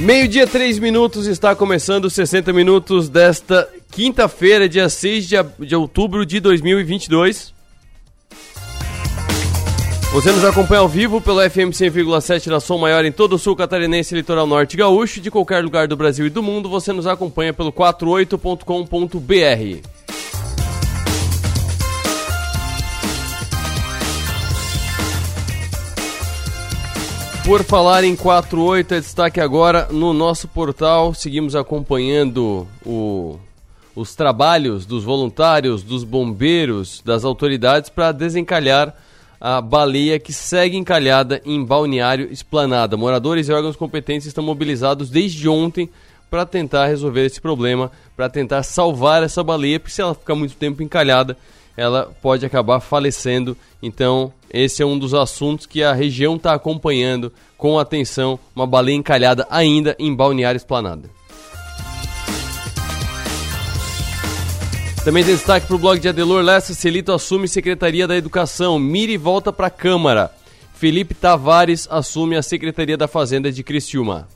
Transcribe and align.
Meio-dia, 0.00 0.46
3 0.46 0.78
minutos, 0.78 1.26
está 1.26 1.56
começando 1.56 2.08
60 2.08 2.52
minutos 2.52 3.08
desta 3.08 3.68
quinta-feira, 3.90 4.68
dia 4.68 4.88
6 4.88 5.26
de, 5.26 5.34
de 5.58 5.74
outubro 5.74 6.24
de 6.24 6.38
2022. 6.38 7.52
Você 10.12 10.30
nos 10.30 10.44
acompanha 10.44 10.82
ao 10.82 10.88
vivo 10.88 11.20
pelo 11.20 11.40
FM 11.40 11.74
100,7 11.74 12.48
da 12.48 12.60
Som 12.60 12.78
Maior 12.78 13.04
em 13.04 13.10
todo 13.10 13.32
o 13.32 13.38
sul 13.38 13.56
catarinense, 13.56 14.14
litoral 14.14 14.46
norte 14.46 14.76
gaúcho, 14.76 15.20
de 15.20 15.32
qualquer 15.32 15.64
lugar 15.64 15.88
do 15.88 15.96
Brasil 15.96 16.26
e 16.26 16.30
do 16.30 16.44
mundo. 16.44 16.68
Você 16.68 16.92
nos 16.92 17.06
acompanha 17.06 17.52
pelo 17.52 17.72
48.com.br. 17.72 19.88
Por 27.48 27.64
falar 27.64 28.04
em 28.04 28.14
48, 28.14 28.92
é 28.92 29.00
destaque 29.00 29.40
agora 29.40 29.88
no 29.90 30.12
nosso 30.12 30.46
portal. 30.46 31.14
Seguimos 31.14 31.56
acompanhando 31.56 32.68
o, 32.84 33.40
os 33.96 34.14
trabalhos 34.14 34.84
dos 34.84 35.02
voluntários, 35.02 35.82
dos 35.82 36.04
bombeiros, 36.04 37.00
das 37.02 37.24
autoridades 37.24 37.88
para 37.88 38.12
desencalhar 38.12 38.94
a 39.40 39.62
baleia 39.62 40.18
que 40.20 40.30
segue 40.30 40.76
encalhada 40.76 41.40
em 41.42 41.64
Balneário 41.64 42.30
Esplanada. 42.30 42.98
Moradores 42.98 43.48
e 43.48 43.52
órgãos 43.52 43.76
competentes 43.76 44.26
estão 44.26 44.44
mobilizados 44.44 45.08
desde 45.08 45.48
ontem 45.48 45.88
para 46.30 46.44
tentar 46.44 46.84
resolver 46.84 47.24
esse 47.24 47.40
problema, 47.40 47.90
para 48.14 48.28
tentar 48.28 48.62
salvar 48.62 49.22
essa 49.22 49.42
baleia, 49.42 49.80
porque 49.80 49.94
se 49.94 50.02
ela 50.02 50.14
ficar 50.14 50.34
muito 50.34 50.54
tempo 50.54 50.82
encalhada, 50.82 51.34
ela 51.78 52.14
pode 52.20 52.44
acabar 52.44 52.78
falecendo. 52.80 53.56
Então, 53.82 54.34
esse 54.52 54.82
é 54.82 54.86
um 54.86 54.98
dos 54.98 55.14
assuntos 55.14 55.66
que 55.66 55.82
a 55.82 55.92
região 55.92 56.36
está 56.36 56.54
acompanhando 56.54 57.32
com 57.56 57.78
atenção. 57.78 58.38
Uma 58.54 58.66
baleia 58.66 58.96
encalhada 58.96 59.46
ainda 59.50 59.94
em 59.98 60.14
Balneário 60.14 60.56
Esplanada. 60.56 61.10
Também 65.04 65.24
destaque 65.24 65.66
para 65.66 65.76
o 65.76 65.78
blog 65.78 65.98
de 65.98 66.08
Adelor 66.08 66.42
Lessa. 66.42 66.74
Celito 66.74 67.12
assume 67.12 67.48
Secretaria 67.48 68.06
da 68.06 68.16
Educação. 68.16 68.78
Mire 68.78 69.16
volta 69.16 69.52
para 69.52 69.68
a 69.68 69.70
Câmara. 69.70 70.30
Felipe 70.74 71.14
Tavares 71.14 71.88
assume 71.90 72.36
a 72.36 72.42
Secretaria 72.42 72.96
da 72.96 73.08
Fazenda 73.08 73.50
de 73.50 73.62
Criciúma. 73.62 74.28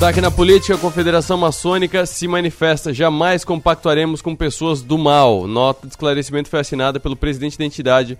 Destaque 0.00 0.22
na 0.22 0.30
política, 0.30 0.76
a 0.76 0.78
Confederação 0.78 1.36
Maçônica 1.36 2.06
se 2.06 2.26
manifesta. 2.26 2.90
Jamais 2.90 3.44
compactuaremos 3.44 4.22
com 4.22 4.34
pessoas 4.34 4.80
do 4.80 4.96
mal. 4.96 5.46
Nota 5.46 5.86
de 5.86 5.92
esclarecimento 5.92 6.48
foi 6.48 6.58
assinada 6.58 6.98
pelo 6.98 7.14
presidente 7.14 7.58
da 7.58 7.66
entidade, 7.66 8.16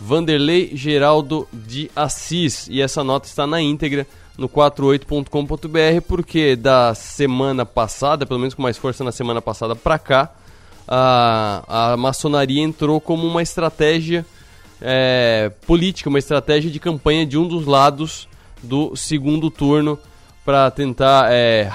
Vanderlei 0.00 0.70
Geraldo 0.76 1.48
de 1.52 1.90
Assis. 1.96 2.68
E 2.70 2.80
essa 2.80 3.02
nota 3.02 3.26
está 3.26 3.48
na 3.48 3.60
íntegra 3.60 4.06
no 4.38 4.48
48.com.br, 4.48 6.00
porque 6.06 6.54
da 6.54 6.94
semana 6.94 7.66
passada, 7.66 8.24
pelo 8.24 8.38
menos 8.38 8.54
com 8.54 8.62
mais 8.62 8.78
força 8.78 9.02
na 9.02 9.10
semana 9.10 9.42
passada 9.42 9.74
para 9.74 9.98
cá, 9.98 10.32
a, 10.86 11.92
a 11.92 11.96
maçonaria 11.96 12.62
entrou 12.62 13.00
como 13.00 13.26
uma 13.26 13.42
estratégia 13.42 14.24
é, 14.80 15.50
política, 15.66 16.08
uma 16.08 16.20
estratégia 16.20 16.70
de 16.70 16.78
campanha 16.78 17.26
de 17.26 17.36
um 17.36 17.48
dos 17.48 17.66
lados 17.66 18.28
do 18.62 18.94
segundo 18.94 19.50
turno 19.50 19.98
para 20.44 20.70
tentar 20.70 21.32
é, 21.32 21.70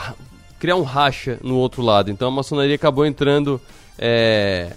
criar 0.59 0.75
um 0.75 0.84
racha 0.84 1.39
no 1.44 1.56
outro 1.56 1.81
lado. 1.81 2.12
Então 2.12 2.28
a 2.28 2.31
maçonaria 2.31 2.75
acabou 2.75 3.06
entrando 3.06 3.59
é, 3.98 4.73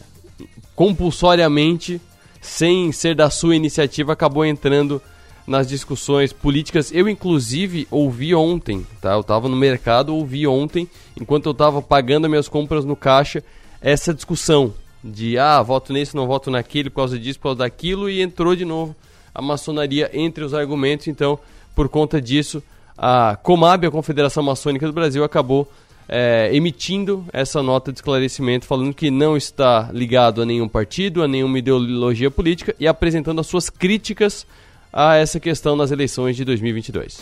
compulsoriamente, 0.74 2.00
sem 2.40 2.90
ser 2.92 3.14
da 3.14 3.30
sua 3.30 3.54
iniciativa, 3.54 4.12
acabou 4.12 4.44
entrando 4.44 5.00
nas 5.46 5.68
discussões 5.68 6.32
políticas. 6.32 6.92
Eu, 6.92 7.08
inclusive, 7.08 7.86
ouvi 7.90 8.34
ontem, 8.34 8.86
tá? 9.00 9.12
Eu 9.12 9.20
estava 9.20 9.48
no 9.48 9.56
mercado, 9.56 10.14
ouvi 10.14 10.46
ontem, 10.46 10.88
enquanto 11.20 11.46
eu 11.46 11.52
estava 11.52 11.82
pagando 11.82 12.28
minhas 12.28 12.48
compras 12.48 12.84
no 12.84 12.96
caixa, 12.96 13.42
essa 13.80 14.14
discussão 14.14 14.72
de, 15.02 15.36
ah, 15.36 15.60
voto 15.62 15.92
nesse, 15.92 16.14
não 16.14 16.26
voto 16.26 16.50
naquele, 16.50 16.88
por 16.88 16.96
causa 16.96 17.18
disso, 17.18 17.38
por 17.38 17.44
causa 17.44 17.58
daquilo, 17.58 18.08
e 18.08 18.22
entrou 18.22 18.54
de 18.54 18.64
novo 18.64 18.94
a 19.34 19.42
maçonaria 19.42 20.10
entre 20.12 20.44
os 20.44 20.54
argumentos. 20.54 21.08
Então, 21.08 21.38
por 21.74 21.88
conta 21.88 22.20
disso, 22.20 22.62
a 22.96 23.36
Comab, 23.42 23.86
a 23.86 23.90
Confederação 23.90 24.42
Maçônica 24.42 24.86
do 24.86 24.92
Brasil, 24.92 25.24
acabou 25.24 25.70
é, 26.08 26.50
emitindo 26.52 27.24
essa 27.32 27.62
nota 27.62 27.92
de 27.92 27.98
esclarecimento 27.98 28.66
falando 28.66 28.92
que 28.92 29.10
não 29.10 29.36
está 29.36 29.88
ligado 29.92 30.42
a 30.42 30.46
nenhum 30.46 30.68
partido, 30.68 31.22
a 31.22 31.28
nenhuma 31.28 31.58
ideologia 31.58 32.30
política 32.30 32.74
e 32.78 32.86
apresentando 32.86 33.40
as 33.40 33.46
suas 33.46 33.70
críticas 33.70 34.46
a 34.92 35.16
essa 35.16 35.40
questão 35.40 35.74
nas 35.74 35.90
eleições 35.90 36.36
de 36.36 36.44
2022. 36.44 37.20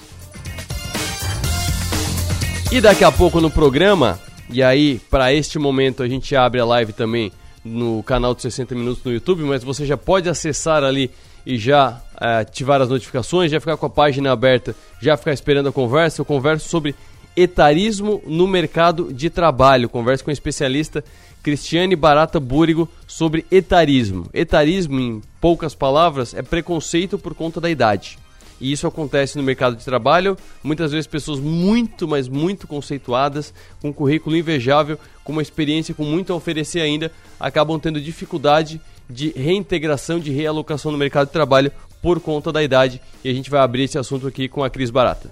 E 2.72 2.80
daqui 2.80 3.04
a 3.04 3.12
pouco 3.12 3.40
no 3.40 3.50
programa, 3.50 4.18
e 4.48 4.62
aí 4.62 5.00
para 5.10 5.32
este 5.32 5.58
momento 5.58 6.02
a 6.02 6.08
gente 6.08 6.34
abre 6.34 6.60
a 6.60 6.64
live 6.64 6.92
também 6.92 7.32
no 7.64 8.02
canal 8.02 8.34
de 8.34 8.42
60 8.42 8.74
Minutos 8.74 9.04
no 9.04 9.12
YouTube, 9.12 9.42
mas 9.42 9.62
você 9.62 9.84
já 9.84 9.96
pode 9.96 10.28
acessar 10.28 10.82
ali 10.82 11.10
e 11.44 11.58
já 11.58 12.00
é, 12.20 12.40
ativar 12.40 12.80
as 12.80 12.88
notificações, 12.88 13.50
já 13.50 13.60
ficar 13.60 13.76
com 13.76 13.86
a 13.86 13.90
página 13.90 14.32
aberta, 14.32 14.74
já 15.00 15.16
ficar 15.16 15.32
esperando 15.32 15.68
a 15.68 15.72
conversa. 15.72 16.20
Eu 16.20 16.24
converso 16.24 16.68
sobre 16.68 16.94
etarismo 17.36 18.22
no 18.26 18.46
mercado 18.46 19.12
de 19.12 19.30
trabalho. 19.30 19.88
Converso 19.88 20.24
com 20.24 20.30
a 20.30 20.32
especialista 20.32 21.04
Cristiane 21.42 21.96
Barata 21.96 22.38
Búrigo 22.38 22.88
sobre 23.06 23.46
etarismo. 23.50 24.28
Etarismo, 24.32 25.00
em 25.00 25.22
poucas 25.40 25.74
palavras, 25.74 26.34
é 26.34 26.42
preconceito 26.42 27.18
por 27.18 27.34
conta 27.34 27.60
da 27.60 27.70
idade. 27.70 28.18
E 28.60 28.70
isso 28.70 28.86
acontece 28.86 29.38
no 29.38 29.42
mercado 29.42 29.74
de 29.74 29.84
trabalho, 29.84 30.36
muitas 30.62 30.92
vezes 30.92 31.06
pessoas 31.06 31.40
muito, 31.40 32.06
mas 32.06 32.28
muito 32.28 32.68
conceituadas, 32.68 33.54
com 33.80 33.88
um 33.88 33.92
currículo 33.92 34.36
invejável, 34.36 34.98
com 35.24 35.32
uma 35.32 35.40
experiência 35.40 35.94
com 35.94 36.04
muito 36.04 36.30
a 36.30 36.36
oferecer 36.36 36.80
ainda, 36.80 37.10
acabam 37.38 37.80
tendo 37.80 37.98
dificuldade 37.98 38.78
de 39.10 39.30
reintegração, 39.30 40.18
de 40.18 40.30
realocação 40.30 40.92
no 40.92 40.98
mercado 40.98 41.26
de 41.26 41.32
trabalho 41.32 41.72
por 42.00 42.20
conta 42.20 42.52
da 42.52 42.62
idade. 42.62 43.00
E 43.24 43.28
a 43.28 43.34
gente 43.34 43.50
vai 43.50 43.60
abrir 43.60 43.84
esse 43.84 43.98
assunto 43.98 44.26
aqui 44.26 44.48
com 44.48 44.64
a 44.64 44.70
Cris 44.70 44.90
Barata. 44.90 45.30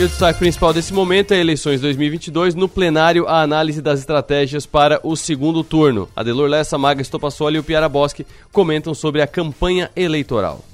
E 0.00 0.02
o 0.02 0.08
destaque 0.08 0.38
principal 0.38 0.72
desse 0.72 0.94
momento 0.94 1.34
é 1.34 1.38
eleições 1.38 1.82
2022. 1.82 2.54
No 2.54 2.70
plenário, 2.70 3.28
a 3.28 3.42
análise 3.42 3.82
das 3.82 4.00
estratégias 4.00 4.64
para 4.64 4.98
o 5.02 5.14
segundo 5.14 5.62
turno. 5.62 6.08
Adelor 6.16 6.48
Lessa, 6.48 6.78
Maga 6.78 7.02
Estopassoli 7.02 7.56
e 7.56 7.58
o 7.58 7.62
Piara 7.62 7.86
Bosque 7.86 8.26
comentam 8.50 8.94
sobre 8.94 9.20
a 9.20 9.26
campanha 9.26 9.90
eleitoral. 9.94 10.64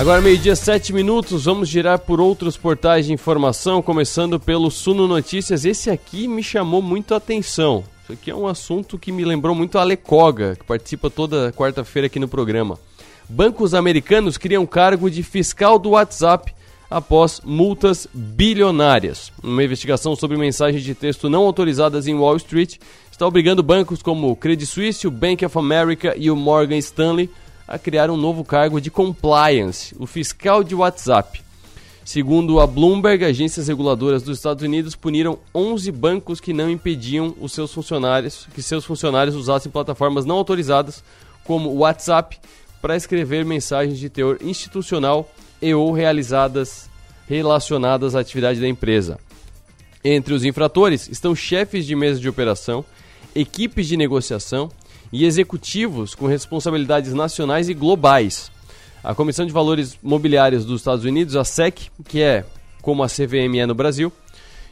Agora, 0.00 0.22
meio-dia, 0.22 0.56
sete 0.56 0.94
minutos, 0.94 1.44
vamos 1.44 1.68
girar 1.68 1.98
por 1.98 2.22
outros 2.22 2.56
portais 2.56 3.04
de 3.04 3.12
informação, 3.12 3.82
começando 3.82 4.40
pelo 4.40 4.70
Suno 4.70 5.06
Notícias. 5.06 5.66
Esse 5.66 5.90
aqui 5.90 6.26
me 6.26 6.42
chamou 6.42 6.80
muito 6.80 7.12
a 7.12 7.18
atenção. 7.18 7.84
Isso 8.02 8.12
aqui 8.14 8.30
é 8.30 8.34
um 8.34 8.46
assunto 8.46 8.98
que 8.98 9.12
me 9.12 9.26
lembrou 9.26 9.54
muito 9.54 9.76
a 9.76 9.82
Alecoga, 9.82 10.56
que 10.56 10.64
participa 10.64 11.10
toda 11.10 11.52
quarta-feira 11.52 12.06
aqui 12.06 12.18
no 12.18 12.26
programa. 12.26 12.78
Bancos 13.28 13.74
americanos 13.74 14.38
criam 14.38 14.64
cargo 14.64 15.10
de 15.10 15.22
fiscal 15.22 15.78
do 15.78 15.90
WhatsApp 15.90 16.54
após 16.88 17.42
multas 17.44 18.08
bilionárias. 18.14 19.30
Uma 19.42 19.62
investigação 19.62 20.16
sobre 20.16 20.38
mensagens 20.38 20.82
de 20.82 20.94
texto 20.94 21.28
não 21.28 21.42
autorizadas 21.42 22.06
em 22.06 22.14
Wall 22.14 22.38
Street 22.38 22.78
está 23.12 23.26
obrigando 23.26 23.62
bancos 23.62 24.00
como 24.00 24.30
o 24.30 24.36
Credit 24.36 24.64
Suisse, 24.64 25.06
o 25.06 25.10
Bank 25.10 25.44
of 25.44 25.58
America 25.58 26.14
e 26.16 26.30
o 26.30 26.36
Morgan 26.36 26.78
Stanley 26.78 27.28
a 27.70 27.78
criar 27.78 28.10
um 28.10 28.16
novo 28.16 28.44
cargo 28.44 28.80
de 28.80 28.90
compliance, 28.90 29.94
o 29.96 30.04
fiscal 30.04 30.64
de 30.64 30.74
WhatsApp. 30.74 31.40
Segundo 32.04 32.58
a 32.58 32.66
Bloomberg, 32.66 33.24
agências 33.24 33.68
reguladoras 33.68 34.24
dos 34.24 34.38
Estados 34.38 34.64
Unidos 34.64 34.96
puniram 34.96 35.38
11 35.54 35.92
bancos 35.92 36.40
que 36.40 36.52
não 36.52 36.68
impediam 36.68 37.32
os 37.40 37.52
seus 37.52 37.72
funcionários 37.72 38.48
que 38.52 38.60
seus 38.60 38.84
funcionários 38.84 39.36
usassem 39.36 39.70
plataformas 39.70 40.24
não 40.24 40.34
autorizadas, 40.34 41.04
como 41.44 41.70
o 41.70 41.78
WhatsApp, 41.78 42.40
para 42.82 42.96
escrever 42.96 43.44
mensagens 43.44 44.00
de 44.00 44.10
teor 44.10 44.38
institucional 44.40 45.32
e 45.62 45.72
ou 45.72 45.92
realizadas 45.92 46.90
relacionadas 47.28 48.16
à 48.16 48.20
atividade 48.20 48.60
da 48.60 48.66
empresa. 48.66 49.20
Entre 50.02 50.34
os 50.34 50.44
infratores 50.44 51.08
estão 51.08 51.36
chefes 51.36 51.86
de 51.86 51.94
mesa 51.94 52.18
de 52.18 52.28
operação, 52.28 52.84
equipes 53.32 53.86
de 53.86 53.96
negociação 53.96 54.70
e 55.12 55.24
executivos 55.24 56.14
com 56.14 56.26
responsabilidades 56.26 57.12
nacionais 57.12 57.68
e 57.68 57.74
globais. 57.74 58.50
A 59.02 59.14
Comissão 59.14 59.46
de 59.46 59.52
Valores 59.52 59.98
Mobiliários 60.02 60.64
dos 60.64 60.80
Estados 60.80 61.04
Unidos, 61.04 61.34
a 61.34 61.44
SEC, 61.44 61.90
que 62.06 62.20
é 62.20 62.44
como 62.82 63.02
a 63.02 63.08
CVM 63.08 63.58
é 63.58 63.66
no 63.66 63.74
Brasil, 63.74 64.12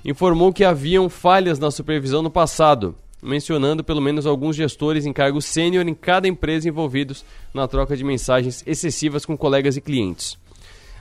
informou 0.04 0.52
que 0.52 0.64
haviam 0.64 1.08
falhas 1.08 1.58
na 1.58 1.70
supervisão 1.70 2.22
no 2.22 2.30
passado, 2.30 2.94
mencionando 3.22 3.82
pelo 3.82 4.00
menos 4.00 4.26
alguns 4.26 4.56
gestores 4.56 5.06
em 5.06 5.12
cargo 5.12 5.40
sênior 5.42 5.86
em 5.86 5.94
cada 5.94 6.28
empresa 6.28 6.68
envolvidos 6.68 7.24
na 7.52 7.66
troca 7.66 7.96
de 7.96 8.04
mensagens 8.04 8.62
excessivas 8.66 9.26
com 9.26 9.36
colegas 9.36 9.76
e 9.76 9.80
clientes. 9.80 10.38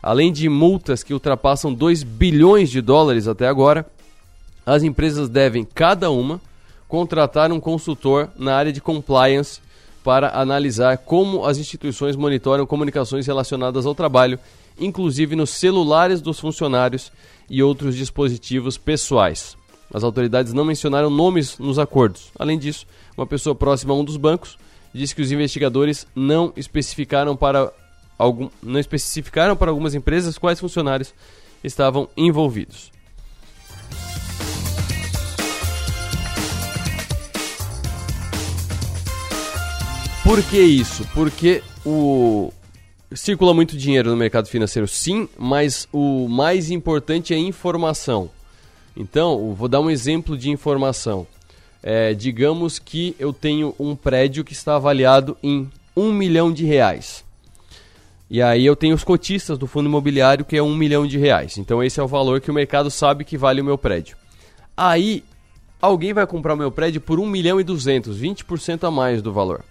Além 0.01 0.31
de 0.31 0.47
multas 0.47 1.03
que 1.03 1.13
ultrapassam 1.13 1.73
2 1.73 2.03
bilhões 2.03 2.69
de 2.69 2.81
dólares 2.81 3.27
até 3.27 3.47
agora, 3.47 3.85
as 4.65 4.83
empresas 4.83 5.29
devem, 5.29 5.63
cada 5.63 6.09
uma, 6.11 6.41
contratar 6.87 7.51
um 7.51 7.59
consultor 7.59 8.29
na 8.37 8.55
área 8.55 8.71
de 8.71 8.81
compliance 8.81 9.59
para 10.03 10.39
analisar 10.39 10.97
como 10.99 11.45
as 11.45 11.57
instituições 11.57 12.15
monitoram 12.15 12.65
comunicações 12.65 13.27
relacionadas 13.27 13.85
ao 13.85 13.93
trabalho, 13.93 14.39
inclusive 14.79 15.35
nos 15.35 15.49
celulares 15.49 16.21
dos 16.21 16.39
funcionários 16.39 17.11
e 17.49 17.61
outros 17.61 17.95
dispositivos 17.95 18.77
pessoais. 18.77 19.57
As 19.93 20.03
autoridades 20.03 20.53
não 20.53 20.65
mencionaram 20.65 21.09
nomes 21.09 21.57
nos 21.57 21.79
acordos. 21.79 22.31
Além 22.37 22.57
disso, 22.57 22.85
uma 23.17 23.25
pessoa 23.25 23.55
próxima 23.55 23.93
a 23.93 23.97
um 23.97 24.03
dos 24.03 24.17
bancos 24.17 24.57
disse 24.93 25.15
que 25.15 25.21
os 25.21 25.31
investigadores 25.31 26.07
não 26.15 26.53
especificaram 26.55 27.35
para 27.35 27.71
algum, 28.17 28.49
não 28.61 28.79
especificaram 28.79 29.55
para 29.55 29.71
algumas 29.71 29.93
empresas 29.93 30.37
quais 30.37 30.59
funcionários 30.59 31.13
estavam 31.63 32.09
envolvidos. 32.15 32.91
Por 40.27 40.43
que 40.43 40.59
isso? 40.59 41.07
Porque 41.13 41.63
o 41.85 42.51
circula 43.15 43.53
muito 43.53 43.77
dinheiro 43.77 44.09
no 44.09 44.17
mercado 44.17 44.49
financeiro, 44.49 44.85
sim, 44.85 45.29
mas 45.37 45.87
o 45.89 46.27
mais 46.27 46.69
importante 46.69 47.33
é 47.33 47.37
informação. 47.37 48.29
Então, 48.93 49.53
vou 49.53 49.69
dar 49.69 49.79
um 49.79 49.89
exemplo 49.89 50.37
de 50.37 50.49
informação. 50.49 51.25
É, 51.81 52.13
digamos 52.13 52.77
que 52.77 53.15
eu 53.17 53.31
tenho 53.31 53.73
um 53.79 53.95
prédio 53.95 54.43
que 54.43 54.51
está 54.51 54.75
avaliado 54.75 55.37
em 55.41 55.71
um 55.95 56.11
milhão 56.11 56.51
de 56.51 56.65
reais. 56.65 57.23
E 58.29 58.41
aí 58.41 58.65
eu 58.65 58.75
tenho 58.75 58.95
os 58.95 59.05
cotistas 59.05 59.57
do 59.57 59.65
fundo 59.65 59.87
imobiliário 59.87 60.43
que 60.43 60.57
é 60.57 60.61
um 60.61 60.75
milhão 60.75 61.07
de 61.07 61.17
reais. 61.17 61.57
Então 61.57 61.81
esse 61.81 62.01
é 62.01 62.03
o 62.03 62.07
valor 62.07 62.41
que 62.41 62.51
o 62.51 62.53
mercado 62.53 62.91
sabe 62.91 63.23
que 63.23 63.37
vale 63.37 63.61
o 63.61 63.65
meu 63.65 63.77
prédio. 63.77 64.17
Aí 64.75 65.23
alguém 65.81 66.11
vai 66.11 66.27
comprar 66.27 66.53
o 66.53 66.57
meu 66.57 66.69
prédio 66.69 66.99
por 66.99 67.17
um 67.17 67.25
milhão 67.25 67.61
e 67.61 67.63
duzentos, 67.63 68.19
20% 68.19 68.83
a 68.83 68.91
mais 68.91 69.21
do 69.21 69.31
valor 69.31 69.63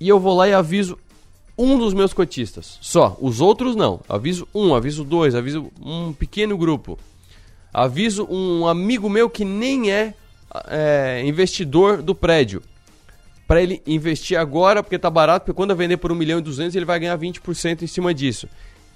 e 0.00 0.08
eu 0.08 0.20
vou 0.20 0.36
lá 0.36 0.48
e 0.48 0.52
aviso 0.52 0.98
um 1.56 1.76
dos 1.76 1.92
meus 1.92 2.12
cotistas. 2.12 2.78
Só. 2.80 3.16
Os 3.20 3.40
outros 3.40 3.74
não. 3.74 4.00
Aviso 4.08 4.46
um, 4.54 4.74
aviso 4.74 5.02
dois, 5.02 5.34
aviso 5.34 5.72
um 5.84 6.12
pequeno 6.12 6.56
grupo. 6.56 6.98
Aviso 7.74 8.26
um 8.30 8.66
amigo 8.66 9.10
meu 9.10 9.28
que 9.28 9.44
nem 9.44 9.90
é, 9.90 10.14
é 10.68 11.22
investidor 11.26 12.00
do 12.00 12.14
prédio. 12.14 12.62
Para 13.46 13.62
ele 13.62 13.82
investir 13.86 14.38
agora, 14.38 14.82
porque 14.82 14.98
tá 14.98 15.10
barato, 15.10 15.46
porque 15.46 15.56
quando 15.56 15.70
eu 15.70 15.76
vender 15.76 15.96
por 15.96 16.12
1 16.12 16.14
milhão 16.14 16.38
e 16.38 16.42
200 16.42 16.76
ele 16.76 16.84
vai 16.84 17.00
ganhar 17.00 17.18
20% 17.18 17.82
em 17.82 17.86
cima 17.86 18.14
disso. 18.14 18.46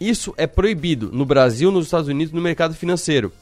Isso 0.01 0.35
é 0.37 0.47
proibido 0.47 1.11
no 1.13 1.25
Brasil, 1.25 1.71
nos 1.71 1.87
Estados 1.87 2.09
Unidos, 2.09 2.33
no 2.33 2.41
mercado 2.41 2.75
financeiro. 2.75 3.33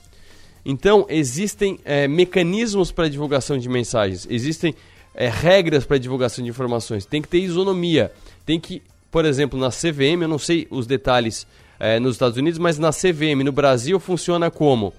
Então, 0.65 1.07
existem 1.09 1.81
é, 1.85 2.07
mecanismos 2.07 2.93
para 2.93 3.09
divulgação 3.09 3.59
de 3.59 3.69
mensagens, 3.69 4.27
existem 4.31 4.75
é, 5.21 5.29
regras 5.29 5.85
para 5.85 5.99
divulgação 5.99 6.43
de 6.43 6.49
informações, 6.49 7.05
tem 7.05 7.21
que 7.21 7.29
ter 7.29 7.41
isonomia. 7.41 8.11
Tem 8.47 8.59
que, 8.59 8.83
por 9.11 9.27
exemplo, 9.27 9.61
na 9.61 9.69
CVM, 9.69 10.23
eu 10.23 10.29
não 10.29 10.39
sei 10.39 10.67
os 10.71 10.87
detalhes 10.87 11.47
é, 11.79 12.01
nos 12.01 12.15
Estados 12.15 12.39
Unidos, 12.39 12.59
mas 12.59 12.79
na 12.79 12.91
CVM, 12.91 13.45
no 13.45 13.53
Brasil, 13.53 14.01
funciona 14.01 14.51
como 14.51 14.95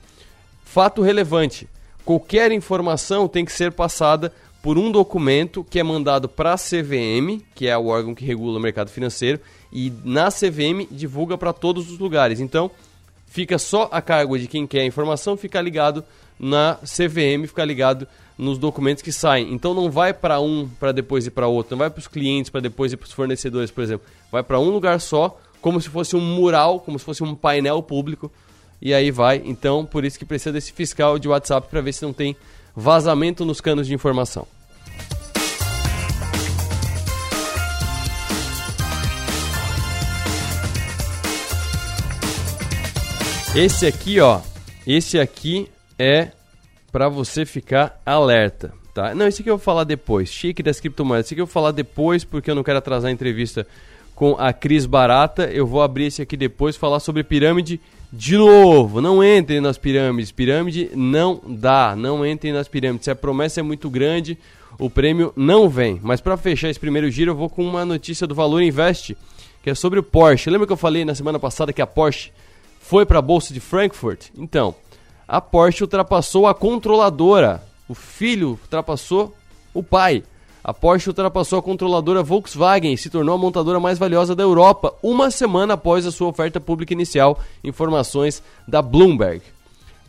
fato 0.63 1.01
relevante. 1.01 1.68
Qualquer 2.06 2.51
informação 2.51 3.27
tem 3.27 3.44
que 3.44 3.51
ser 3.51 3.71
passada 3.71 4.31
por 4.62 4.77
um 4.77 4.91
documento 4.91 5.63
que 5.68 5.79
é 5.79 5.83
mandado 5.83 6.29
para 6.29 6.53
a 6.53 6.56
CVM, 6.56 7.41
que 7.56 7.68
é 7.68 7.75
o 7.75 7.88
órgão 7.88 8.13
que 8.13 8.23
regula 8.23 8.59
o 8.59 8.62
mercado 8.62 8.91
financeiro, 8.91 9.39
e 9.73 9.91
na 10.06 10.29
CVM 10.29 10.85
divulga 10.91 11.35
para 11.35 11.51
todos 11.51 11.89
os 11.89 11.97
lugares. 11.97 12.39
Então, 12.39 12.69
fica 13.25 13.57
só 13.57 13.89
a 13.91 14.00
cargo 14.03 14.38
de 14.38 14.45
quem 14.45 14.68
quer 14.68 14.81
a 14.81 14.85
informação 14.85 15.35
ficar 15.35 15.63
ligado 15.63 16.06
na 16.39 16.77
CVM, 16.83 17.47
ficar 17.47 17.65
ligado 17.65 18.07
nos 18.38 18.57
documentos 18.57 19.04
que 19.04 19.12
saem. 19.12 19.54
Então 19.54 19.74
não 19.74 19.89
vai 19.89 20.13
para 20.13 20.39
um 20.39 20.68
para 20.80 20.92
depois 20.92 21.25
ir 21.25 21.31
para 21.31 21.48
outro, 21.48 21.72
não 21.72 21.80
vai 21.80 21.89
para 21.89 22.00
os 22.00 22.07
clientes 22.07 22.50
para 22.50 22.62
depois 22.62 22.92
ir 22.94 22.98
para 22.98 23.07
os 23.07 23.12
fornecedores, 23.13 23.72
por 23.72 23.83
exemplo. 23.83 24.07
Vai 24.31 24.44
para 24.44 24.60
um 24.60 24.69
lugar 24.69 25.00
só, 25.00 25.39
como 25.62 25.80
se 25.80 25.89
fosse 25.89 26.16
um 26.16 26.22
mural, 26.22 26.80
como 26.80 26.98
se 26.98 27.06
fosse 27.06 27.24
um 27.24 27.36
painel 27.36 27.81
público. 27.83 28.31
E 28.81 28.94
aí 28.94 29.12
vai. 29.12 29.42
Então, 29.45 29.86
por 29.86 30.04
isso 30.04 30.18
que 30.18 30.25
precisa 30.25 30.51
desse 30.51 30.74
fiscal 30.74 31.19
de 31.19 31.28
WhatsApp 31.28 31.68
para 31.69 31.81
ver 31.81 31.94
se 31.94 32.04
não 32.04 32.12
tem 32.12 32.36
vazamento 32.75 33.45
nos 33.45 33.62
canos 33.62 33.86
de 33.86 33.94
informação. 33.94 34.48
Esse 43.54 43.86
aqui, 43.86 44.18
ó, 44.22 44.39
esse 44.88 45.19
aqui 45.19 45.69
é 46.00 46.31
para 46.91 47.07
você 47.07 47.45
ficar 47.45 48.01
alerta, 48.05 48.73
tá? 48.93 49.15
Não, 49.15 49.27
esse 49.27 49.41
aqui 49.41 49.49
eu 49.49 49.57
vou 49.57 49.63
falar 49.63 49.83
depois. 49.83 50.29
Chique 50.29 50.61
das 50.61 50.79
criptomoedas. 50.79 51.27
Esse 51.27 51.33
aqui 51.33 51.41
eu 51.41 51.45
vou 51.45 51.53
falar 51.53 51.71
depois 51.71 52.23
porque 52.23 52.51
eu 52.51 52.55
não 52.55 52.63
quero 52.63 52.77
atrasar 52.77 53.09
a 53.09 53.13
entrevista 53.13 53.65
com 54.13 54.35
a 54.38 54.51
Cris 54.51 54.85
Barata. 54.85 55.45
Eu 55.45 55.65
vou 55.65 55.81
abrir 55.81 56.05
esse 56.05 56.21
aqui 56.21 56.35
depois 56.35 56.75
falar 56.75 56.99
sobre 56.99 57.23
pirâmide 57.23 57.79
de 58.11 58.38
novo. 58.38 58.99
Não 58.99 59.23
entrem 59.23 59.61
nas 59.61 59.77
pirâmides. 59.77 60.31
Pirâmide 60.31 60.91
não 60.93 61.41
dá. 61.47 61.95
Não 61.95 62.25
entrem 62.25 62.51
nas 62.51 62.67
pirâmides. 62.67 63.05
Se 63.05 63.11
a 63.11 63.15
promessa 63.15 63.61
é 63.61 63.63
muito 63.63 63.89
grande, 63.89 64.37
o 64.77 64.89
prêmio 64.89 65.31
não 65.35 65.69
vem. 65.69 65.99
Mas 66.03 66.19
para 66.19 66.35
fechar 66.35 66.69
esse 66.69 66.79
primeiro 66.79 67.09
giro, 67.09 67.31
eu 67.31 67.35
vou 67.35 67.49
com 67.49 67.63
uma 67.63 67.85
notícia 67.85 68.27
do 68.27 68.35
Valor 68.35 68.61
Invest, 68.61 69.15
que 69.63 69.69
é 69.69 69.75
sobre 69.75 69.99
o 69.99 70.03
Porsche. 70.03 70.49
Lembra 70.49 70.67
que 70.67 70.73
eu 70.73 70.77
falei 70.77 71.05
na 71.05 71.15
semana 71.15 71.39
passada 71.39 71.71
que 71.71 71.81
a 71.81 71.87
Porsche 71.87 72.31
foi 72.79 73.05
para 73.05 73.19
a 73.19 73.21
bolsa 73.21 73.53
de 73.53 73.59
Frankfurt? 73.59 74.27
Então, 74.37 74.75
a 75.31 75.39
Porsche 75.39 75.86
ultrapassou 75.86 76.45
a 76.45 76.54
controladora. 76.54 77.63
O 77.88 77.94
filho 77.94 78.60
ultrapassou 78.62 79.33
o 79.74 79.81
pai. 79.81 80.25
A 80.62 80.74
Porsche 80.74 81.07
ultrapassou 81.07 81.57
a 81.57 81.62
controladora 81.62 82.22
Volkswagen 82.22 82.92
e 82.92 82.98
se 82.98 83.10
tornou 83.10 83.36
a 83.36 83.38
montadora 83.38 83.80
mais 83.80 83.98
valiosa 83.98 84.36
da 84.36 84.44
Europa, 84.44 84.94
uma 85.01 85.31
semana 85.31 85.75
após 85.75 86.06
a 86.06 86.12
sua 86.12 86.28
oferta 86.28 86.60
pública 86.60 86.92
inicial, 86.92 87.39
informações 87.63 88.44
da 88.68 88.81
Bloomberg. 88.81 89.42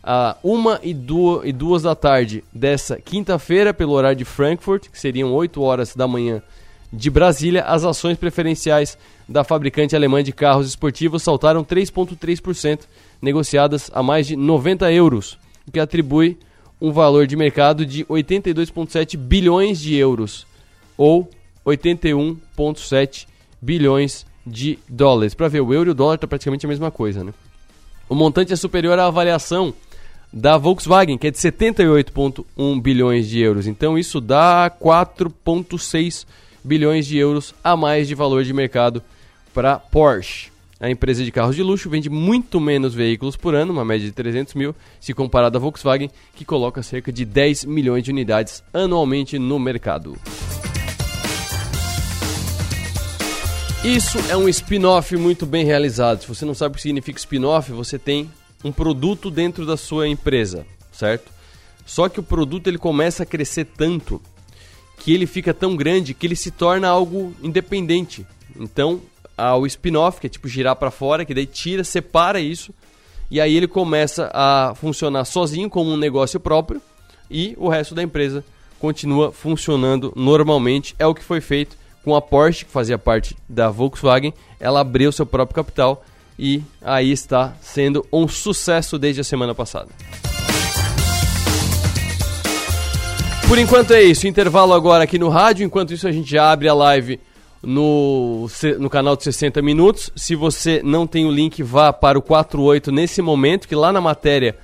A 0.03 0.35
uma 0.43 0.81
e 0.83 0.93
duas, 0.93 1.47
e 1.47 1.53
duas 1.53 1.83
da 1.83 1.95
tarde 1.95 2.43
dessa 2.51 2.97
quinta-feira, 2.97 3.73
pelo 3.73 3.93
horário 3.93 4.17
de 4.17 4.25
Frankfurt, 4.25 4.89
que 4.89 4.99
seriam 4.99 5.33
8 5.33 5.61
horas 5.61 5.95
da 5.95 6.05
manhã 6.05 6.43
de 6.91 7.09
Brasília, 7.09 7.63
as 7.63 7.85
ações 7.85 8.17
preferenciais 8.17 8.97
da 9.27 9.45
fabricante 9.45 9.95
alemã 9.95 10.21
de 10.21 10.33
carros 10.33 10.67
esportivos 10.67 11.23
saltaram 11.23 11.63
3,3% 11.63 12.81
negociadas 13.23 13.89
a 13.93 14.03
mais 14.03 14.27
de 14.27 14.35
90 14.35 14.91
euros, 14.91 15.39
o 15.65 15.71
que 15.71 15.79
atribui 15.79 16.37
um 16.79 16.91
valor 16.91 17.25
de 17.25 17.37
mercado 17.37 17.85
de 17.85 18.03
82,7 18.05 19.15
bilhões 19.17 19.79
de 19.79 19.95
euros, 19.95 20.45
ou 20.97 21.29
81,7 21.65 23.25
bilhões 23.61 24.25
de 24.45 24.77
dólares. 24.89 25.33
Para 25.33 25.47
ver, 25.47 25.61
o 25.61 25.73
euro 25.73 25.91
e 25.91 25.93
o 25.93 25.95
dólar 25.95 26.15
está 26.15 26.27
praticamente 26.27 26.65
a 26.65 26.69
mesma 26.69 26.91
coisa. 26.91 27.23
Né? 27.23 27.33
O 28.09 28.13
montante 28.13 28.51
é 28.51 28.55
superior 28.57 28.99
à 28.99 29.07
avaliação 29.07 29.73
da 30.31 30.57
Volkswagen, 30.57 31.17
que 31.17 31.27
é 31.27 31.31
de 31.31 31.37
78,1 31.37 32.81
bilhões 32.81 33.29
de 33.29 33.39
euros. 33.39 33.67
Então 33.67 33.97
isso 33.97 34.19
dá 34.19 34.69
4,6 34.69 36.25
bilhões 36.61 37.05
de 37.05 37.17
euros 37.17 37.55
a 37.63 37.77
mais 37.77 38.07
de 38.07 38.15
valor 38.15 38.43
de 38.43 38.51
mercado 38.51 39.01
para 39.53 39.79
Porsche. 39.79 40.52
A 40.83 40.89
empresa 40.89 41.23
de 41.23 41.31
carros 41.31 41.55
de 41.55 41.63
luxo 41.63 41.89
vende 41.89 42.09
muito 42.09 42.59
menos 42.59 42.93
veículos 42.93 43.37
por 43.37 43.55
ano, 43.55 43.71
uma 43.71 43.85
média 43.85 44.05
de 44.05 44.11
300 44.11 44.53
mil, 44.53 44.75
se 44.99 45.13
comparado 45.13 45.57
à 45.57 45.61
Volkswagen, 45.61 46.11
que 46.35 46.43
coloca 46.43 46.83
cerca 46.83 47.09
de 47.09 47.23
10 47.23 47.63
milhões 47.63 48.03
de 48.03 48.11
unidades 48.11 48.61
anualmente 48.73 49.39
no 49.39 49.57
mercado. 49.57 50.17
Isso 53.81 54.17
é 54.29 54.35
um 54.35 54.49
spin-off 54.49 55.15
muito 55.15 55.45
bem 55.45 55.63
realizado. 55.63 56.23
Se 56.23 56.27
você 56.27 56.43
não 56.43 56.53
sabe 56.53 56.73
o 56.73 56.75
que 56.75 56.81
significa 56.81 57.17
spin-off, 57.17 57.71
você 57.71 57.97
tem 57.97 58.29
um 58.61 58.69
produto 58.73 59.31
dentro 59.31 59.65
da 59.65 59.77
sua 59.77 60.09
empresa, 60.09 60.65
certo? 60.91 61.31
Só 61.85 62.09
que 62.09 62.19
o 62.19 62.23
produto 62.23 62.67
ele 62.67 62.77
começa 62.77 63.23
a 63.23 63.25
crescer 63.25 63.67
tanto 63.77 64.21
que 64.97 65.13
ele 65.13 65.27
fica 65.27 65.53
tão 65.53 65.77
grande 65.77 66.13
que 66.13 66.27
ele 66.27 66.35
se 66.35 66.51
torna 66.51 66.89
algo 66.89 67.33
independente. 67.41 68.27
Então, 68.59 69.01
ao 69.37 69.65
spin-off, 69.65 70.19
que 70.19 70.27
é 70.27 70.29
tipo 70.29 70.47
girar 70.47 70.75
para 70.75 70.91
fora, 70.91 71.25
que 71.25 71.33
daí 71.33 71.45
tira, 71.45 71.83
separa 71.83 72.39
isso, 72.39 72.73
e 73.29 73.41
aí 73.41 73.55
ele 73.55 73.67
começa 73.67 74.29
a 74.33 74.73
funcionar 74.75 75.25
sozinho 75.25 75.69
como 75.69 75.91
um 75.91 75.97
negócio 75.97 76.39
próprio 76.39 76.81
e 77.29 77.55
o 77.57 77.67
resto 77.67 77.95
da 77.95 78.03
empresa 78.03 78.43
continua 78.79 79.31
funcionando 79.31 80.13
normalmente. 80.15 80.93
É 80.99 81.07
o 81.07 81.15
que 81.15 81.23
foi 81.23 81.41
feito 81.41 81.75
com 82.03 82.15
a 82.15 82.21
Porsche, 82.21 82.65
que 82.65 82.71
fazia 82.71 82.97
parte 82.97 83.35
da 83.47 83.69
Volkswagen. 83.69 84.33
Ela 84.59 84.81
abriu 84.81 85.11
seu 85.11 85.25
próprio 85.25 85.55
capital 85.55 86.05
e 86.37 86.61
aí 86.81 87.11
está 87.11 87.55
sendo 87.61 88.05
um 88.11 88.27
sucesso 88.27 88.99
desde 88.99 89.21
a 89.21 89.23
semana 89.23 89.55
passada. 89.55 89.89
Por 93.47 93.57
enquanto 93.57 93.91
é 93.91 94.03
isso, 94.03 94.27
intervalo 94.27 94.73
agora 94.73 95.03
aqui 95.03 95.17
no 95.17 95.29
rádio. 95.29 95.65
Enquanto 95.65 95.93
isso, 95.93 96.07
a 96.07 96.11
gente 96.11 96.37
abre 96.37 96.67
a 96.67 96.73
live 96.73 97.19
no, 97.63 98.47
no 98.79 98.89
canal 98.89 99.15
de 99.15 99.23
60 99.23 99.61
minutos. 99.61 100.11
Se 100.15 100.35
você 100.35 100.81
não 100.83 101.07
tem 101.07 101.25
o 101.25 101.31
link, 101.31 101.63
vá 101.63 101.93
para 101.93 102.19
o 102.19 102.21
48 102.21 102.91
nesse 102.91 103.21
momento, 103.21 103.67
que 103.67 103.75
lá 103.75 103.91
na 103.91 104.01
matéria 104.01 104.55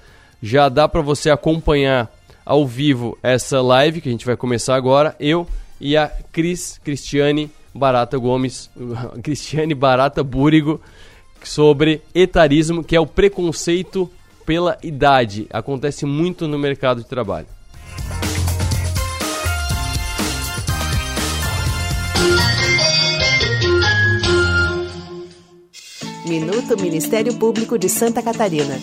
já 0.42 0.70
dá 0.70 0.88
para 0.88 1.02
você 1.02 1.30
acompanhar 1.30 2.12
ao 2.46 2.68
vivo 2.68 3.18
essa 3.24 3.62
live 3.62 4.02
que 4.02 4.10
a 4.10 4.12
gente 4.12 4.26
vai 4.26 4.36
começar 4.36 4.76
agora. 4.76 5.16
Eu 5.20 5.48
e 5.80 5.96
a 5.96 6.12
Cris 6.32 6.80
Cristiane 6.84 7.50
Barata 7.74 8.18
Gomes, 8.18 8.70
Cristiane 9.24 9.74
Barata 9.74 10.24
Búrigo, 10.24 10.82
sobre 11.44 12.02
etarismo, 12.14 12.84
que 12.84 12.96
é 12.96 13.00
o 13.00 13.06
preconceito 13.06 14.10
pela 14.46 14.78
idade. 14.84 15.48
Acontece 15.52 16.06
muito 16.06 16.48
no 16.48 16.58
mercado 16.58 17.02
de 17.02 17.08
trabalho. 17.08 17.48
Minuto 26.30 26.80
Ministério 26.80 27.34
Público 27.40 27.76
de 27.76 27.90
Santa 27.90 28.22
Catarina. 28.22 28.76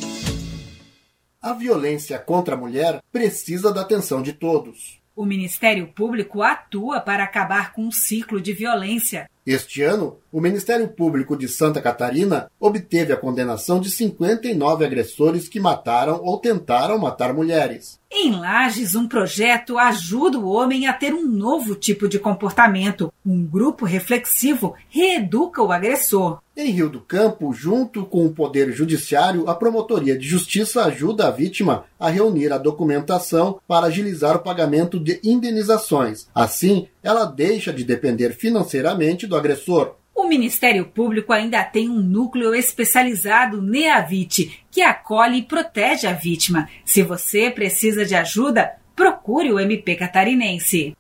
A 1.41 1.53
violência 1.53 2.19
contra 2.19 2.57
a 2.57 2.59
mulher 2.59 3.01
precisa 3.13 3.73
da 3.73 3.83
atenção 3.83 4.21
de 4.21 4.33
todos. 4.33 5.01
O 5.15 5.25
Ministério 5.25 5.87
Público 5.87 6.43
atua 6.43 7.01
para 7.01 7.23
acabar 7.23 7.73
com 7.73 7.83
um 7.83 7.93
ciclo 7.93 8.41
de 8.41 8.53
violência. 8.53 9.31
Este 9.47 9.81
ano, 9.81 10.19
o 10.33 10.41
Ministério 10.41 10.89
Público 10.89 11.37
de 11.37 11.47
Santa 11.47 11.81
Catarina 11.81 12.51
obteve 12.59 13.13
a 13.13 13.17
condenação 13.17 13.79
de 13.79 13.91
59 13.93 14.85
agressores 14.85 15.49
que 15.49 15.61
mataram 15.61 16.21
ou 16.21 16.37
tentaram 16.39 16.99
matar 16.99 17.33
mulheres. 17.33 18.01
Em 18.11 18.33
Lages, 18.33 18.95
um 18.95 19.07
projeto 19.07 19.79
ajuda 19.79 20.39
o 20.39 20.49
homem 20.49 20.87
a 20.87 20.93
ter 20.93 21.15
um 21.15 21.27
novo 21.27 21.75
tipo 21.75 22.09
de 22.09 22.19
comportamento. 22.19 23.13
Um 23.25 23.45
grupo 23.45 23.85
reflexivo 23.85 24.75
reeduca 24.89 25.63
o 25.63 25.71
agressor. 25.71 26.39
Em 26.57 26.71
Rio 26.71 26.89
do 26.89 27.01
Campo, 27.01 27.53
junto 27.53 28.07
com 28.07 28.25
o 28.25 28.33
Poder 28.33 28.73
Judiciário, 28.73 29.47
a 29.51 29.55
Promotoria 29.55 30.17
de 30.17 30.27
Justiça 30.27 30.85
ajuda 30.85 31.27
a 31.27 31.31
vítima 31.31 31.85
a 32.01 32.09
reunir 32.09 32.51
a 32.51 32.59
documentação 32.59 33.61
para 33.69 33.87
agilizar 33.89 34.37
o 34.37 34.43
pagamento 34.43 34.99
de 34.99 35.21
indenizações. 35.23 36.27
Assim, 36.35 36.89
ela 37.03 37.27
deixa 37.27 37.73
de 37.73 37.85
depender 37.85 38.31
financeiramente 38.31 39.27
do 39.27 39.36
agressor. 39.37 39.97
O 40.15 40.27
Ministério 40.27 40.87
Público 40.87 41.31
ainda 41.31 41.63
tem 41.63 41.91
um 41.91 42.01
núcleo 42.01 42.55
especializado 42.55 43.61
NEAVIT, 43.61 44.65
que 44.71 44.81
acolhe 44.81 45.39
e 45.39 45.43
protege 45.43 46.07
a 46.07 46.13
vítima. 46.15 46.69
Se 46.87 47.03
você 47.03 47.51
precisa 47.51 48.05
de 48.05 48.15
ajuda, 48.15 48.73
procure 48.97 49.53
o 49.53 49.61
MP 49.61 49.95
catarinense. 49.95 50.97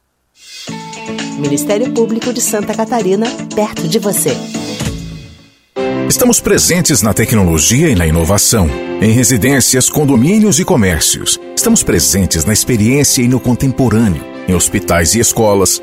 Ministério 1.38 1.92
Público 1.92 2.30
de 2.30 2.42
Santa 2.42 2.74
Catarina, 2.74 3.26
perto 3.54 3.88
de 3.88 3.98
você. 3.98 4.36
Estamos 6.08 6.38
presentes 6.38 7.02
na 7.02 7.14
tecnologia 7.14 7.88
e 7.88 7.94
na 7.94 8.06
inovação, 8.06 8.68
em 9.00 9.12
residências, 9.12 9.88
condomínios 9.88 10.60
e 10.60 10.64
comércios. 10.64 11.40
Estamos 11.56 11.82
presentes 11.82 12.44
na 12.44 12.52
experiência 12.52 13.22
e 13.22 13.28
no 13.28 13.40
contemporâneo, 13.40 14.22
em 14.46 14.54
hospitais 14.54 15.14
e 15.14 15.20
escolas 15.20 15.82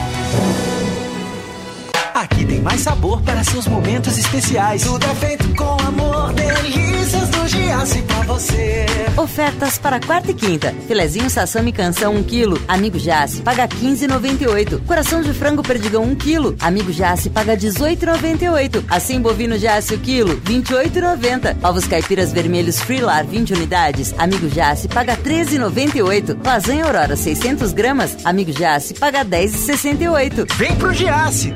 Tem 2.61 2.65
mais 2.67 2.81
sabor 2.81 3.19
para 3.23 3.43
seus 3.43 3.65
momentos 3.65 4.19
especiais. 4.19 4.83
Tudo 4.83 5.03
é 5.03 5.15
feito 5.15 5.49
com 5.55 5.77
amor, 5.83 6.31
delícias 6.33 7.27
do 7.29 7.47
Giasse 7.47 8.03
pra 8.03 8.21
você. 8.21 8.85
Ofertas 9.17 9.79
para 9.79 9.99
quarta 9.99 10.29
e 10.29 10.33
quinta. 10.35 10.71
Filezinho 10.87 11.27
Sassami 11.27 11.71
Canção 11.71 12.13
1 12.17 12.23
kg. 12.23 12.61
Amigo 12.67 12.99
Jace 12.99 13.41
paga 13.41 13.67
15,98. 13.67 14.85
Coração 14.85 15.23
de 15.23 15.33
frango 15.33 15.63
perdigão 15.63 16.03
1 16.03 16.15
kg. 16.15 16.55
Amigo 16.59 16.91
Jace 16.91 17.31
paga 17.31 17.57
18,98. 17.57 18.83
Assim 18.87 19.19
bovino 19.19 19.57
Jace 19.57 19.95
o 19.95 19.99
quilo 19.99 20.39
28,90. 20.41 21.67
Ovos 21.67 21.87
caipiras 21.87 22.31
vermelhos 22.31 22.79
Freelar 22.79 23.25
20 23.25 23.53
unidades. 23.53 24.13
Amigo 24.19 24.47
Jace 24.47 24.87
paga 24.87 25.17
13,98. 25.17 26.37
Lasanha 26.45 26.85
Aurora 26.85 27.15
600 27.15 27.73
gramas. 27.73 28.23
Amigo 28.23 28.51
Jace 28.51 28.93
paga 28.93 29.25
10,68. 29.25 30.45
Vem 30.57 30.75
pro 30.75 30.93
Giasse. 30.93 31.55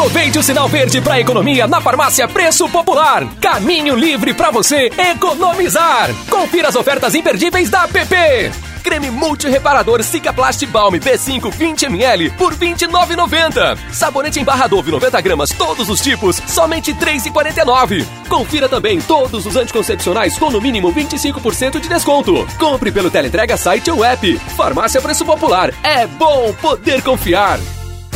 Aproveite 0.00 0.38
o 0.38 0.42
sinal 0.42 0.66
verde 0.66 0.98
para 0.98 1.20
economia 1.20 1.66
na 1.66 1.78
farmácia 1.78 2.26
Preço 2.26 2.66
Popular. 2.70 3.28
Caminho 3.38 3.94
livre 3.94 4.32
para 4.32 4.50
você 4.50 4.90
economizar. 4.96 6.08
Confira 6.30 6.68
as 6.68 6.74
ofertas 6.74 7.14
imperdíveis 7.14 7.68
da 7.68 7.86
PP. 7.86 8.50
Creme 8.82 9.10
multireparador 9.10 10.02
Cicaplast 10.02 10.64
Balm 10.68 10.94
B5 10.94 11.52
20ml 11.52 12.34
por 12.38 12.54
R$ 12.54 12.74
29,90. 12.74 13.78
Sabonete 13.92 14.40
em 14.40 14.44
barra 14.44 14.66
Dove 14.66 14.90
90 14.90 15.20
gramas, 15.20 15.50
todos 15.50 15.90
os 15.90 16.00
tipos, 16.00 16.40
somente 16.46 16.92
R$ 16.92 17.18
3,49. 17.18 18.06
Confira 18.26 18.70
também 18.70 19.02
todos 19.02 19.44
os 19.44 19.54
anticoncepcionais 19.54 20.38
com 20.38 20.50
no 20.50 20.62
mínimo 20.62 20.90
25% 20.94 21.78
de 21.78 21.90
desconto. 21.90 22.46
Compre 22.58 22.90
pelo 22.90 23.10
teleentrega 23.10 23.54
site 23.58 23.90
ou 23.90 24.02
app. 24.02 24.38
Farmácia 24.56 25.02
Preço 25.02 25.26
Popular. 25.26 25.74
É 25.82 26.06
bom 26.06 26.54
poder 26.54 27.02
confiar. 27.02 27.60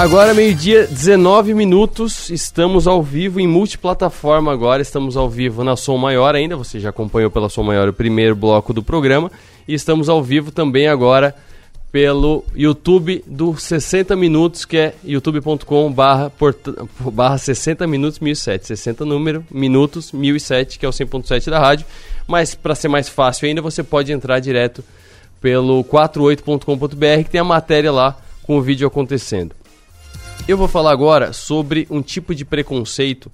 Agora, 0.00 0.32
meio-dia, 0.32 0.86
19 0.86 1.52
minutos, 1.52 2.30
estamos 2.30 2.86
ao 2.86 3.02
vivo 3.02 3.38
em 3.38 3.46
multiplataforma 3.46 4.50
agora, 4.50 4.80
estamos 4.80 5.14
ao 5.14 5.28
vivo 5.28 5.62
na 5.62 5.76
Som 5.76 5.98
Maior 5.98 6.34
ainda, 6.34 6.56
você 6.56 6.80
já 6.80 6.88
acompanhou 6.88 7.30
pela 7.30 7.50
Som 7.50 7.64
Maior 7.64 7.86
o 7.86 7.92
primeiro 7.92 8.34
bloco 8.34 8.72
do 8.72 8.82
programa, 8.82 9.30
e 9.68 9.74
estamos 9.74 10.08
ao 10.08 10.22
vivo 10.22 10.50
também 10.50 10.88
agora 10.88 11.36
pelo 11.92 12.42
YouTube 12.56 13.22
do 13.26 13.54
60 13.54 14.16
Minutos, 14.16 14.64
que 14.64 14.78
é 14.78 14.94
youtube.com 15.04 15.92
barra, 15.92 16.32
barra 17.12 17.36
60 17.36 17.86
minutos 17.86 18.20
1007, 18.20 18.68
60 18.68 19.04
número, 19.04 19.44
minutos 19.50 20.12
1007, 20.12 20.78
que 20.78 20.86
é 20.86 20.88
o 20.88 20.92
100.7 20.92 21.50
da 21.50 21.58
rádio, 21.58 21.84
mas 22.26 22.54
para 22.54 22.74
ser 22.74 22.88
mais 22.88 23.06
fácil 23.06 23.48
ainda, 23.48 23.60
você 23.60 23.82
pode 23.82 24.10
entrar 24.10 24.40
direto 24.40 24.82
pelo 25.42 25.84
48.com.br, 25.84 27.22
que 27.22 27.30
tem 27.30 27.40
a 27.42 27.44
matéria 27.44 27.92
lá 27.92 28.16
com 28.42 28.56
o 28.56 28.62
vídeo 28.62 28.88
acontecendo. 28.88 29.59
Eu 30.50 30.56
vou 30.56 30.66
falar 30.66 30.90
agora 30.90 31.32
sobre 31.32 31.86
um 31.88 32.02
tipo 32.02 32.34
de 32.34 32.44
preconceito 32.44 33.30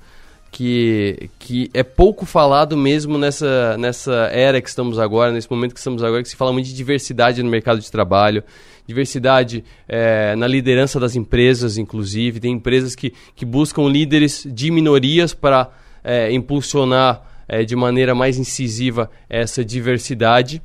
que, 0.52 1.30
que 1.38 1.70
é 1.72 1.82
pouco 1.82 2.26
falado 2.26 2.76
mesmo 2.76 3.16
nessa, 3.16 3.74
nessa 3.78 4.12
era 4.30 4.60
que 4.60 4.68
estamos 4.68 4.98
agora, 4.98 5.32
nesse 5.32 5.50
momento 5.50 5.72
que 5.72 5.78
estamos 5.78 6.04
agora, 6.04 6.22
que 6.22 6.28
se 6.28 6.36
fala 6.36 6.52
muito 6.52 6.66
de 6.66 6.74
diversidade 6.74 7.42
no 7.42 7.48
mercado 7.48 7.80
de 7.80 7.90
trabalho, 7.90 8.44
diversidade 8.86 9.64
é, 9.88 10.36
na 10.36 10.46
liderança 10.46 11.00
das 11.00 11.16
empresas, 11.16 11.78
inclusive. 11.78 12.38
Tem 12.38 12.52
empresas 12.52 12.94
que, 12.94 13.14
que 13.34 13.46
buscam 13.46 13.88
líderes 13.88 14.46
de 14.46 14.70
minorias 14.70 15.32
para 15.32 15.70
é, 16.04 16.30
impulsionar 16.30 17.44
é, 17.48 17.64
de 17.64 17.74
maneira 17.74 18.14
mais 18.14 18.36
incisiva 18.36 19.10
essa 19.26 19.64
diversidade. 19.64 20.60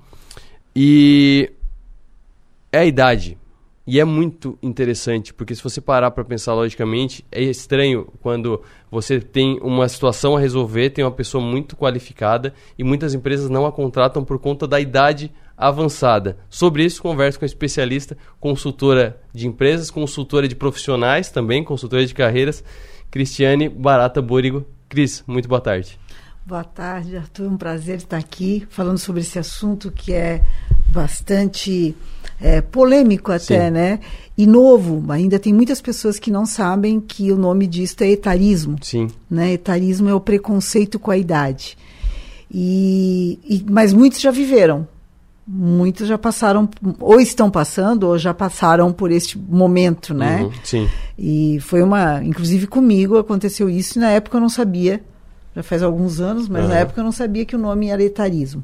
E 0.76 1.50
é 2.74 2.80
a 2.80 2.86
idade. 2.86 3.38
E 3.86 4.00
é 4.00 4.06
muito 4.06 4.58
interessante, 4.62 5.34
porque 5.34 5.56
se 5.56 5.64
você 5.64 5.82
parar 5.82 6.12
para 6.12 6.24
pensar 6.24 6.54
logicamente, 6.54 7.26
é 7.32 7.42
estranho 7.42 8.08
quando 8.22 8.62
você 8.92 9.20
tem 9.20 9.60
uma 9.62 9.90
situação 9.90 10.38
a 10.38 10.40
resolver, 10.40 10.92
tem 10.92 11.04
uma 11.04 11.12
pessoa 11.12 11.44
muito 11.44 11.76
qualificada 11.76 12.54
e 12.78 12.84
muitas 12.84 13.16
empresas 13.16 13.50
não 13.50 13.66
a 13.66 13.72
contratam 13.72 14.24
por 14.24 14.38
conta 14.38 14.68
da 14.68 14.80
idade 14.80 15.32
avançada. 15.58 16.38
Sobre 16.50 16.86
isso, 16.86 17.02
converso 17.02 17.40
com 17.40 17.46
a 17.46 17.48
especialista, 17.48 18.16
consultora 18.40 19.20
de 19.34 19.48
empresas, 19.48 19.90
consultora 19.90 20.48
de 20.48 20.56
profissionais 20.56 21.30
também, 21.32 21.64
consultora 21.64 22.06
de 22.06 22.14
carreiras, 22.14 22.64
Cristiane 23.10 23.68
Barata 23.68 24.22
Búrigo. 24.22 24.66
Cris, 24.88 25.24
muito 25.26 25.50
boa 25.50 25.62
tarde. 25.62 26.00
Boa 26.46 26.64
tarde, 26.64 27.16
Arthur. 27.16 27.48
Um 27.48 27.58
prazer 27.58 27.98
estar 27.98 28.18
aqui 28.18 28.66
falando 28.70 28.98
sobre 28.98 29.22
esse 29.22 29.38
assunto 29.38 29.92
que 29.92 30.12
é 30.14 30.42
bastante 30.90 31.96
é, 32.42 32.60
polêmico 32.60 33.32
até, 33.32 33.68
Sim. 33.68 33.72
né? 33.72 34.00
E 34.38 34.48
novo. 34.48 35.04
Ainda 35.12 35.38
tem 35.38 35.54
muitas 35.54 35.80
pessoas 35.80 36.18
que 36.18 36.32
não 36.32 36.46
sabem 36.46 37.00
que 37.00 37.32
o 37.32 37.38
nome 37.38 37.68
disto 37.68 38.02
é 38.02 38.10
etarismo. 38.10 38.78
Sim. 38.82 39.08
Né? 39.30 39.54
Etarismo 39.54 40.10
é 40.10 40.14
o 40.14 40.20
preconceito 40.20 40.98
com 40.98 41.12
a 41.12 41.18
idade. 41.18 41.78
E, 42.50 43.40
e, 43.48 43.66
mas 43.70 43.94
muitos 43.94 44.20
já 44.20 44.32
viveram. 44.32 44.88
Muitos 45.48 46.08
já 46.08 46.18
passaram, 46.18 46.70
ou 47.00 47.20
estão 47.20 47.50
passando, 47.50 48.04
ou 48.04 48.18
já 48.18 48.34
passaram 48.34 48.92
por 48.92 49.12
este 49.12 49.38
momento, 49.38 50.14
né? 50.14 50.44
Uhum, 50.44 50.52
sim. 50.64 50.90
E 51.18 51.60
foi 51.62 51.82
uma. 51.82 52.24
Inclusive 52.24 52.68
comigo 52.68 53.18
aconteceu 53.18 53.70
isso, 53.70 53.98
e 53.98 54.02
na 54.02 54.12
época 54.12 54.38
eu 54.38 54.42
não 54.42 54.50
sabia. 54.50 55.02
Já 55.56 55.64
faz 55.64 55.84
alguns 55.84 56.22
anos, 56.22 56.48
mas 56.48 56.64
uhum. 56.64 56.70
na 56.70 56.76
época 56.78 57.02
eu 57.02 57.04
não 57.04 57.12
sabia 57.12 57.44
que 57.44 57.56
o 57.56 57.60
nome 57.60 57.88
era 57.88 58.02
etarismo. 58.02 58.64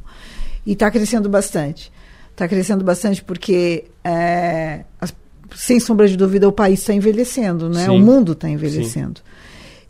E 0.66 0.74
está 0.74 0.90
crescendo 0.90 1.28
bastante. 1.28 1.92
Está 2.38 2.48
crescendo 2.48 2.84
bastante 2.86 3.24
porque, 3.24 3.86
é, 4.04 4.82
as, 5.02 5.12
sem 5.56 5.80
sombra 5.80 6.08
de 6.08 6.16
dúvida, 6.16 6.48
o 6.48 6.52
país 6.52 6.82
está 6.82 6.94
envelhecendo, 6.94 7.68
né? 7.68 7.90
o 7.90 7.98
mundo 7.98 8.34
está 8.34 8.48
envelhecendo. 8.48 9.22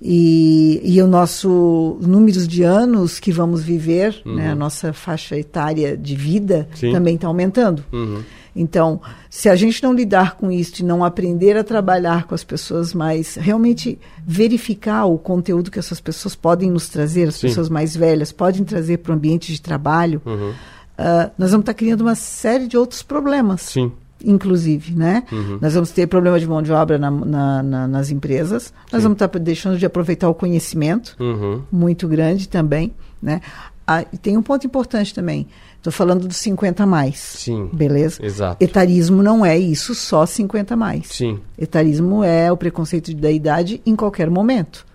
E, 0.01 0.79
e 0.81 1.01
o 1.01 1.07
nosso 1.07 1.97
números 2.01 2.47
de 2.47 2.63
anos 2.63 3.19
que 3.19 3.33
vamos 3.33 3.62
viver, 3.62 4.21
uhum. 4.25 4.36
né, 4.36 4.51
a 4.51 4.55
nossa 4.55 4.93
faixa 4.93 5.38
etária 5.38 5.97
de 5.97 6.15
vida 6.15 6.69
Sim. 6.73 6.93
também 6.93 7.15
está 7.15 7.27
aumentando. 7.27 7.83
Uhum. 7.91 8.21
Então, 8.55 9.01
se 9.29 9.49
a 9.49 9.55
gente 9.57 9.83
não 9.83 9.93
lidar 9.93 10.38
com 10.38 10.49
isso 10.49 10.81
e 10.81 10.86
não 10.86 11.03
aprender 11.03 11.57
a 11.57 11.65
trabalhar 11.65 12.27
com 12.27 12.33
as 12.33 12.45
pessoas 12.45 12.93
mais, 12.93 13.36
realmente 13.36 13.99
verificar 14.25 15.03
o 15.03 15.17
conteúdo 15.17 15.69
que 15.69 15.79
essas 15.79 15.99
pessoas 15.99 16.33
podem 16.33 16.71
nos 16.71 16.88
trazer, 16.88 17.27
as 17.27 17.36
Sim. 17.36 17.47
pessoas 17.47 17.67
mais 17.67 17.93
velhas 17.93 18.31
podem 18.31 18.63
trazer 18.63 18.99
para 18.99 19.12
o 19.12 19.15
ambiente 19.15 19.51
de 19.51 19.62
trabalho, 19.62 20.21
uhum 20.25 20.53
uh, 20.99 21.31
nós 21.38 21.51
vamos 21.51 21.63
estar 21.63 21.73
criando 21.73 22.01
uma 22.01 22.15
série 22.15 22.67
de 22.67 22.77
outros 22.77 23.01
problemas. 23.01 23.62
Sim. 23.62 23.91
Inclusive, 24.23 24.95
né? 24.95 25.23
Uhum. 25.31 25.60
Nós 25.62 25.75
vamos 25.75 25.91
ter 25.91 26.07
problema 26.07 26.39
de 26.39 26.47
mão 26.47 26.62
de 26.62 26.71
obra 26.71 26.97
na, 26.97 27.12
na, 27.12 27.63
na, 27.63 27.88
nas 27.88 28.10
empresas. 28.10 28.73
Nós 28.91 29.01
Sim. 29.01 29.10
vamos 29.10 29.15
estar 29.21 29.27
deixando 29.39 29.77
de 29.77 29.86
aproveitar 29.86 30.27
o 30.27 30.33
conhecimento, 30.33 31.15
uhum. 31.19 31.62
muito 31.71 32.07
grande 32.07 32.49
também, 32.49 32.93
né? 33.21 33.41
Ah, 33.86 34.03
e 34.12 34.17
tem 34.17 34.36
um 34.36 34.41
ponto 34.41 34.65
importante 34.65 35.13
também. 35.13 35.47
Estou 35.77 35.93
falando 35.93 36.27
dos 36.27 36.38
50 36.38 36.86
mais. 36.86 37.17
Sim. 37.17 37.69
Beleza? 37.71 38.25
Exato. 38.25 38.62
Etarismo 38.62 39.23
não 39.23 39.45
é 39.45 39.57
isso 39.57 39.95
só 39.95 40.25
50 40.25 40.75
mais. 40.75 41.07
Sim. 41.07 41.39
Etarismo 41.57 42.23
é 42.23 42.51
o 42.51 42.57
preconceito 42.57 43.13
da 43.13 43.31
idade 43.31 43.81
em 43.86 43.95
qualquer 43.95 44.29
momento. 44.29 44.86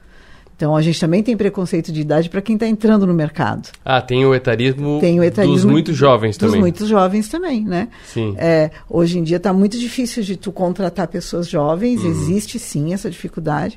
Então 0.62 0.76
a 0.76 0.80
gente 0.80 1.00
também 1.00 1.24
tem 1.24 1.36
preconceito 1.36 1.90
de 1.90 2.02
idade 2.02 2.30
para 2.30 2.40
quem 2.40 2.54
está 2.54 2.68
entrando 2.68 3.04
no 3.04 3.12
mercado. 3.12 3.68
Ah, 3.84 4.00
tem 4.00 4.24
o 4.24 4.32
etarismo, 4.32 5.00
tem 5.00 5.18
o 5.18 5.24
etarismo 5.24 5.56
dos 5.56 5.64
muito 5.64 5.92
jovens 5.92 6.36
dos 6.36 6.46
também. 6.46 6.52
Dos 6.52 6.60
muito 6.60 6.86
jovens 6.86 7.28
também, 7.28 7.64
né? 7.64 7.88
Sim. 8.06 8.36
É, 8.38 8.70
hoje 8.88 9.18
em 9.18 9.24
dia 9.24 9.38
está 9.38 9.52
muito 9.52 9.76
difícil 9.76 10.22
de 10.22 10.36
tu 10.36 10.52
contratar 10.52 11.08
pessoas 11.08 11.48
jovens, 11.48 12.04
uhum. 12.04 12.10
existe 12.10 12.60
sim 12.60 12.94
essa 12.94 13.10
dificuldade. 13.10 13.76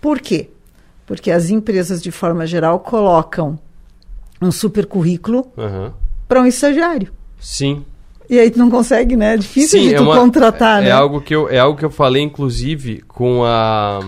Por 0.00 0.18
quê? 0.18 0.50
Porque 1.06 1.30
as 1.30 1.50
empresas, 1.50 2.02
de 2.02 2.10
forma 2.10 2.44
geral, 2.48 2.80
colocam 2.80 3.56
um 4.42 4.50
super 4.50 4.86
currículo 4.86 5.46
uhum. 5.56 5.92
para 6.26 6.42
um 6.42 6.46
estagiário. 6.46 7.12
Sim. 7.38 7.84
E 8.28 8.40
aí 8.40 8.50
tu 8.50 8.58
não 8.58 8.70
consegue, 8.70 9.14
né? 9.14 9.34
É 9.34 9.36
difícil 9.36 9.78
Sim, 9.78 9.88
de 9.90 9.94
é 9.94 9.98
tu 9.98 10.02
uma, 10.02 10.16
contratar, 10.16 10.80
é, 10.80 10.86
né? 10.86 10.90
É 10.90 10.92
algo, 10.92 11.20
que 11.20 11.32
eu, 11.32 11.48
é 11.48 11.60
algo 11.60 11.78
que 11.78 11.84
eu 11.84 11.90
falei, 11.90 12.22
inclusive, 12.22 13.02
com 13.02 13.44
a 13.44 14.00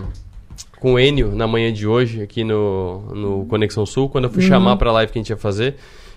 com 0.87 0.93
o 0.93 1.01
Enio 1.01 1.35
na 1.35 1.49
manhã 1.49 1.73
de 1.73 1.85
hoje, 1.85 2.23
aqui 2.23 2.45
no, 2.45 3.01
no 3.13 3.45
Conexão 3.47 3.85
Sul, 3.85 4.09
quando 4.09 4.27
eu 4.27 4.31
fui 4.31 4.45
uhum. 4.45 4.49
chamar 4.49 4.77
para 4.77 4.89
a 4.89 4.93
live 4.93 5.11
que 5.11 5.19
a 5.19 5.21
gente 5.21 5.31
ia 5.31 5.37
fazer, 5.37 5.75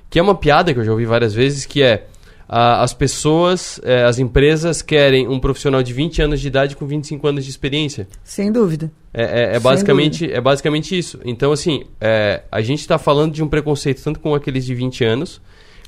que 0.07 0.19
é 0.19 0.21
uma 0.21 0.35
piada 0.35 0.71
que 0.71 0.79
eu 0.79 0.83
já 0.83 0.91
ouvi 0.91 1.07
várias 1.07 1.33
vezes, 1.33 1.65
que 1.65 1.81
é 1.81 2.05
as 2.47 2.93
pessoas, 2.93 3.81
é, 3.83 4.03
as 4.03 4.19
empresas 4.19 4.83
querem 4.83 5.27
um 5.27 5.39
profissional 5.39 5.81
de 5.81 5.91
20 5.91 6.21
anos 6.21 6.39
de 6.39 6.47
idade 6.47 6.75
com 6.75 6.85
25 6.85 7.25
anos 7.25 7.45
de 7.45 7.49
experiência. 7.49 8.07
Sem 8.23 8.51
dúvida. 8.51 8.91
É, 9.11 9.23
é, 9.23 9.55
é 9.55 9.59
basicamente, 9.59 10.19
dúvida. 10.19 10.37
é 10.37 10.41
basicamente 10.41 10.95
isso. 10.95 11.19
Então, 11.25 11.51
assim, 11.51 11.85
é, 11.99 12.43
a 12.51 12.61
gente 12.61 12.81
está 12.81 12.99
falando 12.99 13.33
de 13.33 13.41
um 13.41 13.47
preconceito 13.47 14.03
tanto 14.03 14.19
com 14.19 14.35
aqueles 14.35 14.63
de 14.65 14.75
20 14.75 15.03
anos, 15.03 15.41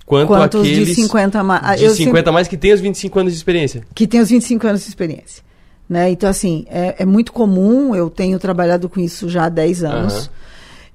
quanto 0.07 0.27
Quanto 0.29 0.57
aqueles 0.57 0.87
de 0.87 0.95
50 0.95 1.43
mais. 1.43 1.79
De 1.79 1.87
50 1.87 2.17
sempre... 2.17 2.31
mais 2.31 2.47
que 2.47 2.57
tem 2.57 2.73
os 2.73 2.81
25 2.81 3.19
anos 3.19 3.33
de 3.33 3.37
experiência. 3.37 3.83
Que 3.93 4.07
tem 4.07 4.19
os 4.19 4.29
25 4.31 4.65
anos 4.65 4.81
de 4.81 4.89
experiência. 4.89 5.50
Né? 5.91 6.09
Então, 6.09 6.29
assim, 6.29 6.63
é, 6.69 6.95
é, 6.99 7.05
muito 7.05 7.33
comum, 7.33 7.93
eu 7.93 8.09
tenho 8.09 8.39
trabalhado 8.39 8.87
com 8.87 9.01
isso 9.01 9.27
já 9.27 9.47
há 9.47 9.49
10 9.49 9.83
anos. 9.83 10.27
Uhum. 10.27 10.31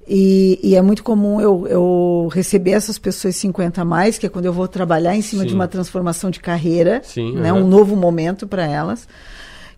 E, 0.07 0.59
e, 0.63 0.75
é 0.75 0.81
muito 0.81 1.03
comum 1.03 1.39
eu, 1.39 1.67
eu, 1.67 2.29
receber 2.33 2.71
essas 2.71 2.97
pessoas 2.97 3.35
50 3.35 3.79
a 3.79 3.85
mais, 3.85 4.17
que 4.17 4.25
é 4.25 4.29
quando 4.29 4.45
eu 4.45 4.53
vou 4.53 4.67
trabalhar 4.67 5.15
em 5.15 5.21
cima 5.21 5.43
Sim. 5.43 5.49
de 5.49 5.53
uma 5.53 5.67
transformação 5.67 6.31
de 6.31 6.39
carreira, 6.39 7.01
Sim, 7.03 7.35
né? 7.35 7.53
Uhum. 7.53 7.59
um 7.59 7.67
novo 7.67 7.95
momento 7.95 8.47
para 8.47 8.65
elas. 8.65 9.07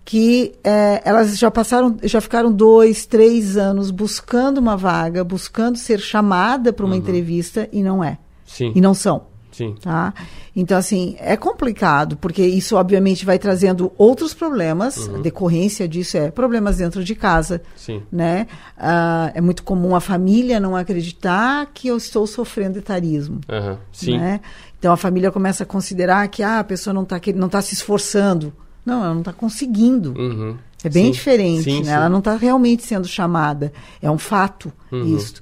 Que 0.05 0.53
é, 0.63 1.01
elas 1.03 1.37
já 1.37 1.51
passaram, 1.51 1.97
já 2.01 2.21
ficaram 2.21 2.49
dois, 2.49 3.05
três 3.05 3.57
anos 3.57 3.91
buscando 3.91 4.59
uma 4.59 4.77
vaga, 4.77 5.21
buscando 5.21 5.77
ser 5.77 5.99
chamada 5.99 6.71
para 6.71 6.85
uma 6.85 6.95
uhum. 6.95 7.01
entrevista 7.01 7.67
e 7.73 7.83
não 7.83 8.01
é. 8.01 8.17
Sim. 8.45 8.71
E 8.73 8.79
não 8.79 8.93
são. 8.93 9.23
Sim. 9.59 9.75
Tá? 9.81 10.13
Então, 10.55 10.77
assim, 10.77 11.17
é 11.19 11.35
complicado, 11.35 12.15
porque 12.15 12.41
isso 12.41 12.77
obviamente 12.77 13.25
vai 13.25 13.37
trazendo 13.37 13.91
outros 13.97 14.33
problemas. 14.33 14.95
Uhum. 15.07 15.17
A 15.17 15.19
decorrência 15.19 15.85
disso 15.85 16.15
é 16.15 16.31
problemas 16.31 16.77
dentro 16.77 17.03
de 17.03 17.13
casa. 17.13 17.61
Sim. 17.75 18.01
Né? 18.09 18.47
Ah, 18.77 19.31
é 19.35 19.41
muito 19.41 19.63
comum 19.63 19.93
a 19.95 19.99
família 19.99 20.61
não 20.61 20.77
acreditar 20.77 21.69
que 21.73 21.89
eu 21.89 21.97
estou 21.97 22.25
sofrendo 22.25 22.79
etarismo. 22.79 23.41
Aham. 23.49 23.77
Sim. 23.91 24.17
Né? 24.17 24.39
Então 24.79 24.93
a 24.93 24.97
família 24.97 25.29
começa 25.29 25.63
a 25.63 25.65
considerar 25.65 26.25
que 26.29 26.41
ah, 26.41 26.59
a 26.59 26.63
pessoa 26.63 26.93
não 26.93 27.03
está 27.03 27.19
não 27.35 27.49
tá 27.49 27.61
se 27.61 27.73
esforçando. 27.73 28.53
Não, 28.85 29.03
ela 29.03 29.13
não 29.13 29.19
está 29.19 29.33
conseguindo. 29.33 30.13
Uhum. 30.17 30.55
É 30.81 30.87
bem 30.87 31.07
Sim. 31.07 31.11
diferente, 31.11 31.63
Sim, 31.63 31.79
né? 31.79 31.83
sim. 31.85 31.91
Ela 31.91 32.07
não 32.07 32.19
está 32.19 32.37
realmente 32.37 32.83
sendo 32.83 33.05
chamada. 33.09 33.73
É 34.01 34.09
um 34.09 34.17
fato 34.17 34.71
Uhum. 34.89 35.17
isso. 35.17 35.41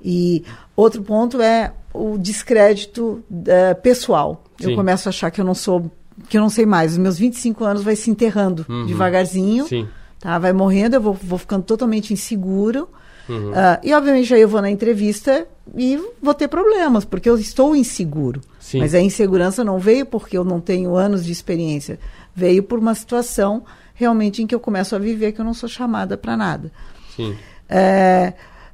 E 0.00 0.44
outro 0.76 1.02
ponto 1.02 1.40
é 1.42 1.72
o 1.96 2.18
descrédito 2.18 3.22
eh, 3.46 3.74
pessoal. 3.74 4.44
Sim. 4.60 4.70
Eu 4.70 4.76
começo 4.76 5.08
a 5.08 5.10
achar 5.10 5.30
que 5.30 5.40
eu 5.40 5.44
não 5.44 5.54
sou, 5.54 5.90
que 6.28 6.36
eu 6.36 6.40
não 6.40 6.48
sei 6.50 6.64
mais. 6.66 6.92
Os 6.92 6.98
meus 6.98 7.18
25 7.18 7.64
anos 7.64 7.82
vai 7.82 7.96
se 7.96 8.10
enterrando 8.10 8.64
Uhum. 8.68 8.86
devagarzinho, 8.86 9.66
Sim. 9.66 9.86
tá? 10.20 10.38
Vai 10.38 10.52
morrendo, 10.52 10.94
eu 10.96 11.00
vou, 11.00 11.12
vou 11.14 11.38
ficando 11.38 11.62
totalmente 11.64 12.12
inseguro. 12.12 12.88
Uhum. 13.28 13.50
Ah, 13.54 13.80
e 13.82 13.92
obviamente 13.92 14.32
aí 14.32 14.40
eu 14.40 14.48
vou 14.48 14.62
na 14.62 14.70
entrevista 14.70 15.46
e 15.76 15.98
vou 16.22 16.32
ter 16.32 16.46
problemas, 16.48 17.04
porque 17.04 17.28
eu 17.28 17.36
estou 17.36 17.74
inseguro. 17.74 18.40
Sim. 18.60 18.78
Mas 18.78 18.94
a 18.94 19.00
insegurança 19.00 19.64
não 19.64 19.78
veio 19.78 20.06
porque 20.06 20.38
eu 20.38 20.44
não 20.44 20.60
tenho 20.60 20.94
anos 20.96 21.24
de 21.24 21.32
experiência. 21.32 21.98
Veio 22.34 22.62
por 22.62 22.78
uma 22.78 22.94
situação 22.94 23.64
realmente 23.94 24.42
em 24.42 24.46
que 24.46 24.54
eu 24.54 24.60
começo 24.60 24.94
a 24.94 24.98
viver 24.98 25.32
que 25.32 25.40
eu 25.40 25.44
não 25.44 25.54
sou 25.54 25.68
chamada 25.68 26.16
para 26.16 26.36
nada. 26.36 26.70
Sim. 27.16 27.34
É, 27.68 28.32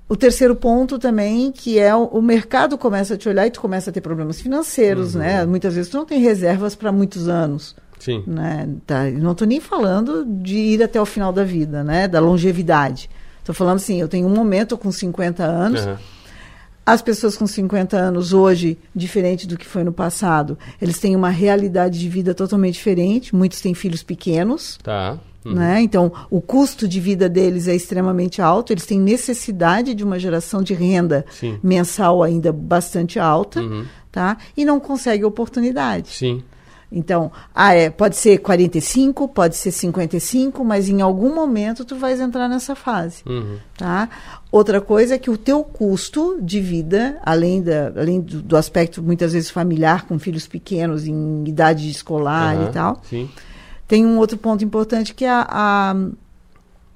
o 0.09 0.17
terceiro 0.17 0.55
ponto 0.55 0.99
também, 0.99 1.51
que 1.51 1.79
é 1.79 1.95
o, 1.95 2.05
o 2.05 2.21
mercado 2.23 2.77
começa 2.77 3.15
a 3.15 3.17
te 3.17 3.29
olhar 3.29 3.47
e 3.47 3.51
tu 3.51 3.61
começa 3.61 3.91
a 3.91 3.93
ter 3.93 4.01
problemas 4.01 4.41
financeiros, 4.41 5.15
né? 5.15 5.45
Muitas 5.47 5.75
vezes 5.75 5.91
tu 5.91 5.97
não 5.97 6.05
tem 6.05 6.21
reservas 6.21 6.75
para 6.75 6.93
muitos 6.93 7.29
anos. 7.29 7.75
Sim. 7.99 8.23
Né? 8.27 8.69
Tá, 8.87 9.05
não 9.11 9.33
estou 9.33 9.47
nem 9.47 9.61
falando 9.61 10.25
de 10.27 10.57
ir 10.57 10.83
até 10.83 11.01
o 11.01 11.07
final 11.07 11.33
da 11.33 11.45
vida, 11.45 11.83
né? 11.85 12.09
Da 12.09 12.21
longevidade. 12.21 13.09
Estou 13.39 13.55
falando 13.55 13.77
assim, 13.77 14.01
eu 14.01 14.09
tenho 14.09 14.27
um 14.27 14.35
momento 14.35 14.77
com 14.77 14.91
50 14.93 15.43
anos, 15.45 15.81
Aham. 15.81 15.99
as 16.85 17.01
pessoas 17.01 17.37
com 17.37 17.47
50 17.47 17.97
anos 17.97 18.33
hoje, 18.33 18.77
diferente 18.95 19.47
do 19.47 19.57
que 19.57 19.67
foi 19.67 19.83
no 19.83 19.93
passado, 19.93 20.59
eles 20.81 20.99
têm 20.99 21.17
uma 21.17 21.31
realidade 21.31 21.99
de 21.99 22.09
vida 22.09 22.35
totalmente 22.35 22.75
diferente. 22.75 23.35
Muitos 23.35 23.61
têm 23.61 23.73
filhos 23.73 24.03
pequenos, 24.03 24.79
Tá. 24.83 25.19
Uhum. 25.45 25.55
né? 25.55 25.81
Então, 25.83 26.13
o 26.31 26.41
custo 26.41 26.87
de 26.87 27.01
vida 27.01 27.29
deles 27.29 27.67
é 27.69 27.75
extremamente 27.75 28.41
alto. 28.41 28.73
Eles 28.73 28.87
têm 28.87 29.01
necessidade 29.01 29.95
de 29.95 30.05
uma 30.05 30.19
geração 30.19 30.63
de 30.63 30.75
renda 30.75 31.25
Sim. 31.31 31.59
mensal 31.63 32.23
ainda 32.23 32.53
bastante 32.53 33.19
alta, 33.19 33.61
Uhum. 33.61 33.85
tá? 34.11 34.37
E 34.57 34.65
não 34.65 34.79
consegue 34.79 35.25
oportunidade. 35.25 36.11
Sim. 36.11 36.43
Então, 36.95 37.33
ah, 37.55 37.73
é, 37.75 37.89
pode 37.89 38.17
ser 38.17 38.37
45, 38.39 39.27
pode 39.27 39.57
ser 39.57 39.71
55, 39.71 40.63
mas 40.63 40.91
em 40.91 41.01
algum 41.01 41.35
momento 41.35 41.87
tu 41.87 41.97
vais 41.97 42.21
entrar 42.21 42.49
nessa 42.51 42.75
fase, 42.75 43.23
Uhum. 43.27 43.57
tá? 43.79 44.11
Outra 44.51 44.79
coisa 44.79 45.15
é 45.15 45.19
que 45.19 45.31
o 45.31 45.39
teu 45.39 45.65
custo 45.65 46.39
de 46.43 46.61
vida, 46.61 47.19
além, 47.25 47.63
da, 47.63 47.91
além 47.97 48.21
do, 48.21 48.43
do 48.43 48.57
aspecto 48.59 49.03
muitas 49.03 49.33
vezes 49.33 49.49
familiar, 49.49 50.05
com 50.07 50.19
filhos 50.19 50.47
pequenos 50.47 51.07
em 51.07 51.45
idade 51.49 51.89
escolar 51.91 52.55
Aham. 52.57 52.69
e 52.69 52.73
tal, 52.73 53.03
Sim. 53.09 53.31
Tem 53.93 54.07
um 54.07 54.17
outro 54.17 54.39
ponto 54.39 54.65
importante 54.65 55.13
que 55.13 55.23
é 55.23 55.29
a, 55.29 55.47
a, 55.51 55.97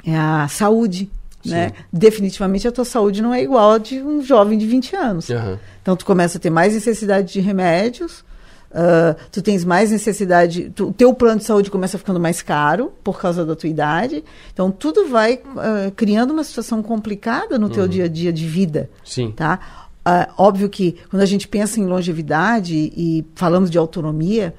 é 0.02 0.16
a 0.16 0.48
saúde, 0.48 1.10
né? 1.44 1.72
Definitivamente 1.92 2.66
a 2.66 2.72
tua 2.72 2.86
saúde 2.86 3.20
não 3.20 3.34
é 3.34 3.42
igual 3.42 3.72
a 3.72 3.76
de 3.76 4.00
um 4.00 4.22
jovem 4.22 4.56
de 4.56 4.66
20 4.66 4.96
anos. 4.96 5.28
Aham. 5.28 5.58
Então 5.82 5.94
tu 5.94 6.06
começa 6.06 6.38
a 6.38 6.40
ter 6.40 6.48
mais 6.48 6.72
necessidade 6.72 7.30
de 7.34 7.40
remédios, 7.40 8.24
ah, 8.72 9.14
tu 9.30 9.42
tens 9.42 9.62
mais 9.62 9.90
necessidade, 9.90 10.72
o 10.80 10.90
teu 10.90 11.12
plano 11.12 11.38
de 11.38 11.44
saúde 11.44 11.70
começa 11.70 11.98
ficando 11.98 12.18
mais 12.18 12.40
caro 12.40 12.90
por 13.04 13.20
causa 13.20 13.44
da 13.44 13.54
tua 13.54 13.68
idade. 13.68 14.24
Então 14.50 14.70
tudo 14.70 15.06
vai 15.06 15.38
ah, 15.58 15.92
criando 15.94 16.30
uma 16.30 16.44
situação 16.44 16.82
complicada 16.82 17.58
no 17.58 17.68
teu 17.68 17.82
Uhum. 17.82 17.90
dia 17.90 18.04
a 18.06 18.08
dia 18.08 18.32
de 18.32 18.46
vida. 18.46 18.88
Sim. 19.04 19.32
Tá? 19.32 19.60
Ah, 20.02 20.30
óbvio 20.38 20.70
que 20.70 20.96
quando 21.10 21.20
a 21.20 21.26
gente 21.26 21.46
pensa 21.46 21.78
em 21.78 21.84
longevidade 21.84 22.74
e 22.74 23.22
falamos 23.34 23.70
de 23.70 23.76
autonomia, 23.76 24.54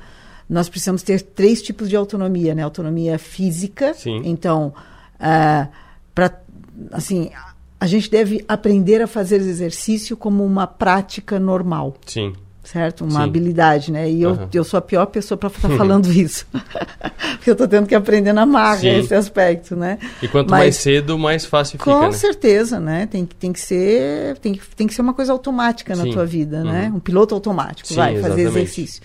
nós 0.50 0.70
precisamos 0.70 1.04
ter 1.04 1.22
três 1.22 1.62
tipos 1.62 1.90
de 1.90 1.96
autonomia, 1.96 2.56
né? 2.56 2.64
Autonomia 2.64 3.18
física. 3.20 3.94
Sim. 3.94 4.22
Então, 4.24 4.74
ah, 5.20 5.68
pra, 6.16 6.32
assim, 6.92 7.30
a 7.80 7.86
gente 7.88 8.10
deve 8.10 8.44
aprender 8.48 9.02
a 9.02 9.08
fazer 9.08 9.36
exercício 9.38 10.16
como 10.18 10.44
uma 10.46 10.66
prática 10.66 11.40
normal 11.40 11.96
Sim. 12.06 12.34
certo? 12.64 13.04
Uma 13.04 13.20
Sim. 13.20 13.24
habilidade, 13.24 13.92
né? 13.92 14.10
E 14.10 14.22
eu, 14.22 14.32
Aham. 14.32 14.50
eu 14.54 14.64
sou 14.64 14.78
a 14.78 14.82
pior 14.82 15.06
pessoa 15.08 15.38
para 15.38 15.50
estar 15.50 15.70
falando 15.78 16.12
isso. 16.12 16.46
Porque 17.38 17.50
eu 17.50 17.54
estou 17.54 17.68
tendo 17.68 17.86
que 17.88 17.94
aprender 17.96 18.34
na 18.34 18.46
marra 18.46 18.78
Sim. 18.78 18.90
esse 19.00 19.14
aspecto, 19.14 19.76
né? 19.76 20.00
E 20.22 20.28
quanto 20.28 20.50
Mas- 20.50 20.60
mais 20.60 20.76
cedo, 20.78 21.18
mais 21.20 21.46
fácil 21.46 21.78
Com 21.78 21.94
fica, 21.94 22.06
né? 22.08 22.12
certeza, 22.14 22.80
né? 22.80 23.06
Tem, 23.06 23.26
que- 23.26 23.36
tem 23.36 23.54
que 23.54 23.60
ser 23.60 24.38
tem 24.40 24.60
tem 24.76 24.88
que 24.88 24.94
ser 24.94 25.02
uma 25.02 25.14
coisa 25.14 25.32
automática 25.32 25.96
na 25.96 26.04
Sim. 26.04 26.12
tua 26.12 26.26
vida, 26.26 26.64
né? 26.64 26.88
Uhum. 26.90 26.98
Um 26.98 27.00
piloto 27.00 27.36
automático, 27.36 27.94
vai 27.94 28.16
fazer 28.16 28.42
exatamente. 28.42 28.48
exercício. 28.58 29.02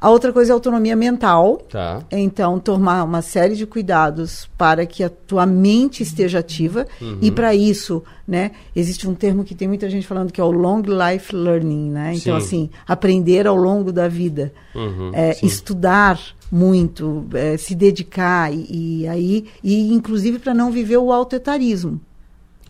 A 0.00 0.08
outra 0.10 0.32
coisa 0.32 0.50
é 0.50 0.52
a 0.52 0.56
autonomia 0.56 0.96
mental. 0.96 1.58
Tá. 1.68 2.02
Então, 2.10 2.58
tomar 2.58 3.04
uma 3.04 3.20
série 3.20 3.54
de 3.54 3.66
cuidados 3.66 4.48
para 4.56 4.86
que 4.86 5.04
a 5.04 5.10
tua 5.10 5.44
mente 5.44 6.02
esteja 6.02 6.38
ativa. 6.38 6.86
Uhum. 7.00 7.18
E 7.20 7.30
para 7.30 7.54
isso, 7.54 8.02
né, 8.26 8.52
existe 8.74 9.06
um 9.06 9.14
termo 9.14 9.44
que 9.44 9.54
tem 9.54 9.68
muita 9.68 9.90
gente 9.90 10.06
falando 10.06 10.32
que 10.32 10.40
é 10.40 10.44
o 10.44 10.50
long 10.50 10.82
life 10.82 11.34
learning, 11.34 11.90
né? 11.90 12.14
Então, 12.14 12.40
Sim. 12.40 12.46
assim, 12.46 12.70
aprender 12.88 13.46
ao 13.46 13.56
longo 13.56 13.92
da 13.92 14.08
vida. 14.08 14.52
Uhum, 14.74 15.10
É, 15.12 15.36
estudar 15.42 16.18
muito, 16.50 17.26
é, 17.34 17.56
se 17.56 17.74
dedicar 17.74 18.52
e, 18.52 19.02
e 19.02 19.08
aí 19.08 19.46
e 19.62 19.92
inclusive 19.92 20.38
para 20.38 20.54
não 20.54 20.70
viver 20.70 20.96
o 20.96 21.12
autoetarismo. 21.12 22.00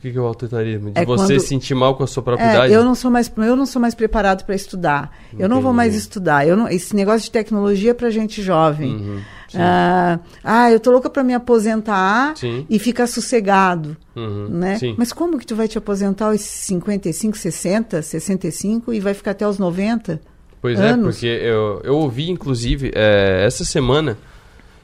O 0.01 0.03
que 0.03 0.13
que 0.13 0.17
é 0.17 0.21
o 0.21 0.25
autoritarismo? 0.25 0.91
De 0.93 0.99
É 0.99 1.05
você 1.05 1.27
quando- 1.35 1.41
se 1.43 1.47
sentir 1.47 1.75
mal 1.75 1.95
com 1.95 2.03
a 2.03 2.07
sua 2.07 2.23
própria 2.23 2.47
É, 2.47 2.55
idade? 2.55 2.73
eu 2.73 2.83
não 2.83 2.95
sou 2.95 3.11
mais 3.11 3.31
eu 3.37 3.55
não 3.55 3.67
sou 3.67 3.83
mais 3.83 3.95
preparado 3.95 4.47
para 4.47 4.55
estudar. 4.55 5.15
Eu 5.39 5.47
não 5.47 5.61
vou 5.61 5.75
mais 5.75 5.91
Entendi. 5.93 6.03
estudar. 6.05 6.49
Eu 6.49 6.57
não, 6.57 6.67
esse 6.71 6.97
negócio 6.97 7.21
de 7.27 7.31
tecnologia 7.31 7.91
é 7.91 7.95
para 7.95 8.09
gente 8.09 8.41
jovem. 8.41 8.95
Uhum. 8.97 9.21
Ah, 9.55 10.19
ah, 10.43 10.71
eu 10.73 10.81
tô 10.81 10.91
louca 10.91 11.11
para 11.11 11.23
me 11.23 11.35
aposentar 11.35 12.35
Sim. 12.35 12.65
e 12.71 12.79
ficar 12.79 13.07
sossegado, 13.09 13.95
Uhum, 14.17 14.47
né? 14.49 14.79
sim. 14.79 14.95
Mas 14.97 15.13
como 15.13 15.39
que 15.39 15.45
tu 15.47 15.55
vai 15.55 15.69
te 15.69 15.77
aposentar 15.77 16.29
aos 16.29 16.41
55, 16.41 17.37
60, 17.37 18.01
65 18.01 18.95
e 18.95 19.01
vai 19.01 19.13
ficar 19.13 19.33
até 19.33 19.47
os 19.47 19.59
90? 19.59 20.19
Pois 20.63 20.81
é, 20.81 20.91
anos? 20.93 21.17
porque 21.17 21.27
eu, 21.27 21.81
eu 21.85 21.97
ouvi, 21.97 22.31
inclusive, 22.31 22.91
é, 22.95 23.45
essa 23.45 23.67
semana, 23.67 24.17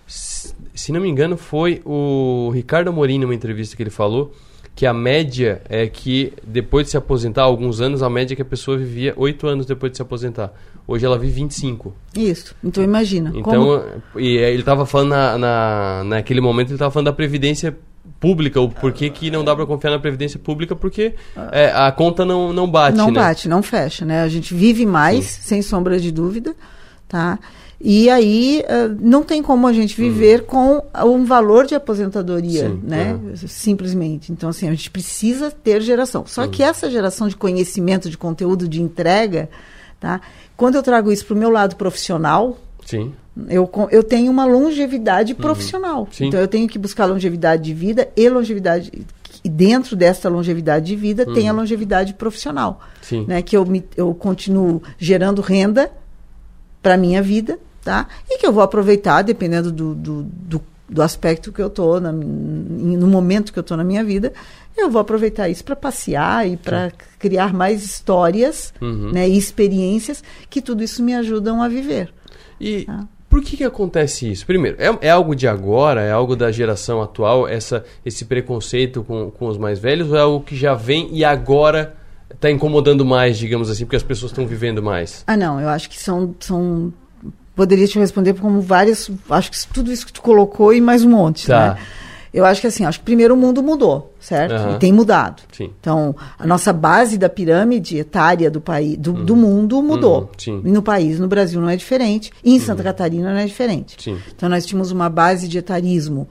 se 0.07 0.55
se 0.75 0.93
não 0.93 1.01
me 1.01 1.09
engano, 1.09 1.39
foi 1.39 1.81
o 1.87 2.51
Ricardo 2.53 2.89
Amorim, 2.91 3.19
numa 3.19 3.35
entrevista 3.35 3.75
que 3.75 3.83
ele 3.83 3.89
falou, 3.89 4.31
que 4.77 4.85
a 4.85 4.93
média 4.93 5.63
é 5.71 5.87
que 5.87 6.35
depois 6.47 6.85
de 6.85 6.91
se 6.91 6.97
aposentar, 6.99 7.43
alguns 7.43 7.81
anos, 7.81 8.03
a 8.03 8.11
média 8.11 8.35
é 8.35 8.37
que 8.37 8.43
a 8.43 8.45
pessoa 8.45 8.77
vivia 8.77 9.15
8 9.17 9.47
anos 9.47 9.65
depois 9.65 9.91
de 9.91 9.97
se 9.97 10.03
aposentar. 10.03 10.53
Hoje 10.87 11.07
ela 11.07 11.19
vive 11.19 11.33
25. 11.33 11.95
Isso. 12.15 12.55
Então 12.63 12.85
imagina. 12.85 13.33
Então, 13.35 13.43
como... 13.43 14.21
e 14.21 14.37
aí 14.39 14.53
ele 14.53 14.61
estava 14.61 14.85
falando 14.85 15.09
na, 15.09 15.39
na, 15.39 16.05
naquele 16.05 16.43
momento, 16.43 16.69
ele 16.69 16.75
estava 16.75 16.91
falando 16.91 17.07
da 17.07 17.13
previdência 17.15 17.75
pública, 18.21 18.61
o 18.61 18.69
porquê 18.69 19.09
que 19.09 19.31
não 19.31 19.43
dá 19.43 19.57
para 19.57 19.65
confiar 19.65 19.93
na 19.93 19.99
previdência 19.99 20.39
pública, 20.39 20.77
porque 20.77 21.15
é, 21.53 21.73
a 21.75 21.91
conta 21.91 22.27
não, 22.27 22.53
não 22.53 22.71
bate, 22.71 22.99
não 22.99 23.11
né? 23.11 23.15
bate, 23.15 23.49
não 23.49 23.63
fecha, 23.63 24.05
né? 24.05 24.23
A 24.23 24.29
gente 24.29 24.55
vive 24.55 24.85
mais, 24.85 25.25
sem 25.25 25.63
sombra 25.63 25.99
de 25.99 26.13
dúvida, 26.13 26.55
tá? 27.09 27.39
E 27.81 28.09
aí 28.09 28.65
ah, 28.69 28.89
não 29.01 29.23
tem 29.23 29.43
como 29.43 29.67
a 29.67 29.73
gente 29.73 29.95
viver 29.97 30.45
com 30.45 30.83
um 31.05 31.25
valor 31.25 31.67
de 31.67 31.75
aposentadoria, 31.75 32.71
Sim, 32.71 32.81
né? 32.83 33.21
Simplesmente. 33.47 34.33
Então, 34.33 34.49
assim, 34.49 34.67
a 34.67 34.71
gente 34.71 34.91
precisa 34.91 35.51
ter 35.51 35.81
geração. 35.83 36.25
Só 36.27 36.47
que 36.47 36.63
essa 36.63 36.91
geração 36.91 37.29
de 37.29 37.37
conhecimento, 37.37 38.09
de 38.09 38.17
conteúdo, 38.17 38.67
de 38.69 38.81
entrega, 38.81 39.49
tá? 40.01 40.21
Quando 40.57 40.77
eu 40.77 40.83
trago 40.83 41.13
isso 41.13 41.27
para 41.27 41.35
o 41.35 41.39
meu 41.39 41.51
lado 41.51 41.77
profissional, 41.77 42.59
Sim. 42.85 43.13
eu, 43.49 43.71
eu 43.91 44.03
tenho 44.03 44.31
uma 44.31 44.47
longevidade 44.47 45.35
profissional. 45.35 46.09
Sim. 46.11 46.29
Então 46.29 46.41
eu 46.41 46.49
tenho 46.49 46.67
que 46.67 46.79
buscar 46.79 47.05
longevidade 47.05 47.63
de 47.63 47.75
vida 47.75 48.09
e 48.17 48.29
longevidade. 48.29 48.91
E 49.45 49.49
dentro 49.49 49.95
dessa 49.95 50.29
longevidade 50.29 50.87
de 50.87 50.97
vida 50.97 51.27
tem 51.27 51.49
a 51.49 51.53
longevidade 51.53 52.15
profissional. 52.15 52.81
Sim. 53.03 53.27
Né? 53.29 53.43
Que 53.43 53.57
eu, 53.57 53.67
me, 53.67 53.85
eu 53.97 54.15
continuo 54.15 54.83
gerando 54.99 55.43
renda 55.43 55.93
para 56.83 56.97
minha 56.97 57.23
vida, 57.23 57.59
tá? 57.87 58.09
E 58.29 58.37
que 58.37 58.45
eu 58.45 58.53
vou 58.53 58.65
aproveitar, 58.65 59.23
dependendo 59.23 59.71
do, 59.71 59.95
do, 59.95 60.23
do, 60.25 60.63
do 60.89 61.03
aspecto 61.03 61.53
que 61.53 61.63
eu 61.63 61.69
estou, 61.69 62.01
no 62.01 63.07
momento 63.07 63.53
que 63.53 63.59
eu 63.61 63.63
estou 63.63 63.77
na 63.77 63.85
minha 63.85 64.03
vida, 64.03 64.33
eu 64.77 64.91
vou 64.91 65.01
aproveitar 65.01 65.49
isso 65.49 65.65
para 65.65 65.77
passear 65.77 66.49
e 66.49 66.57
para 66.57 66.91
criar 67.17 67.55
mais 67.55 67.85
histórias 67.85 68.75
Uhum. 68.81 69.13
né, 69.13 69.29
e 69.29 69.39
experiências 69.39 70.23
que 70.51 70.61
tudo 70.61 70.83
isso 70.83 71.01
me 71.01 71.15
ajudam 71.15 71.63
a 71.63 71.69
viver. 71.69 72.13
E 72.61 72.89
por 73.31 73.41
que, 73.41 73.57
que 73.57 73.63
acontece 73.65 74.31
isso? 74.33 74.45
Primeiro, 74.45 74.77
é, 74.81 75.07
é 75.07 75.11
algo 75.11 75.37
de 75.37 75.47
agora? 75.47 76.03
É 76.03 76.11
algo 76.11 76.35
da 76.35 76.51
geração 76.51 77.01
atual? 77.01 77.47
Essa, 77.47 77.85
esse 78.05 78.25
preconceito 78.25 79.05
com, 79.05 79.31
com 79.31 79.47
os 79.47 79.57
mais 79.57 79.79
velhos? 79.79 80.11
Ou 80.11 80.17
é 80.17 80.21
algo 80.21 80.45
que 80.45 80.57
já 80.57 80.75
vem 80.75 81.09
e 81.13 81.25
agora 81.25 81.95
está 82.35 82.51
incomodando 82.51 83.05
mais, 83.05 83.39
digamos 83.39 83.71
assim, 83.71 83.85
porque 83.85 83.97
as 83.97 84.03
pessoas 84.03 84.33
estão 84.33 84.45
vivendo 84.47 84.83
mais? 84.83 85.23
Ah, 85.27 85.37
não, 85.37 85.61
eu 85.61 85.69
acho 85.69 85.89
que 85.89 85.99
são, 86.01 86.35
são. 86.41 86.93
Poderia 87.57 87.89
te 87.89 87.99
responder 87.99 88.35
como 88.35 88.61
várias. 88.61 89.11
Acho 89.31 89.51
que 89.51 89.67
tudo 89.73 89.91
isso 89.91 90.07
que 90.07 90.13
tu 90.13 90.21
colocou 90.21 90.73
e 90.75 90.81
mais 90.81 91.03
um 91.03 91.11
monte. 91.11 91.47
Tá. 91.47 91.75
Né? 91.75 91.81
Eu 92.37 92.45
acho 92.45 92.61
que 92.61 92.67
assim, 92.67 92.85
acho 92.85 92.99
que 92.99 93.05
primeiro 93.07 93.33
o 93.33 93.37
mundo 93.37 93.63
mudou, 93.63 94.13
certo? 94.21 94.53
Aham. 94.53 94.77
E 94.77 94.79
tem 94.79 94.93
mudado. 94.93 95.43
Sim. 95.51 95.71
Então, 95.81 96.15
a 96.39 96.47
nossa 96.47 96.71
base 96.71 97.17
da 97.17 97.31
pirâmide 97.31 97.97
etária 97.97 98.51
do 98.51 98.61
país, 98.61 98.99
do, 98.99 99.15
do 99.15 99.35
mundo 99.35 99.83
mudou. 99.83 100.31
Uhum. 100.47 100.61
E 100.63 100.71
no 100.71 100.83
país, 100.83 101.19
no 101.19 101.29
Brasil 101.29 101.59
não 101.63 101.71
é 101.71 101.77
diferente, 101.77 102.31
e 102.45 102.55
em 102.55 102.61
Santa 102.61 102.83
Catarina 102.83 103.33
não 103.33 103.41
é 103.41 103.47
diferente. 103.47 103.97
Sim. 103.99 104.19
Então 104.37 104.51
nós 104.51 104.67
tínhamos 104.67 104.91
uma 104.93 105.09
base 105.09 105.49
de 105.49 105.57
etarismo, 105.57 106.29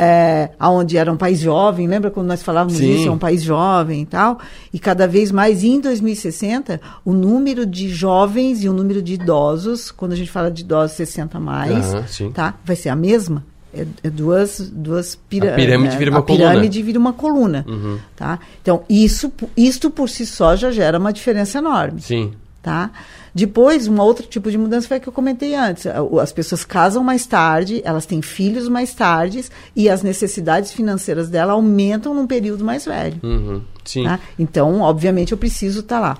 é, 0.00 0.50
onde 0.60 0.96
era 0.96 1.12
um 1.12 1.16
país 1.16 1.40
jovem, 1.40 1.88
lembra 1.88 2.08
quando 2.10 2.28
nós 2.28 2.40
falávamos 2.42 2.78
Sim. 2.78 2.94
isso, 2.94 3.08
é 3.08 3.10
um 3.10 3.18
país 3.18 3.42
jovem 3.42 4.02
e 4.02 4.06
tal, 4.06 4.38
e 4.72 4.78
cada 4.78 5.08
vez 5.08 5.32
mais, 5.32 5.64
em 5.64 5.80
2060, 5.80 6.80
o 7.04 7.12
número 7.12 7.66
de 7.66 7.88
jovens 7.88 8.62
e 8.62 8.68
o 8.68 8.72
número 8.72 9.02
de 9.02 9.14
idosos, 9.14 9.90
quando 9.90 10.12
a 10.12 10.16
gente 10.16 10.30
fala 10.30 10.50
de 10.50 10.62
idosos 10.62 10.96
60 10.96 11.36
a 11.36 11.40
mais, 11.40 11.84
sim. 12.08 12.30
tá? 12.30 12.54
vai 12.64 12.76
ser 12.76 12.90
a 12.90 12.96
mesma. 12.96 13.44
É, 13.74 13.84
é 14.04 14.08
duas, 14.10 14.60
duas 14.72 15.14
pira- 15.28 15.52
A 15.52 15.56
pirâmide 15.56 15.90
né? 15.92 15.98
vira 15.98 16.10
uma 16.10 16.20
a 16.20 16.22
coluna. 16.22 16.48
pirâmide 16.48 16.82
vira 16.82 16.98
uma 16.98 17.12
coluna. 17.12 17.64
Uhum. 17.68 17.98
Tá? 18.16 18.38
Então, 18.62 18.82
isso, 18.88 19.30
isto 19.56 19.90
por 19.90 20.08
si 20.08 20.24
só 20.24 20.56
já 20.56 20.70
gera 20.70 20.98
uma 20.98 21.12
diferença 21.12 21.58
enorme. 21.58 22.00
Sim. 22.00 22.32
Tá? 22.60 22.90
Depois, 23.32 23.86
um 23.86 24.00
outro 24.00 24.26
tipo 24.26 24.50
de 24.50 24.58
mudança 24.58 24.88
foi 24.88 24.96
a 24.96 25.00
que 25.00 25.08
eu 25.08 25.12
comentei 25.12 25.54
antes. 25.54 25.86
As 25.86 26.32
pessoas 26.32 26.64
casam 26.64 27.04
mais 27.04 27.24
tarde, 27.24 27.80
elas 27.84 28.04
têm 28.04 28.20
filhos 28.20 28.68
mais 28.68 28.92
tardes 28.92 29.50
e 29.76 29.88
as 29.88 30.02
necessidades 30.02 30.72
financeiras 30.72 31.28
dela 31.30 31.52
aumentam 31.52 32.12
num 32.14 32.26
período 32.26 32.64
mais 32.64 32.84
velho. 32.84 33.18
Uhum. 33.22 33.62
Sim. 33.84 34.04
tá? 34.04 34.18
Então, 34.38 34.80
obviamente, 34.80 35.32
eu 35.32 35.38
preciso 35.38 35.80
estar 35.80 36.00
lá. 36.00 36.18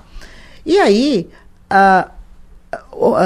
E 0.65 0.79
aí, 0.79 1.29
ah, 1.69 2.09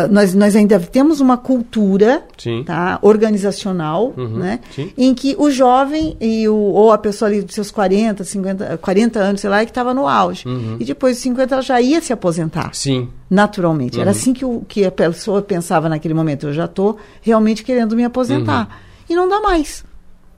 nós, 0.10 0.34
nós 0.34 0.56
ainda 0.56 0.80
temos 0.80 1.20
uma 1.20 1.36
cultura 1.38 2.24
Sim. 2.38 2.64
tá, 2.64 3.00
organizacional, 3.02 4.14
Uhum, 4.16 4.38
né, 4.38 4.60
sim. 4.74 4.92
em 4.98 5.14
que 5.14 5.36
o 5.38 5.50
jovem 5.52 6.16
e 6.22 6.48
o, 6.48 6.56
ou 6.56 6.92
a 6.92 6.98
pessoa 6.98 7.30
ali 7.30 7.42
dos 7.42 7.54
seus 7.56 7.70
40, 7.72 8.24
50, 8.24 8.78
40 8.78 9.20
anos, 9.20 9.42
sei 9.42 9.50
lá, 9.50 9.62
é 9.62 9.66
que 9.66 9.72
estava 9.72 9.94
no 9.94 10.08
auge. 10.08 10.48
Uhum. 10.48 10.78
E 10.80 10.86
depois 10.86 11.16
dos 11.18 11.24
50 11.24 11.56
ela 11.56 11.62
já 11.62 11.82
ia 11.82 12.00
se 12.02 12.14
aposentar. 12.14 12.70
Sim. 12.74 13.10
Naturalmente. 13.30 14.00
Era 14.00 14.12
Uhum. 14.12 14.16
assim 14.18 14.34
que, 14.34 14.46
o, 14.46 14.62
que 14.68 14.86
a 14.86 14.92
pessoa 14.92 15.42
pensava 15.42 15.90
naquele 15.90 16.14
momento. 16.14 16.48
Eu 16.48 16.54
já 16.54 16.66
estou 16.66 16.98
realmente 17.22 17.64
querendo 17.64 17.96
me 17.96 18.04
aposentar. 18.06 18.80
E 19.10 19.16
não 19.16 19.28
dá 19.28 19.42
mais. 19.42 19.84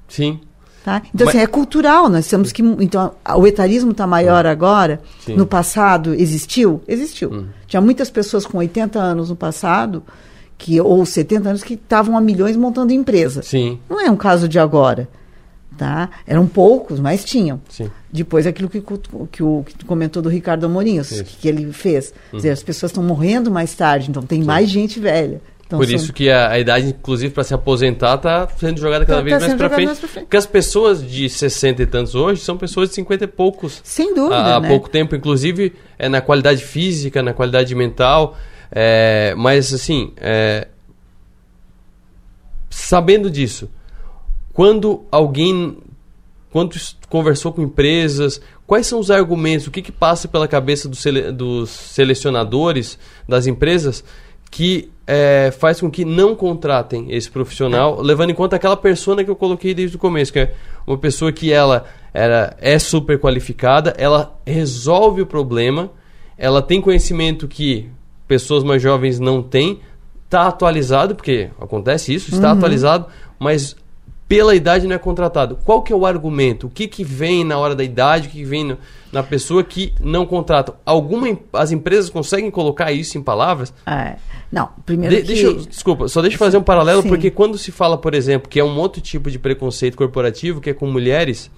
Sim. 0.07 0.39
Tá? 0.85 1.01
Então, 1.15 1.25
Mas- 1.25 1.29
assim, 1.35 1.43
é 1.43 1.47
cultural. 1.47 2.07
Nós 2.09 2.27
temos 2.27 2.51
que. 2.51 2.61
Então, 2.61 3.11
o 3.37 3.47
etarismo 3.47 3.89
está 3.89 4.05
maior 4.05 4.45
agora. 4.45 5.01
Sim. 5.25 5.35
No 5.35 5.47
passado, 5.47 6.13
existiu? 6.13 6.79
Existiu. 6.87 7.33
Hum. 7.33 7.45
Tinha 7.65 7.81
muitas 7.81 8.11
pessoas 8.11 8.45
com 8.45 8.59
80 8.59 8.99
anos 8.99 9.29
no 9.31 9.35
passado, 9.35 10.03
que, 10.59 10.79
ou 10.79 11.03
70 11.03 11.49
anos, 11.49 11.63
que 11.63 11.73
estavam 11.73 12.15
a 12.15 12.21
milhões 12.21 12.55
montando 12.55 12.93
empresa. 12.93 13.41
Sim. 13.41 13.79
Não 13.89 13.99
é 13.99 14.11
um 14.11 14.15
caso 14.15 14.47
de 14.47 14.59
agora. 14.59 15.09
Tá? 15.75 16.07
Eram 16.27 16.45
poucos, 16.45 16.99
mas 16.99 17.25
tinham. 17.25 17.59
Sim. 17.67 17.89
Depois 18.13 18.45
aquilo 18.45 18.69
que, 18.69 18.79
que, 18.79 19.41
o, 19.43 19.63
que 19.65 19.75
tu 19.75 19.87
comentou 19.87 20.21
do 20.21 20.29
Ricardo 20.29 20.67
Amorim, 20.67 20.99
Isso. 20.99 21.23
que 21.23 21.47
ele 21.47 21.73
fez. 21.73 22.13
Uhum. 22.31 22.37
dizer, 22.37 22.51
as 22.51 22.61
pessoas 22.61 22.91
estão 22.91 23.03
morrendo 23.03 23.49
mais 23.49 23.73
tarde, 23.73 24.11
então 24.11 24.21
tem 24.21 24.43
mais 24.43 24.69
gente 24.69 24.99
velha. 24.99 25.41
Então, 25.67 25.79
Por 25.79 25.87
são- 25.87 25.95
isso 25.95 26.13
que 26.13 26.29
a, 26.29 26.51
a 26.51 26.59
idade, 26.59 26.87
inclusive, 26.89 27.33
para 27.33 27.43
se 27.43 27.53
aposentar, 27.53 28.17
tá 28.19 28.47
sendo 28.57 28.79
jogada 28.79 29.03
cada 29.03 29.17
Tá- 29.17 29.23
vez 29.23 29.35
tá 29.39 29.47
mais 29.47 29.57
para 29.57 29.69
frente. 29.69 29.85
mais 29.87 29.99
pra 29.99 30.07
frente. 30.07 30.23
Porque 30.25 30.37
as 30.37 30.45
pessoas 30.45 31.03
de 31.09 31.27
60 31.27 31.81
e 31.81 31.85
tantos 31.87 32.13
hoje 32.13 32.41
são 32.41 32.55
pessoas 32.55 32.89
de 32.89 32.95
50 32.95 33.23
e 33.23 33.27
poucos. 33.27 33.81
Sem 33.83 34.13
dúvida, 34.13 34.35
Há, 34.35 34.55
há 34.57 34.59
né? 34.59 34.67
pouco 34.67 34.87
tempo, 34.89 35.15
inclusive, 35.15 35.73
é 35.97 36.07
na 36.07 36.21
qualidade 36.21 36.63
física, 36.63 37.23
na 37.23 37.33
qualidade 37.33 37.73
mental. 37.73 38.37
é, 38.71 39.33
mas, 39.37 39.73
assim, 39.73 40.11
é, 40.17 40.67
sabendo 42.69 43.29
disso, 43.29 43.69
quando 44.53 45.05
alguém 45.11 45.77
quando 46.51 46.73
conversou 47.09 47.51
com 47.51 47.61
empresas, 47.61 48.39
quais 48.65 48.87
são 48.87 48.97
os 48.99 49.11
argumentos, 49.11 49.67
o 49.67 49.71
que, 49.71 49.81
que 49.81 49.91
passa 49.91 50.25
pela 50.25 50.47
cabeça 50.47 50.87
dos, 50.87 50.99
sele- 50.99 51.29
dos 51.31 51.69
selecionadores 51.69 52.97
das 53.27 53.45
empresas 53.45 54.05
que 54.55 54.89
é, 55.05 55.51
faz 55.59 55.81
com 55.81 55.91
que 55.91 56.05
não 56.05 56.33
contratem 56.33 57.11
esse 57.11 57.29
profissional, 57.29 58.01
levando 58.01 58.29
em 58.29 58.33
conta 58.33 58.55
aquela 58.55 58.77
persona 58.77 59.21
que 59.21 59.29
eu 59.29 59.35
coloquei 59.35 59.73
desde 59.73 59.97
o 59.97 59.99
começo, 59.99 60.31
que 60.31 60.39
é 60.39 60.53
uma 60.87 60.97
pessoa 60.97 61.29
que 61.29 61.51
ela 61.51 61.83
era, 62.13 62.55
é 62.61 62.79
super 62.79 63.19
qualificada, 63.19 63.93
ela 63.97 64.33
resolve 64.47 65.21
o 65.21 65.25
problema, 65.25 65.91
ela 66.37 66.61
tem 66.61 66.79
conhecimento 66.79 67.49
que 67.49 67.89
pessoas 68.29 68.63
mais 68.63 68.81
jovens 68.81 69.19
não 69.19 69.43
têm, 69.43 69.81
está 70.23 70.47
atualizado, 70.47 71.15
porque 71.15 71.49
acontece 71.59 72.13
isso, 72.13 72.33
está 72.33 72.51
Uhum. 72.53 72.57
atualizado, 72.57 73.05
mas 73.37 73.75
pela 74.27 74.55
idade 74.55 74.87
não 74.87 74.95
é 74.95 74.97
contratado. 74.97 75.55
Qual 75.65 75.83
que 75.83 75.93
é 75.93 75.95
o 75.95 76.03
argumento? 76.05 76.65
O 76.65 76.69
que, 76.69 76.87
que 76.87 77.03
vem 77.03 77.43
na 77.43 77.59
hora 77.59 77.75
da 77.75 77.83
idade? 77.83 78.27
O 78.27 78.31
que, 78.31 78.37
que 78.39 78.43
vem 78.45 78.63
no- 78.63 78.77
na 79.11 79.21
pessoa 79.21 79.63
que 79.63 79.93
não 79.99 80.25
contrata? 80.25 80.73
Alguma, 80.83 81.27
as 81.53 81.71
empresas 81.71 82.09
conseguem 82.09 82.49
colocar 82.49 82.91
isso 82.91 83.19
em 83.19 83.21
palavras? 83.21 83.71
É. 83.85 84.15
Não, 84.51 84.69
primeiro 84.85 85.15
De- 85.15 85.21
que... 85.21 85.27
deixa 85.27 85.43
eu- 85.47 85.55
desculpa, 85.65 86.07
só 86.07 86.21
deixa 86.21 86.35
eu 86.35 86.39
fazer 86.39 86.57
um 86.57 86.63
paralelo, 86.63 87.01
Sim. 87.01 87.09
porque 87.09 87.29
quando 87.31 87.57
se 87.57 87.71
fala, 87.71 87.97
por 87.97 88.13
exemplo, 88.13 88.47
que 88.49 88.59
é 88.59 88.63
um 88.63 88.77
outro 88.77 89.01
tipo 89.01 89.29
de 89.29 89.37
preconceito 89.39 89.97
corporativo, 89.97 90.61
que 90.61 90.69
é 90.69 90.73
com 90.73 90.87
mulheres, 90.87 91.49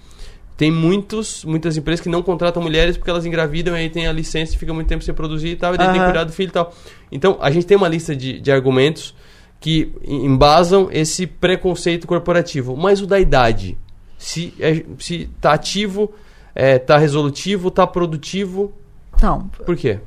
tem 0.56 0.72
muitos, 0.72 1.44
muitas 1.44 1.76
empresas 1.76 2.00
que 2.02 2.08
não 2.08 2.22
contratam 2.22 2.60
mulheres 2.62 2.96
porque 2.96 3.08
elas 3.10 3.24
engravidam 3.24 3.76
e 3.76 3.80
aí 3.82 3.90
tem 3.90 4.06
a 4.08 4.12
licença 4.12 4.54
e 4.54 4.58
fica 4.58 4.74
muito 4.74 4.88
tempo 4.88 5.04
sem 5.04 5.14
produzir 5.14 5.48
e 5.50 5.56
tal, 5.56 5.74
e 5.74 5.78
daí 5.78 5.88
tem 5.92 5.98
que 6.00 6.04
cuidar 6.04 6.24
do 6.24 6.32
filho 6.32 6.48
e 6.48 6.52
tal. 6.52 6.74
Então, 7.12 7.38
a 7.40 7.50
gente 7.50 7.64
tem 7.66 7.76
uma 7.76 7.86
lista 7.88 8.16
de, 8.16 8.40
de 8.40 8.50
argumentos 8.50 9.14
que 9.60 9.92
em- 10.02 10.24
embasam 10.26 10.88
esse 10.90 11.26
preconceito 11.26 12.06
corporativo. 12.08 12.76
Mas 12.76 13.00
o 13.00 13.06
da 13.06 13.20
idade, 13.20 13.76
se, 14.16 14.52
é, 14.58 14.84
se 14.98 15.28
tá 15.40 15.52
ativo, 15.52 16.12
é, 16.54 16.78
tá 16.78 16.96
resolutivo, 16.98 17.70
tá 17.70 17.86
produtivo, 17.86 18.72
Então, 19.14 19.48
por 19.64 19.76
quê? 19.76 20.00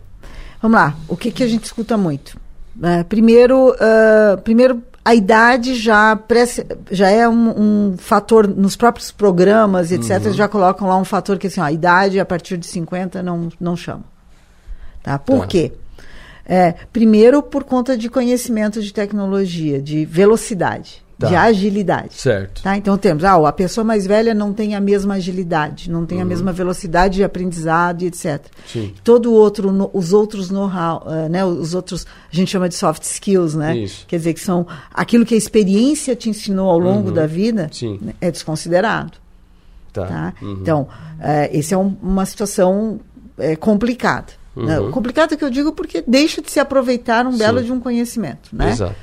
Vamos 0.62 0.76
lá, 0.78 0.96
o 1.08 1.16
que, 1.16 1.32
que 1.32 1.44
a 1.44 1.48
gente 1.48 1.64
escuta 1.64 1.96
muito? 1.98 2.38
É, 2.82 3.04
primeiro, 3.04 3.76
ah, 3.80 4.38
primeiro, 4.44 4.82
a 5.04 5.16
idade 5.16 5.76
já, 5.76 6.18
já 6.92 7.10
é 7.10 7.28
um, 7.28 7.90
um 7.92 7.98
fator, 7.98 8.48
nos 8.48 8.76
próprios 8.76 9.12
programas, 9.12 9.92
etc., 9.92 10.28
Uhum. 10.28 10.34
já 10.34 10.48
colocam 10.48 10.88
lá 10.88 10.96
um 10.98 11.04
fator 11.06 11.38
que 11.40 11.48
assim, 11.48 11.60
ó, 11.60 11.64
a 11.66 11.72
idade 11.72 12.20
a 12.20 12.26
partir 12.26 12.58
de 12.58 12.68
50 12.68 13.24
não, 13.24 13.50
não 13.60 13.76
chama. 13.76 14.04
Tá? 15.02 15.18
Por 15.18 15.42
Tá. 15.42 15.48
quê? 15.48 15.74
É, 16.46 16.74
primeiro, 16.94 17.42
por 17.42 17.64
conta 17.64 17.98
de 17.98 18.10
conhecimento 18.10 18.82
de 18.82 18.94
tecnologia, 18.94 19.82
de 19.82 20.06
velocidade, 20.06 21.04
Tá. 21.22 21.28
de 21.28 21.36
agilidade. 21.36 22.14
Certo. 22.16 22.62
Tá? 22.64 22.76
Então 22.76 22.98
temos, 22.98 23.24
ah, 23.24 23.36
a 23.48 23.52
pessoa 23.54 23.84
mais 23.86 24.06
velha 24.06 24.34
não 24.34 24.52
tem 24.54 24.76
a 24.76 24.82
mesma 24.82 25.14
agilidade, 25.16 25.90
não 25.90 26.06
tem 26.06 26.20
a 26.20 26.22
Uhum. 26.24 26.28
mesma 26.28 26.52
velocidade 26.52 27.16
de 27.16 27.24
aprendizado 27.24 28.02
e 28.02 28.08
etc. 28.08 28.42
Sim. 28.68 28.94
Todo 29.04 29.32
outro, 29.34 29.72
no- 29.72 29.90
os 29.94 30.12
outros 30.14 30.50
know-how, 30.50 31.04
eh, 31.08 31.30
né, 31.30 31.46
os 31.46 31.74
outros, 31.74 32.06
a 32.32 32.36
gente 32.36 32.50
chama 32.52 32.68
de 32.68 32.76
soft 32.76 33.04
skills, 33.04 33.56
né? 33.56 33.78
Isso. 33.78 34.06
Quer 34.08 34.18
dizer 34.18 34.34
que 34.34 34.40
são 34.42 34.66
aquilo 34.94 35.26
que 35.26 35.34
a 35.36 35.38
experiência 35.38 36.16
te 36.16 36.30
ensinou 36.30 36.70
ao 36.70 36.80
longo 36.80 37.10
Uhum. 37.10 37.14
da 37.14 37.26
vida, 37.28 37.70
né, 38.02 38.14
é 38.20 38.30
desconsiderado. 38.32 39.14
Tá. 39.94 40.06
Tá? 40.08 40.34
Uhum. 40.42 40.58
Então, 40.62 40.88
eh, 41.20 41.50
esse 41.54 41.74
é 41.74 41.78
um- 41.78 41.96
uma 42.02 42.26
situação 42.26 43.00
eh, 43.38 43.56
complicada. 43.56 44.34
né? 44.56 44.80
Uhum. 44.80 44.92
Complicada 44.92 45.36
que 45.38 45.44
eu 45.46 45.50
digo 45.50 45.72
porque 45.72 46.04
deixa 46.06 46.42
de 46.42 46.52
se 46.52 46.60
aproveitar 46.60 47.26
um 47.26 47.38
belo 47.38 47.60
Sim. 47.60 47.66
de 47.66 47.72
um 47.72 47.80
conhecimento, 47.80 48.50
né? 48.54 48.70
Exato. 48.72 48.96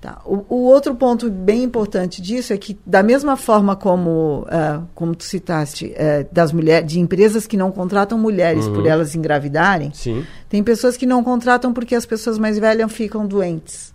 Tá. 0.00 0.20
O, 0.24 0.44
o 0.48 0.62
outro 0.62 0.94
ponto 0.94 1.28
bem 1.28 1.64
importante 1.64 2.22
disso 2.22 2.52
é 2.52 2.56
que, 2.56 2.78
da 2.86 3.02
mesma 3.02 3.36
forma 3.36 3.74
como, 3.74 4.46
ah, 4.48 4.82
como 4.94 5.12
tu 5.12 5.24
citaste, 5.24 5.92
eh, 5.96 6.24
das 6.30 6.52
mulheres, 6.52 6.88
de 6.88 7.00
empresas 7.00 7.48
que 7.48 7.56
não 7.56 7.72
contratam 7.72 8.16
mulheres 8.16 8.66
Uhum. 8.66 8.74
por 8.74 8.86
elas 8.86 9.16
engravidarem, 9.16 9.90
Sim. 9.92 10.24
tem 10.48 10.62
pessoas 10.62 10.96
que 10.96 11.04
não 11.04 11.24
contratam 11.24 11.72
porque 11.72 11.96
as 11.96 12.06
pessoas 12.06 12.38
mais 12.38 12.56
velhas 12.60 12.92
ficam 12.92 13.26
doentes. 13.26 13.92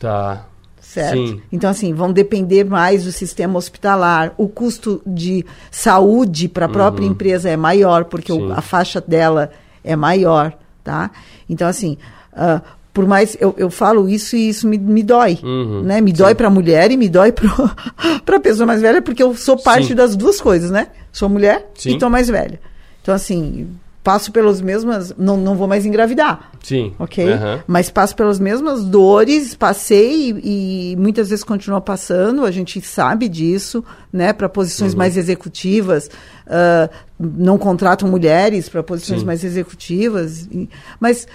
Tá. 0.00 0.46
Certo? 0.80 1.12
Sim. 1.26 1.42
Então, 1.52 1.68
assim, 1.68 1.92
vão 1.92 2.10
depender 2.10 2.64
mais 2.64 3.04
do 3.04 3.12
sistema 3.12 3.58
hospitalar. 3.58 4.32
O 4.38 4.48
custo 4.48 5.02
de 5.06 5.44
saúde 5.70 6.48
para 6.48 6.64
a 6.64 6.68
própria 6.70 7.04
Uhum. 7.04 7.12
empresa 7.12 7.50
é 7.50 7.56
maior, 7.58 8.06
porque 8.06 8.32
o- 8.32 8.50
a 8.52 8.62
faixa 8.62 8.98
dela 8.98 9.50
é 9.84 9.94
maior, 9.94 10.56
tá? 10.82 11.10
Então, 11.50 11.68
assim, 11.68 11.98
ah, 12.32 12.62
por 12.98 13.06
mais... 13.06 13.36
Eu, 13.40 13.54
eu 13.56 13.70
falo 13.70 14.08
isso 14.08 14.34
e 14.36 14.48
isso 14.48 14.66
me, 14.66 14.76
me 14.76 15.04
dói, 15.04 15.38
Uhum. 15.40 15.82
né? 15.82 16.00
Me 16.00 16.12
dói 16.12 16.34
para 16.34 16.48
a 16.48 16.50
mulher 16.50 16.90
e 16.90 16.96
me 16.96 17.08
dói 17.08 17.30
para 17.30 17.46
a 18.36 18.40
pessoa 18.40 18.66
mais 18.66 18.82
velha, 18.82 19.00
porque 19.00 19.22
eu 19.22 19.34
sou 19.36 19.56
parte 19.56 19.88
Sim. 19.88 19.94
das 19.94 20.16
duas 20.16 20.40
coisas, 20.40 20.68
né? 20.70 20.88
Sou 21.12 21.28
mulher 21.28 21.70
Sim. 21.76 21.90
e 21.90 21.92
estou 21.92 22.10
mais 22.10 22.26
velha. 22.28 22.60
Então, 23.00 23.14
assim, 23.14 23.68
passo 24.02 24.32
pelas 24.32 24.60
mesmas. 24.60 25.14
Não, 25.16 25.36
não 25.36 25.54
vou 25.54 25.68
mais 25.68 25.86
engravidar. 25.86 26.50
Sim. 26.62 26.92
Ok? 26.98 27.24
Aham. 27.32 27.62
Mas 27.68 27.88
passo 27.88 28.16
pelas 28.16 28.40
mesmas 28.40 28.82
dores, 28.84 29.54
passei 29.54 30.32
e, 30.42 30.92
e 30.92 30.96
muitas 30.96 31.28
vezes 31.30 31.44
continuo 31.44 31.80
passando, 31.80 32.44
a 32.44 32.50
gente 32.50 32.80
sabe 32.80 33.28
disso, 33.28 33.84
né? 34.12 34.32
Para 34.32 34.48
posições 34.48 34.92
Uhum. 34.92 34.98
mais 34.98 35.16
executivas, 35.16 36.10
ah, 36.48 36.90
não 37.18 37.56
contratam 37.58 38.08
mulheres 38.08 38.68
para 38.68 38.82
posições 38.82 39.22
mais 39.22 39.44
executivas. 39.44 40.48
e- 40.50 40.68
mas 40.98 41.26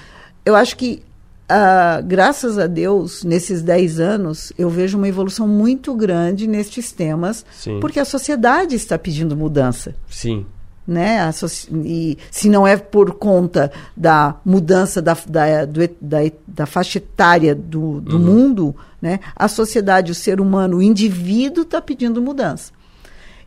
eu 0.45 0.55
acho 0.57 0.75
que, 0.75 1.01
ah, 1.49 2.01
graças 2.05 2.57
a 2.57 2.67
Deus, 2.67 3.23
nesses 3.23 3.61
10 3.61 3.99
anos, 3.99 4.51
eu 4.57 4.69
vejo 4.69 4.97
uma 4.97 5.07
evolução 5.07 5.47
muito 5.47 5.93
grande 5.93 6.47
nestes 6.47 6.91
temas, 6.91 7.45
Sim. 7.53 7.79
porque 7.79 7.99
a 7.99 8.05
sociedade 8.05 8.75
está 8.75 8.97
pedindo 8.97 9.35
mudança 9.35 9.93
Sim. 10.09 10.45
né? 10.87 11.31
Soci- 11.31 11.69
E 11.73 12.17
se 12.31 12.49
não 12.49 12.65
é 12.65 12.77
por 12.77 13.15
conta 13.15 13.71
da 13.95 14.35
mudança 14.45 15.01
da, 15.01 15.15
da, 15.27 15.65
do 15.65 15.81
da, 16.01 16.17
da 16.47 16.65
faixa 16.65 16.97
etária 16.97 17.53
do, 17.53 17.99
do 18.01 18.17
mundo, 18.19 18.75
né? 19.01 19.19
A 19.35 19.47
sociedade, 19.47 20.11
o 20.11 20.15
ser 20.15 20.39
humano, 20.39 20.77
o 20.77 20.81
indivíduo 20.81 21.63
está 21.63 21.81
pedindo 21.81 22.21
mudança. 22.21 22.71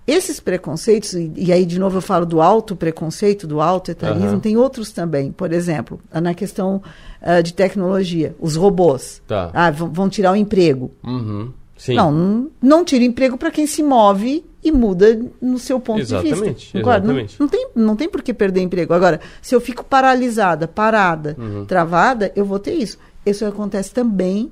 Esses 0.07 0.39
preconceitos, 0.39 1.15
e, 1.15 1.33
e 1.37 1.53
aí 1.53 1.67
de 1.67 1.79
novo 1.81 1.99
eu 1.99 2.03
falo 2.03 2.25
do 2.25 2.41
alto 2.41 2.77
preconceito, 2.77 3.47
do 3.47 3.61
alto 3.61 3.91
etarismo, 3.91 4.29
Aham. 4.29 4.39
tem 4.41 4.57
outros 4.57 4.93
também. 4.93 5.33
Por 5.33 5.53
exemplo, 5.53 6.01
na 6.13 6.33
questão 6.33 6.81
ah, 7.21 7.41
de 7.41 7.53
tecnologia, 7.53 8.35
os 8.39 8.55
robôs. 8.55 9.21
Tá. 9.27 9.51
Ah, 9.53 9.71
vão, 9.71 9.91
vão 9.93 10.09
tirar 10.09 10.33
o 10.33 10.37
emprego. 10.37 10.93
Uhum. 11.03 11.53
Sim. 11.77 11.95
Não, 11.95 12.11
não, 12.13 12.51
não 12.63 12.85
tira 12.85 13.05
emprego 13.05 13.37
para 13.37 13.51
quem 13.51 13.67
se 13.67 13.83
move 13.83 14.45
e 14.65 14.73
muda 14.73 15.21
no 15.43 15.59
seu 15.59 15.79
ponto 15.79 15.97
de 15.97 16.03
Exatamente, 16.03 16.55
vista. 16.65 16.79
Concorda? 16.79 17.07
Não- 17.07 17.19
exatamente. 17.21 17.37
Não, 17.41 17.49
tem, 17.49 17.69
não 17.75 17.97
tem 17.97 18.09
por 18.09 18.23
que 18.23 18.33
perder 18.33 18.61
emprego. 18.63 18.95
Agora, 18.95 19.21
se 19.43 19.55
eu 19.55 19.61
fico 19.61 19.85
paralisada, 19.85 20.67
parada, 20.69 21.37
Uhum. 21.39 21.65
travada, 21.67 22.33
eu 22.35 22.45
vou 22.45 22.59
ter 22.59 22.75
isso. 22.75 22.97
Isso 23.27 23.45
acontece 23.45 23.93
também 23.93 24.51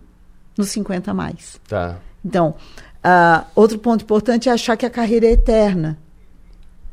nos 0.59 0.69
50 0.69 1.13
a 1.13 1.15
mais. 1.15 1.59
Tá. 1.69 1.97
Então, 2.25 2.55
ah, 3.05 3.45
outro 3.55 3.79
ponto 3.79 4.03
importante 4.03 4.49
é 4.49 4.53
achar 4.53 4.77
que 4.77 4.87
a 4.87 4.91
carreira 4.91 5.27
é 5.27 5.33
eterna. 5.33 5.99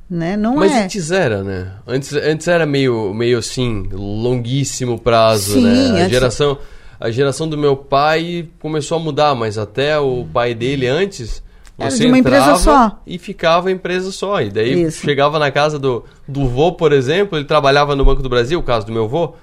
Né? 0.10 0.36
Não 0.36 0.58
Mas 0.58 0.74
é. 0.74 0.84
antes 0.84 1.10
era, 1.10 1.42
né? 1.42 1.72
Antes, 1.88 2.12
antes 2.14 2.46
era 2.50 2.66
meio, 2.66 3.14
meio 3.14 3.38
assim, 3.40 3.88
longuíssimo 3.94 5.00
prazo, 5.00 5.54
Sim, 5.54 5.64
né? 5.64 5.72
A 5.72 5.94
antes- 6.04 6.10
geração, 6.10 6.58
a 7.00 7.10
geração 7.10 7.48
do 7.48 7.58
meu 7.58 7.78
pai 7.78 8.50
começou 8.60 8.98
a 8.98 9.00
mudar, 9.00 9.34
mas 9.36 9.58
até 9.58 9.98
o 9.98 10.26
pai 10.34 10.54
dele 10.54 10.86
antes, 10.86 11.42
Era 11.80 11.90
você 11.90 12.00
de 12.00 12.08
uma 12.08 12.18
empresa 12.18 12.42
entrava 12.42 12.60
só. 12.60 13.02
e 13.08 13.18
ficava 13.18 13.72
empresa 13.72 14.12
só. 14.12 14.42
E 14.42 14.50
daí 14.50 14.82
Isso. 14.84 15.00
chegava 15.00 15.40
na 15.40 15.50
casa 15.50 15.80
do, 15.80 16.04
do 16.28 16.46
vô, 16.46 16.74
por 16.74 16.92
exemplo, 16.92 17.38
ele 17.38 17.46
trabalhava 17.46 17.96
no 17.96 18.04
Banco 18.04 18.22
do 18.22 18.28
Brasil, 18.28 18.60
o 18.60 18.64
caso 18.64 18.86
do 18.86 18.92
meu 18.92 19.08
vô. 19.08 19.36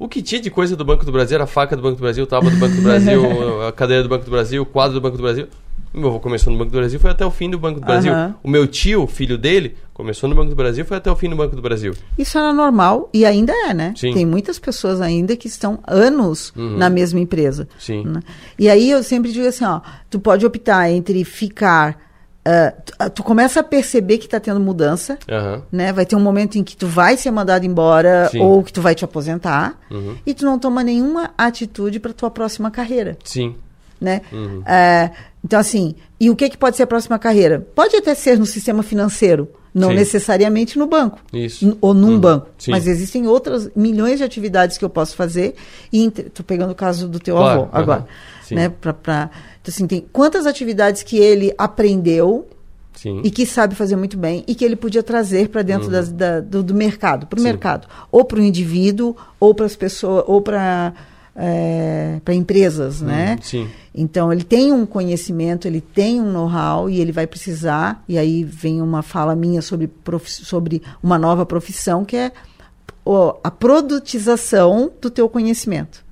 O 0.00 0.08
que 0.08 0.20
tinha 0.20 0.40
de 0.40 0.50
coisa 0.50 0.74
do 0.74 0.84
Banco 0.84 1.04
do 1.04 1.12
Brasil 1.12 1.36
era 1.36 1.44
a 1.44 1.46
faca 1.46 1.76
do 1.76 1.82
Banco 1.82 1.96
do 1.96 2.00
Brasil, 2.02 2.26
tábua 2.26 2.50
do 2.50 2.56
Banco 2.56 2.74
do 2.74 2.82
Brasil, 2.82 3.62
a 3.66 3.70
cadeira 3.70 4.02
do 4.02 4.08
Banco 4.08 4.24
do 4.24 4.30
Brasil, 4.32 4.62
o 4.62 4.66
quadro 4.66 4.94
do 4.94 5.00
Banco 5.00 5.16
do 5.16 5.22
Brasil. 5.22 5.46
O 5.92 5.98
meu 6.00 6.10
avô 6.10 6.20
começou 6.20 6.52
no 6.52 6.58
Banco 6.58 6.70
do 6.70 6.76
Brasil, 6.78 7.00
foi 7.00 7.10
até 7.10 7.24
o 7.24 7.30
fim 7.30 7.48
do 7.50 7.58
Banco 7.58 7.80
do 7.80 7.86
Brasil. 7.86 8.12
Aham. 8.12 8.34
O 8.42 8.48
meu 8.48 8.66
tio, 8.66 9.06
filho 9.06 9.38
dele, 9.38 9.74
começou 9.94 10.28
no 10.28 10.34
Banco 10.34 10.50
do 10.50 10.56
Brasil, 10.56 10.84
foi 10.84 10.96
até 10.98 11.10
o 11.10 11.16
fim 11.16 11.28
do 11.30 11.36
Banco 11.36 11.56
do 11.56 11.62
Brasil. 11.62 11.94
Isso 12.18 12.36
era 12.38 12.52
normal 12.52 13.08
e 13.12 13.24
ainda 13.24 13.52
é, 13.52 13.72
né? 13.74 13.94
Sim. 13.96 14.12
Tem 14.12 14.26
muitas 14.26 14.58
pessoas 14.58 15.00
ainda 15.00 15.34
que 15.36 15.48
estão 15.48 15.78
anos 15.86 16.52
Uhum. 16.54 16.76
na 16.76 16.90
mesma 16.90 17.18
empresa. 17.20 17.66
Sim. 17.78 18.04
né? 18.04 18.20
E 18.58 18.68
aí 18.68 18.90
eu 18.90 19.02
sempre 19.02 19.32
digo 19.32 19.46
assim, 19.48 19.64
ó, 19.64 19.80
tu 20.10 20.20
pode 20.20 20.44
optar 20.44 20.90
entre 20.90 21.24
ficar, 21.24 21.98
ah, 22.44 23.08
tu, 23.10 23.22
começa 23.22 23.60
a 23.60 23.62
perceber 23.62 24.18
que 24.18 24.26
está 24.26 24.38
tendo 24.38 24.60
mudança, 24.60 25.18
Aham. 25.28 25.62
né? 25.72 25.92
Vai 25.92 26.04
ter 26.06 26.16
um 26.16 26.20
momento 26.20 26.56
em 26.58 26.64
que 26.64 26.76
tu 26.76 26.86
vai 26.86 27.16
ser 27.16 27.30
mandado 27.30 27.64
embora 27.64 28.28
Sim. 28.30 28.40
ou 28.40 28.62
que 28.62 28.72
tu 28.72 28.80
vai 28.82 28.94
te 28.94 29.04
aposentar 29.04 29.78
Uhum. 29.90 30.16
e 30.26 30.34
tu 30.34 30.44
não 30.44 30.58
toma 30.58 30.84
nenhuma 30.84 31.30
atitude 31.36 31.98
para 31.98 32.12
tua 32.12 32.30
próxima 32.30 32.70
carreira 32.70 33.16
Sim. 33.24 33.54
né? 34.00 34.20
Uhum. 34.32 34.62
É, 34.64 35.10
então, 35.48 35.58
assim, 35.58 35.94
e 36.20 36.28
o 36.28 36.36
que, 36.36 36.50
que 36.50 36.58
pode 36.58 36.76
ser 36.76 36.82
a 36.82 36.86
próxima 36.86 37.18
carreira? 37.18 37.66
Pode 37.74 37.96
até 37.96 38.14
ser 38.14 38.38
no 38.38 38.44
sistema 38.44 38.82
financeiro, 38.82 39.48
não 39.72 39.88
Sim. 39.88 39.94
necessariamente 39.94 40.78
no 40.78 40.86
banco. 40.86 41.18
Isso. 41.32 41.74
Ou 41.80 41.94
num 41.94 42.10
Uhum. 42.12 42.20
banco. 42.20 42.48
Sim. 42.58 42.70
Mas 42.72 42.86
existem 42.86 43.26
outras 43.26 43.70
milhões 43.74 44.18
de 44.18 44.24
atividades 44.24 44.76
que 44.76 44.84
eu 44.84 44.90
posso 44.90 45.16
fazer. 45.16 45.54
E 45.90 46.04
estou 46.06 46.44
pegando 46.44 46.72
o 46.72 46.74
caso 46.74 47.08
do 47.08 47.18
teu 47.18 47.36
Claro, 47.36 47.62
avô 47.62 47.68
agora. 47.72 48.06
Sim. 48.44 48.56
Né? 48.56 48.68
Pra, 48.68 48.92
pra- 48.92 49.30
então, 49.62 49.72
assim, 49.74 49.86
tem 49.86 50.04
quantas 50.12 50.44
atividades 50.46 51.02
que 51.02 51.16
ele 51.16 51.54
aprendeu 51.56 52.46
Sim. 52.94 53.22
e 53.24 53.30
que 53.30 53.46
sabe 53.46 53.74
fazer 53.74 53.96
muito 53.96 54.18
bem 54.18 54.44
e 54.46 54.54
que 54.54 54.64
ele 54.64 54.76
podia 54.76 55.02
trazer 55.02 55.48
para 55.48 55.62
dentro 55.62 55.86
Uhum. 55.86 55.92
das- 55.92 56.10
da- 56.12 56.40
do, 56.40 56.62
do 56.62 56.74
mercado, 56.74 57.26
para 57.26 57.38
o 57.40 57.42
mercado, 57.42 57.86
ou 58.12 58.22
para 58.24 58.38
o 58.38 58.42
indivíduo, 58.42 59.16
ou 59.40 59.54
para 59.54 59.64
as 59.66 59.76
pessoas, 59.76 60.24
ou 60.26 60.42
para 60.42 60.92
para 62.24 62.34
empresas, 62.34 63.00
né? 63.00 63.32
Uhum. 63.32 63.42
Sim. 63.42 63.68
Então 63.94 64.32
ele 64.32 64.42
tem 64.44 64.72
um 64.72 64.84
conhecimento, 64.84 65.66
ele 65.68 65.80
tem 65.80 66.20
um 66.20 66.32
know-how 66.32 66.90
e 66.90 67.00
ele 67.00 67.12
vai 67.12 67.26
precisar. 67.26 68.02
E 68.08 68.18
aí 68.18 68.42
vem 68.44 68.82
uma 68.82 69.02
fala 69.02 69.36
minha 69.36 69.62
sobre, 69.62 69.90
sobre 70.24 70.82
uma 71.02 71.16
nova 71.18 71.46
profissão 71.46 72.04
que 72.04 72.16
é 72.16 72.32
a 73.42 73.50
produtização 73.50 74.90
do 75.00 75.10
teu 75.10 75.28
conhecimento. 75.28 76.04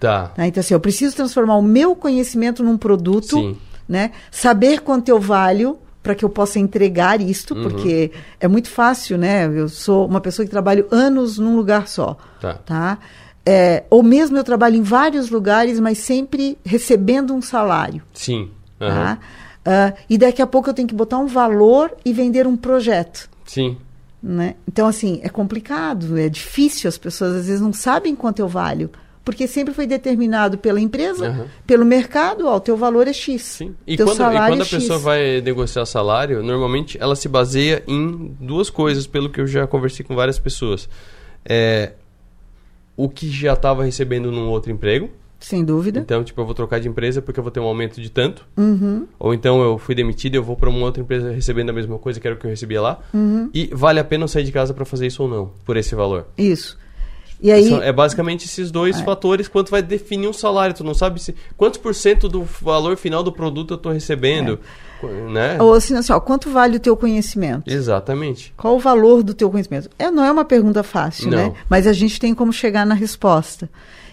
Tá. 0.00 0.32
né? 0.36 0.48
Então 0.48 0.60
assim, 0.60 0.74
eu 0.74 0.80
preciso 0.80 1.16
transformar 1.16 1.56
o 1.56 1.62
meu 1.62 1.96
conhecimento 1.96 2.62
num 2.62 2.76
produto, 2.76 3.36
Sim. 3.36 3.56
né? 3.88 4.10
Saber 4.30 4.80
quanto 4.82 5.08
eu 5.08 5.18
valho 5.18 5.78
para 6.02 6.14
que 6.14 6.22
eu 6.22 6.28
possa 6.28 6.58
entregar 6.58 7.18
isto, 7.22 7.54
Uhum. 7.54 7.62
porque 7.62 8.12
é 8.38 8.46
muito 8.46 8.68
fácil, 8.68 9.16
né? 9.16 9.46
Eu 9.46 9.66
sou 9.70 10.06
uma 10.06 10.20
pessoa 10.20 10.44
que 10.44 10.50
trabalho 10.50 10.86
anos 10.90 11.38
num 11.38 11.56
lugar 11.56 11.88
só, 11.88 12.18
Tá. 12.38 12.54
tá? 12.54 12.98
É, 13.46 13.84
ou 13.90 14.02
mesmo 14.02 14.36
eu 14.36 14.44
trabalho 14.44 14.76
em 14.76 14.82
vários 14.82 15.28
lugares, 15.28 15.78
mas 15.78 15.98
sempre 15.98 16.56
recebendo 16.64 17.34
um 17.34 17.42
salário, 17.42 18.02
Sim. 18.12 18.50
tá? 18.78 18.86
Aham. 18.86 19.18
Ah, 19.66 19.94
e 20.10 20.18
daqui 20.18 20.42
a 20.42 20.46
pouco 20.46 20.68
eu 20.68 20.74
tenho 20.74 20.86
que 20.86 20.94
botar 20.94 21.18
um 21.18 21.26
valor 21.26 21.94
e 22.04 22.12
vender 22.12 22.46
um 22.46 22.56
projeto. 22.56 23.30
Sim. 23.46 23.78
Né? 24.22 24.54
Então, 24.68 24.86
assim, 24.86 25.20
é 25.22 25.28
complicado, 25.28 26.18
é 26.18 26.28
difícil, 26.28 26.88
as 26.88 26.98
pessoas 26.98 27.34
às 27.34 27.46
vezes 27.46 27.60
não 27.60 27.72
sabem 27.72 28.14
quanto 28.14 28.38
eu 28.38 28.48
valho, 28.48 28.90
porque 29.22 29.46
sempre 29.46 29.72
foi 29.72 29.86
determinado 29.86 30.58
pela 30.58 30.80
empresa, 30.80 31.28
Aham. 31.28 31.46
pelo 31.66 31.84
mercado, 31.84 32.46
ó, 32.46 32.56
o 32.56 32.60
teu 32.60 32.76
valor 32.76 33.08
é 33.08 33.12
X. 33.12 33.42
Sim. 33.42 33.74
E 33.86 33.96
quando, 33.96 34.12
e 34.12 34.16
quando 34.16 34.60
é 34.60 34.62
a 34.62 34.66
pessoa 34.66 34.98
X. 34.98 35.02
vai 35.02 35.40
negociar 35.42 35.86
salário, 35.86 36.42
normalmente 36.42 36.98
ela 37.00 37.16
se 37.16 37.28
baseia 37.28 37.82
em 37.86 38.34
duas 38.40 38.68
coisas, 38.68 39.06
pelo 39.06 39.30
que 39.30 39.40
eu 39.40 39.46
já 39.46 39.66
conversei 39.66 40.04
com 40.04 40.14
várias 40.14 40.38
pessoas. 40.38 40.88
É 41.44 41.92
o 42.96 43.08
que 43.08 43.28
já 43.30 43.52
estava 43.54 43.84
recebendo 43.84 44.30
num 44.30 44.48
outro 44.48 44.70
emprego. 44.72 45.10
Sem 45.40 45.62
dúvida. 45.62 46.00
Então, 46.00 46.24
tipo, 46.24 46.40
eu 46.40 46.46
vou 46.46 46.54
trocar 46.54 46.80
de 46.80 46.88
empresa 46.88 47.20
porque 47.20 47.38
eu 47.38 47.44
vou 47.44 47.50
ter 47.50 47.60
um 47.60 47.64
aumento 47.64 48.00
de 48.00 48.08
tanto. 48.08 48.46
Uhum. 48.56 49.06
Ou 49.18 49.34
então 49.34 49.62
eu 49.62 49.76
fui 49.76 49.94
demitido 49.94 50.34
e 50.34 50.38
eu 50.38 50.42
vou 50.42 50.56
para 50.56 50.70
uma 50.70 50.78
outra 50.86 51.02
empresa 51.02 51.30
recebendo 51.30 51.68
a 51.68 51.72
mesma 51.72 51.98
coisa 51.98 52.18
que 52.18 52.26
era 52.26 52.34
o 52.34 52.38
que 52.38 52.46
eu 52.46 52.50
recebia 52.50 52.80
lá. 52.80 52.98
Uhum. 53.12 53.50
E 53.52 53.68
vale 53.72 54.00
a 54.00 54.04
pena 54.04 54.24
eu 54.24 54.28
sair 54.28 54.44
de 54.44 54.52
casa 54.52 54.72
para 54.72 54.86
fazer 54.86 55.06
isso 55.06 55.22
ou 55.22 55.28
não, 55.28 55.50
por 55.64 55.76
esse 55.76 55.94
valor. 55.94 56.26
Isso. 56.38 56.78
E 57.42 57.52
aí, 57.52 57.70
É 57.82 57.92
basicamente 57.92 58.46
esses 58.46 58.70
dois 58.70 58.98
É. 59.00 59.04
fatores 59.04 59.46
quanto 59.46 59.70
vai 59.70 59.82
definir 59.82 60.28
um 60.28 60.32
salário. 60.32 60.74
Tu 60.74 60.82
não 60.82 60.94
sabe 60.94 61.20
se 61.20 61.34
quantos 61.58 61.78
por 61.78 61.94
cento 61.94 62.26
do 62.26 62.42
valor 62.42 62.96
final 62.96 63.22
do 63.22 63.30
produto 63.30 63.74
eu 63.74 63.78
tô 63.78 63.90
recebendo, 63.90 64.58
né? 65.06 65.60
ou 65.60 65.74
assim, 65.74 65.96
assim 65.96 66.12
ó, 66.12 66.20
quanto 66.20 66.50
vale 66.50 66.76
o 66.76 66.80
teu 66.80 66.96
conhecimento? 66.96 67.70
Exatamente. 67.70 68.52
Qual 68.56 68.76
o 68.76 68.78
valor 68.78 69.22
do 69.22 69.34
teu 69.34 69.50
conhecimento? 69.50 69.88
É, 69.98 70.10
não 70.10 70.24
é 70.24 70.30
uma 70.30 70.44
pergunta 70.44 70.82
fácil, 70.82 71.30
Não. 71.30 71.38
né? 71.38 71.54
Mas 71.68 71.86
a 71.86 71.92
gente 71.92 72.18
tem 72.18 72.34
como 72.34 72.52
chegar 72.52 72.84
na 72.86 72.94
resposta. 72.94 73.68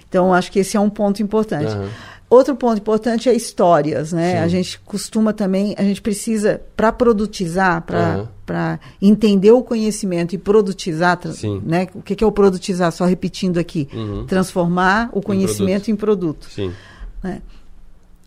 Então, 0.07 0.33
acho 0.33 0.51
que 0.51 0.59
esse 0.59 0.75
é 0.75 0.79
um 0.79 0.89
ponto 0.89 1.23
importante. 1.23 1.71
Aham. 1.71 1.89
Outro 2.31 2.55
ponto 2.55 2.77
importante 2.77 3.27
é 3.27 3.33
histórias, 3.35 4.13
né? 4.13 4.31
Sim. 4.31 4.37
A 4.37 4.47
gente 4.47 4.79
costuma 4.85 5.33
também, 5.33 5.75
a 5.77 5.83
gente 5.83 6.01
precisa, 6.01 6.61
para 6.77 6.89
produtizar, 6.89 7.83
para 7.83 8.79
entender 9.01 9.51
o 9.51 9.61
conhecimento 9.61 10.33
e 10.33 10.37
produtizar, 10.37 11.19
né? 11.61 11.89
O 11.93 12.01
que, 12.01 12.23
é 12.23 12.25
o 12.25 12.31
produtizar? 12.31 12.89
Só 12.93 13.03
repetindo 13.03 13.57
aqui. 13.57 13.89
Uhum. 13.93 14.25
Transformar 14.25 15.09
o 15.11 15.21
conhecimento 15.21 15.91
em 15.91 15.95
produto. 15.95 16.47
Sim. 16.49 16.71
né? 17.21 17.41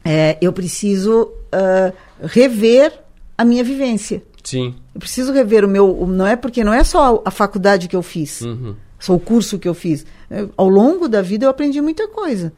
É, 0.04 0.36
eu 0.40 0.52
preciso 0.52 1.30
ah, 1.52 1.92
rever 2.22 2.92
a 3.38 3.44
minha 3.44 3.64
vivência. 3.64 4.22
Sim. 4.42 4.74
Eu 4.94 5.00
preciso 5.00 5.32
rever 5.32 5.64
o 5.64 5.68
meu. 5.68 6.06
Não 6.06 6.26
é 6.26 6.36
porque 6.36 6.62
não 6.62 6.72
é 6.74 6.84
só 6.84 7.22
a 7.24 7.30
faculdade 7.30 7.88
que 7.88 7.96
eu 7.96 8.02
fiz, 8.02 8.42
Uhum. 8.42 8.74
só 9.00 9.14
o 9.14 9.18
curso 9.20 9.58
que 9.58 9.66
eu 9.66 9.72
fiz. 9.74 10.04
Eu- 10.30 10.50
ao 10.56 10.68
longo 10.68 11.08
da 11.08 11.22
vida 11.22 11.46
eu 11.46 11.50
aprendi 11.50 11.80
muita 11.80 12.06
coisa. 12.08 12.52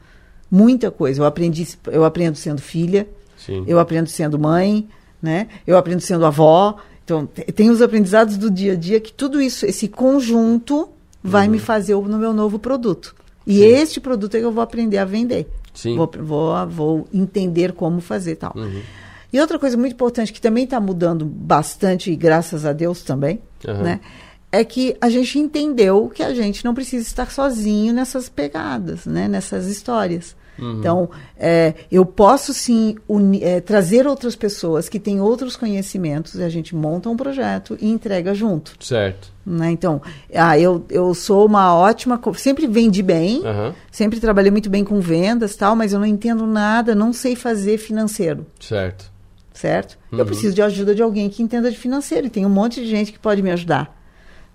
Muita 0.51 0.91
coisa. 0.91 1.21
Eu 1.21 1.25
aprendi, 1.25 1.67
eu 1.87 2.03
aprendo 2.03 2.35
sendo 2.37 2.61
filha, 2.61 3.07
Sim. 3.37 3.63
eu 3.67 3.79
aprendo 3.79 4.09
sendo 4.09 4.37
mãe, 4.37 4.87
né? 5.21 5.47
Eu 5.65 5.77
aprendo 5.77 6.01
sendo 6.01 6.25
avó. 6.25 6.75
Então, 7.03 7.25
te- 7.25 7.43
tem 7.53 7.69
os 7.69 7.81
aprendizados 7.81 8.37
do 8.37 8.51
dia 8.51 8.73
a 8.73 8.75
dia 8.75 8.99
que 8.99 9.13
tudo 9.13 9.41
isso, 9.41 9.65
esse 9.65 9.87
conjunto, 9.87 10.89
vai 11.23 11.47
me 11.47 11.59
fazer 11.59 11.95
o- 11.95 12.01
no 12.01 12.17
meu 12.17 12.33
novo 12.33 12.59
produto. 12.59 13.15
E 13.45 13.61
este 13.63 13.99
produto 14.01 14.35
é 14.35 14.39
que 14.39 14.45
eu 14.45 14.51
vou 14.51 14.61
aprender 14.61 14.97
a 14.97 15.05
vender. 15.05 15.47
Vou, 15.95 16.09
vou, 16.19 16.67
vou 16.67 17.07
entender 17.13 17.73
como 17.73 18.01
fazer 18.01 18.35
tal. 18.35 18.53
Uhum. 18.55 18.81
E 19.31 19.39
outra 19.39 19.59
coisa 19.59 19.77
muito 19.77 19.93
importante 19.93 20.31
que 20.31 20.39
também 20.39 20.63
está 20.63 20.79
mudando 20.79 21.25
bastante, 21.25 22.11
e 22.11 22.15
graças 22.15 22.65
a 22.65 22.73
Deus 22.73 23.01
também, 23.03 23.41
Aham. 23.67 23.83
né? 23.83 23.99
É 24.51 24.63
que 24.63 24.95
a 25.01 25.09
gente 25.09 25.37
entendeu 25.39 26.09
que 26.13 26.23
a 26.23 26.33
gente 26.33 26.63
não 26.63 26.73
precisa 26.73 27.05
estar 27.05 27.31
sozinho 27.31 27.93
nessas 27.93 28.29
pegadas, 28.29 29.05
né? 29.05 29.27
nessas 29.27 29.67
histórias. 29.67 30.35
Uhum. 30.59 30.79
Então, 30.79 31.09
é, 31.37 31.73
eu 31.91 32.05
posso 32.05 32.53
sim 32.53 32.95
é, 33.41 33.61
trazer 33.61 34.07
outras 34.07 34.35
pessoas 34.35 34.89
que 34.89 34.99
têm 34.99 35.21
outros 35.21 35.55
conhecimentos 35.55 36.35
e 36.35 36.43
a 36.43 36.49
gente 36.49 36.75
monta 36.75 37.09
um 37.09 37.17
projeto 37.17 37.77
e 37.79 37.87
entrega 37.87 38.33
junto. 38.33 38.73
Certo. 38.79 39.31
né? 39.45 39.69
Então, 39.69 40.01
ah, 40.33 40.57
eu, 40.57 40.83
eu 40.89 41.13
sou 41.13 41.45
uma 41.45 41.75
ótima. 41.75 42.19
Sempre 42.35 42.65
vendi 42.67 43.03
bem, 43.03 43.45
Aham. 43.45 43.75
sempre 43.91 44.19
trabalhei 44.19 44.51
muito 44.51 44.69
bem 44.69 44.83
com 44.83 44.99
vendas 44.99 45.55
tal, 45.55 45.75
mas 45.75 45.93
eu 45.93 45.99
não 45.99 46.07
entendo 46.07 46.47
nada, 46.47 46.95
não 46.95 47.13
sei 47.13 47.35
fazer 47.35 47.77
financeiro 47.77 48.45
Certo. 48.59 49.11
certo? 49.53 49.97
Uhum. 50.11 50.19
Eu 50.19 50.25
preciso 50.25 50.55
de 50.55 50.61
ajuda 50.61 50.95
de 50.95 51.03
alguém 51.03 51.29
que 51.29 51.43
entenda 51.43 51.69
de 51.69 51.77
financeiro 51.77 52.27
e 52.27 52.29
tem 52.29 52.45
um 52.45 52.49
monte 52.49 52.81
de 52.81 52.87
gente 52.87 53.11
que 53.11 53.19
pode 53.19 53.43
me 53.43 53.51
ajudar, 53.51 53.95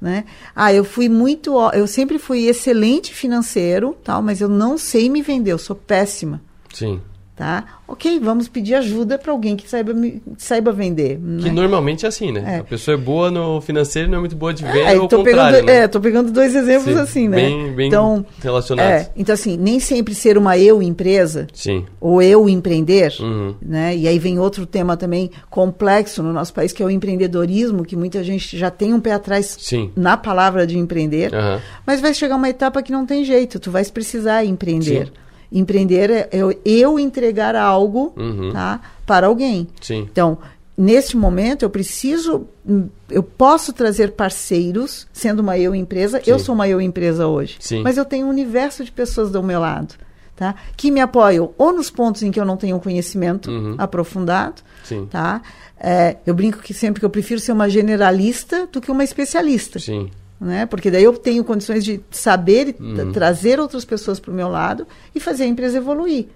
né? 0.03 0.25
Ah, 0.55 0.75
eu 0.75 0.85
fui 0.85 1.09
muito, 1.09 1.57
eu 1.73 1.87
sempre 1.87 2.19
fui 2.19 2.47
excelente 2.47 3.15
financeiro, 3.15 3.97
tal, 4.03 4.21
mas 4.21 4.41
eu 4.41 4.49
não 4.49 4.77
sei 4.77 5.09
me 5.09 5.23
vender, 5.23 5.53
eu 5.53 5.59
sou 5.59 5.77
péssima, 5.77 6.43
Sim. 6.75 7.01
Tá? 7.43 7.65
Ok, 7.89 8.21
vamos 8.21 8.47
pedir 8.47 8.75
ajuda 8.77 9.19
para 9.19 9.33
alguém 9.33 9.57
que 9.57 9.69
saiba, 9.69 9.93
saiba 10.39 10.71
vender. 10.73 11.17
Que 11.17 11.47
né? 11.49 11.51
normalmente 11.51 12.07
é 12.07 12.09
assim, 12.09 12.31
né? 12.31 12.43
É. 12.47 12.59
A 12.61 12.65
pessoa 12.65 12.95
é 12.95 12.97
boa 12.97 13.33
no 13.33 13.61
financeiro 13.61 14.07
e 14.07 14.11
não 14.13 14.19
é 14.19 14.21
muito 14.21 14.37
boa 14.37 14.55
de 14.55 14.63
venda, 14.65 14.79
É, 14.93 14.99
ou 15.01 15.09
tô 15.09 15.17
ao 15.17 15.25
pegando, 15.25 15.45
contrário, 15.47 15.67
né? 15.67 15.77
é, 15.79 15.89
tô 15.89 16.01
pegando 16.01 16.31
dois 16.31 16.55
exemplos 16.55 16.95
Sim, 16.95 17.01
assim, 17.01 17.29
né? 17.29 17.37
bem- 17.37 17.73
bem 17.75 17.89
então, 17.89 18.25
relacionados. 18.41 18.93
É, 18.93 19.11
então 19.17 19.33
assim, 19.35 19.57
nem 19.57 19.81
sempre 19.81 20.15
ser 20.15 20.39
uma 20.39 20.57
eu 20.57 20.81
empresa 20.81 21.49
Sim. 21.53 21.85
ou 22.01 22.23
eu 22.23 22.49
empreender, 22.49 23.13
Uhum. 23.21 23.57
né? 23.61 23.97
E 23.97 24.07
aí 24.07 24.19
vem 24.21 24.39
outro 24.39 24.65
tema 24.65 24.97
também 24.97 25.29
complexo 25.51 26.23
no 26.23 26.33
nosso 26.33 26.55
país 26.55 26.73
que 26.73 26.81
é 26.83 26.87
o 26.87 26.91
empreendedorismo, 26.91 27.85
que 27.85 27.97
muita 27.97 28.23
gente 28.23 28.57
já 28.57 28.71
tem 28.71 28.95
um 28.95 29.01
pé 29.01 29.13
atrás 29.13 29.57
Sim. 29.61 29.91
na 29.97 30.17
palavra 30.17 30.65
de 30.67 30.79
empreender, 30.79 31.35
Aham. 31.35 31.61
mas 31.85 32.01
vai 32.01 32.15
chegar 32.15 32.37
uma 32.37 32.49
etapa 32.49 32.83
que 32.83 32.93
não 32.93 33.05
tem 33.05 33.25
jeito, 33.25 33.59
tu 33.59 33.71
vais 33.71 33.91
precisar 33.91 34.45
empreender. 34.45 35.07
Sim. 35.09 35.13
Empreender 35.53 36.11
é 36.11 36.29
eu, 36.33 36.59
eu 36.65 36.99
entregar 36.99 37.55
algo, 37.55 38.13
Uhum. 38.17 38.51
tá, 38.53 38.81
para 39.07 39.27
alguém. 39.27 39.69
Sim. 39.81 40.09
Então, 40.11 40.39
neste 40.77 41.17
momento, 41.17 41.63
eu 41.65 41.71
preciso, 41.71 42.47
hum, 42.67 42.89
eu 43.11 43.23
posso 43.23 43.73
trazer 43.73 44.13
parceiros, 44.13 45.07
sendo 45.13 45.41
uma 45.41 45.59
eu 45.59 45.75
empresa. 45.75 46.21
Eu 46.27 46.39
Sim. 46.39 46.45
sou 46.47 46.55
uma 46.55 46.67
eu 46.69 46.81
empresa 46.81 47.27
hoje, 47.27 47.57
Sim. 47.61 47.83
mas 47.83 47.97
eu 47.99 48.05
tenho 48.05 48.27
um 48.27 48.31
universo 48.31 48.83
de 48.85 48.91
pessoas 48.91 49.31
do 49.31 49.43
meu 49.43 49.61
lado, 49.61 49.95
tá? 50.35 50.55
Que 50.77 50.91
me 50.91 51.01
apoiam 51.01 51.51
ou 51.59 51.73
nos 51.73 51.91
pontos 51.91 52.23
em 52.23 52.31
que 52.31 52.41
eu 52.41 52.45
não 52.45 52.57
tenho 52.57 52.79
conhecimento 52.81 53.51
Uhum. 53.51 53.75
aprofundado, 53.79 54.63
Sim. 54.85 55.07
tá? 55.11 55.43
É, 55.79 56.17
eu 56.25 56.33
brinco 56.33 56.59
que 56.61 56.73
sempre 56.73 57.01
que 57.01 57.05
eu 57.05 57.11
prefiro 57.11 57.41
ser 57.41 57.53
uma 57.53 57.69
generalista 57.69 58.69
do 58.71 58.81
que 58.81 58.91
uma 58.91 59.03
especialista. 59.05 59.79
Sim. 59.81 60.11
Né? 60.43 60.67
Porque 60.67 60.91
daí 60.91 61.05
eu 61.05 61.13
tenho 61.17 61.45
condições 61.45 61.85
de 61.85 62.01
saber 62.11 62.75
Uhum. 62.81 62.95
tra- 62.95 63.13
trazer 63.13 63.61
outras 63.61 63.85
pessoas 63.85 64.19
para 64.19 64.33
o 64.33 64.35
meu 64.35 64.49
lado 64.49 64.85
e 65.15 65.21
fazer 65.21 65.45
a 65.45 65.47
empresa 65.47 65.79
evoluir. 65.79 66.27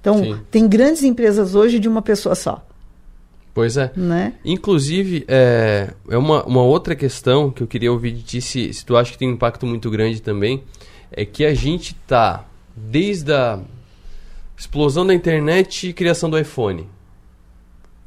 Então, 0.00 0.18
Sim. 0.18 0.40
tem 0.50 0.66
grandes 0.68 1.04
empresas 1.04 1.54
hoje 1.54 1.78
de 1.78 1.88
uma 1.88 2.02
pessoa 2.02 2.34
só. 2.34 2.66
Pois 3.54 3.76
é. 3.76 3.92
Né? 3.94 4.32
Inclusive, 4.44 5.24
é, 5.28 5.92
é 6.10 6.18
uma, 6.18 6.42
uma 6.44 6.62
outra 6.62 6.96
questão 6.96 7.52
que 7.52 7.62
eu 7.62 7.66
queria 7.68 7.92
ouvir 7.92 8.10
de 8.10 8.22
ti, 8.22 8.40
se, 8.40 8.72
se 8.74 8.84
tu 8.84 8.96
acha 8.96 9.12
que 9.12 9.18
tem 9.18 9.28
um 9.28 9.34
impacto 9.34 9.64
muito 9.64 9.88
grande 9.90 10.20
também, 10.20 10.64
é 11.12 11.24
que 11.24 11.44
a 11.44 11.54
gente 11.54 11.94
tá, 12.06 12.44
desde 12.74 13.32
a 13.32 13.60
explosão 14.58 15.06
da 15.06 15.14
internet 15.14 15.88
e 15.88 15.92
criação 15.92 16.28
do 16.28 16.36
iPhone, 16.36 16.88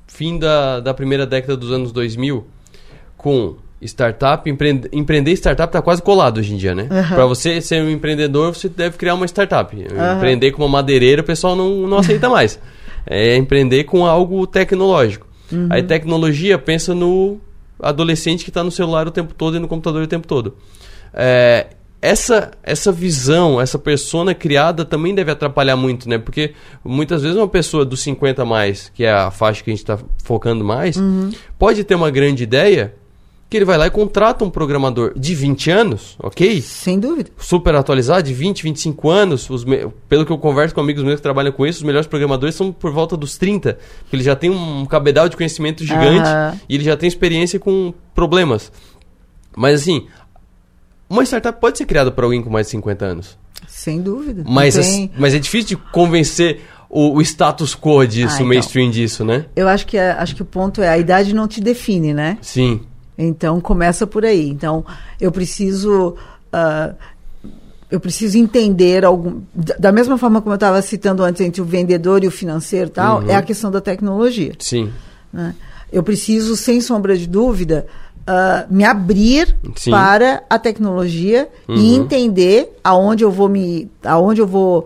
fim 0.08 0.38
da, 0.38 0.82
da 0.82 0.94
primeira 0.94 1.26
década 1.26 1.56
dos 1.56 1.72
anos 1.72 1.92
2000, 1.94 2.46
com 3.16 3.56
startup, 3.86 4.50
empreende, 4.50 4.90
empreender 4.92 5.32
startup 5.34 5.72
tá 5.72 5.82
quase 5.82 6.02
colado 6.02 6.40
hoje 6.40 6.54
em 6.54 6.58
dia, 6.58 6.76
né? 6.76 6.88
Aham. 6.92 7.16
Para 7.16 7.26
você 7.26 7.62
ser 7.62 7.82
um 7.84 7.90
empreendedor, 7.90 8.54
você 8.54 8.68
deve 8.68 8.98
criar 8.98 9.14
uma 9.16 9.26
startup. 9.26 9.76
Aham. 9.76 10.18
Empreender 10.18 10.52
com 10.52 10.62
uma 10.64 10.70
madeireira, 10.70 11.22
o 11.22 11.26
pessoal 11.26 11.56
não, 11.56 11.88
não 11.88 11.98
aceita 11.98 12.30
mais. 12.30 12.60
É 13.06 13.36
empreender 13.38 13.84
com 13.84 14.06
algo 14.06 14.46
tecnológico. 14.48 15.28
Uhum. 15.52 15.68
Aí 15.70 15.84
tecnologia, 15.84 16.58
pensa 16.58 16.96
no 16.96 17.40
adolescente 17.80 18.44
que 18.44 18.50
está 18.50 18.64
no 18.64 18.72
celular 18.72 19.08
o 19.08 19.12
tempo 19.12 19.34
todo 19.34 19.58
e 19.58 19.60
no 19.60 19.68
computador 19.68 20.02
o 20.02 20.08
tempo 20.08 20.28
todo. 20.28 20.56
É, 21.14 21.68
essa, 22.02 22.52
essa 22.64 22.92
visão, 22.92 23.60
essa 23.60 23.80
persona 23.80 24.34
criada 24.34 24.86
também 24.86 25.14
deve 25.16 25.32
atrapalhar 25.32 25.76
muito, 25.76 26.08
né? 26.08 26.18
Porque 26.18 26.54
muitas 26.84 27.22
vezes 27.22 27.38
uma 27.38 27.48
pessoa 27.48 27.84
dos 27.84 28.02
50 28.02 28.42
a 28.42 28.46
mais, 28.46 28.92
que 28.94 29.04
é 29.04 29.12
a 29.12 29.32
faixa 29.32 29.64
que 29.64 29.70
a 29.70 29.74
gente 29.74 29.82
está 29.84 29.98
focando 30.24 30.64
mais, 30.64 30.98
Uhum. 30.98 31.32
pode 31.58 31.84
ter 31.84 31.96
uma 31.96 32.12
grande 32.12 32.44
ideia 32.44 32.94
que 33.56 33.60
ele 33.60 33.66
vai 33.66 33.78
lá 33.78 33.88
e 33.88 33.90
contrata 33.90 34.44
um 34.44 34.50
programador 34.50 35.14
de 35.18 35.34
20 35.34 35.72
anos, 35.72 36.18
ok? 36.20 36.62
Sem 36.62 37.00
dúvida. 37.00 37.30
Super 37.38 37.74
atualizado, 37.76 38.24
de 38.24 38.34
20, 38.34 38.64
25 38.64 39.10
anos. 39.10 39.50
Os 39.50 39.64
me- 39.64 39.88
Pelo 40.10 40.26
que 40.26 40.32
eu 40.34 40.38
converso 40.38 40.76
com 40.76 40.82
amigos 40.82 41.02
meus 41.04 41.16
que 41.16 41.22
trabalham 41.24 41.54
com 41.54 41.66
isso, 41.66 41.80
os 41.80 41.84
melhores 41.84 42.06
programadores 42.06 42.54
são 42.56 42.74
por 42.74 42.92
volta 42.92 43.16
dos 43.16 43.38
30. 43.38 43.78
Porque 44.02 44.16
ele 44.18 44.24
já 44.24 44.36
tem 44.36 44.50
um 44.50 44.86
cabedal 44.86 45.30
de 45.30 45.38
conhecimento 45.38 45.86
gigante 45.86 46.28
Aham. 46.28 46.60
e 46.68 46.76
ele 46.76 46.84
já 46.84 46.98
tem 46.98 47.08
experiência 47.08 47.58
com 47.60 47.94
problemas. 48.14 48.72
Mas 49.56 49.82
assim, 49.82 50.06
uma 51.10 51.24
startup 51.24 51.60
pode 51.62 51.78
ser 51.78 51.86
criada 51.86 52.12
por 52.12 52.24
alguém 52.26 52.42
com 52.42 52.50
mais 52.50 52.68
de 52.68 52.72
50 52.72 53.06
anos. 53.06 53.38
Sem 53.68 54.02
dúvida. 54.02 54.44
Mas, 54.46 54.76
tem- 54.76 55.12
mas 55.18 55.34
é 55.34 55.40
difícil 55.40 55.70
de 55.70 55.84
convencer 55.92 56.60
o, 56.90 57.16
o 57.18 57.22
status 57.22 57.76
quo 57.76 58.06
disso, 58.06 58.28
Ah, 58.28 58.32
o 58.32 58.36
então. 58.36 58.48
mainstream 58.48 58.90
disso, 58.92 59.24
né? 59.24 59.46
Eu 59.56 59.68
acho 59.68 59.88
que, 59.88 59.98
é- 59.98 60.12
acho 60.12 60.36
que 60.36 60.42
o 60.42 60.46
ponto 60.46 60.82
é 60.82 60.90
a 60.90 60.98
idade 60.98 61.34
não 61.34 61.48
te 61.48 61.62
define, 61.62 62.14
né? 62.14 62.38
Sim. 62.42 62.82
Então 63.18 63.60
começa 63.62 64.06
por 64.06 64.26
aí. 64.26 64.50
Então 64.50 64.86
eu 65.20 65.32
preciso 65.32 66.16
ah, 66.52 66.94
eu 67.90 68.00
preciso 68.00 68.38
entender 68.38 69.06
algum 69.06 69.42
da 69.54 69.92
mesma 69.92 70.18
forma 70.18 70.42
como 70.42 70.54
eu 70.54 70.56
estava 70.56 70.82
citando 70.82 71.24
antes 71.24 71.40
entre 71.42 71.62
o 71.62 71.66
vendedor 71.66 72.24
e 72.24 72.28
o 72.28 72.32
financeiro 72.32 72.88
e 72.90 72.92
tal 72.94 73.22
Uhum. 73.22 73.30
é 73.30 73.36
a 73.36 73.42
questão 73.42 73.70
da 73.72 73.80
tecnologia. 73.80 74.54
Sim. 74.60 74.92
né? 75.32 75.56
Eu 75.92 76.02
preciso 76.04 76.56
sem 76.58 76.82
sombra 76.82 77.16
de 77.18 77.28
dúvida 77.28 77.86
ah, 78.28 78.66
me 78.70 78.84
abrir 78.84 79.56
Sim. 79.76 79.92
para 79.92 80.44
a 80.50 80.58
tecnologia 80.60 81.48
e 81.70 81.72
Uhum. 81.72 82.04
entender 82.04 82.76
aonde 82.84 83.24
eu 83.24 83.32
vou 83.32 83.48
me 83.48 83.90
aonde 84.04 84.42
eu 84.42 84.48
vou 84.48 84.86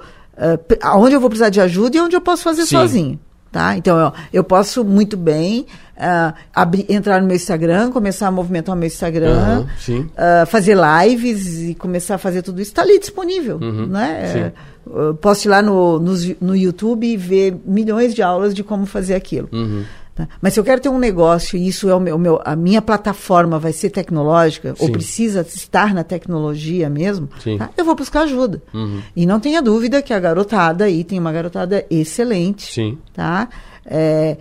pre- 0.68 0.80
aonde 0.82 1.16
eu 1.16 1.20
vou 1.20 1.30
precisar 1.30 1.50
de 1.50 1.60
ajuda 1.62 1.98
e 1.98 2.02
onde 2.02 2.16
eu 2.16 2.22
posso 2.22 2.44
fazer 2.44 2.62
Sim. 2.64 2.76
sozinho. 2.78 3.20
Tá? 3.52 3.76
Então, 3.76 3.97
eu, 4.00 4.14
eu 4.32 4.43
posso 4.43 4.84
muito 4.86 5.18
bem 5.18 5.66
ah, 5.97 6.36
abrir, 6.54 6.86
entrar 6.88 7.20
no 7.20 7.26
meu 7.28 7.36
Instagram, 7.36 7.91
começar 7.91 8.28
a 8.28 8.32
movimentar 8.32 8.76
o 8.76 8.78
meu 8.78 8.86
Instagram, 8.88 9.66
sim. 9.80 10.08
ah, 10.16 10.45
fazer 10.45 10.78
lives 10.78 11.60
e 11.70 11.74
começar 11.76 12.16
a 12.16 12.18
fazer 12.20 12.41
tudo 12.43 12.62
isso. 12.62 12.70
Está 12.72 12.84
ali 12.84 13.00
disponível. 13.00 13.58
Uhum, 13.60 13.88
Né? 13.88 14.52
eu 14.91 15.14
posso 15.16 15.47
ir 15.47 15.50
lá 15.50 15.62
no, 15.62 16.00
nos- 16.00 16.36
no 16.39 16.56
YouTube 16.56 17.06
e 17.06 17.18
ver 17.18 17.56
milhões 17.66 18.14
de 18.16 18.22
aulas 18.22 18.54
de 18.54 18.64
como 18.64 18.86
fazer 18.86 19.16
aquilo. 19.16 19.50
Uhum. 19.52 19.84
Tá? 20.20 20.28
Mas 20.41 20.53
se 20.53 20.59
eu 20.59 20.65
quero 20.65 20.82
ter 20.82 20.89
um 20.89 20.99
negócio 20.99 21.57
e 21.57 21.65
isso 21.65 21.88
é 21.89 21.95
o 21.95 21.99
meu, 21.99 22.17
o 22.17 22.20
meu- 22.20 22.41
a 22.43 22.53
minha 22.53 22.82
plataforma 22.82 23.57
vai 23.57 23.72
ser 23.72 23.89
tecnológica 23.89 24.76
ou 24.78 24.88
Sim. 24.88 24.91
precisa 24.91 25.41
estar 25.47 25.93
na 25.93 26.03
tecnologia 26.03 26.89
mesmo, 26.89 27.30
tá? 27.57 27.70
eu 27.78 27.86
vou 27.86 27.95
buscar 27.95 28.24
ajuda. 28.24 28.61
Uhum. 28.74 29.01
E 29.15 29.26
não 29.26 29.39
tenha 29.39 29.61
dúvida 29.61 30.01
que 30.01 30.13
a 30.13 30.20
garotada 30.20 30.84
aí 30.84 31.05
tem 31.05 31.17
uma 31.17 31.32
garotada 31.32 31.86
excelente, 31.89 32.70
Sim. 32.74 32.97
tá? 33.13 33.47
É, 33.86 34.36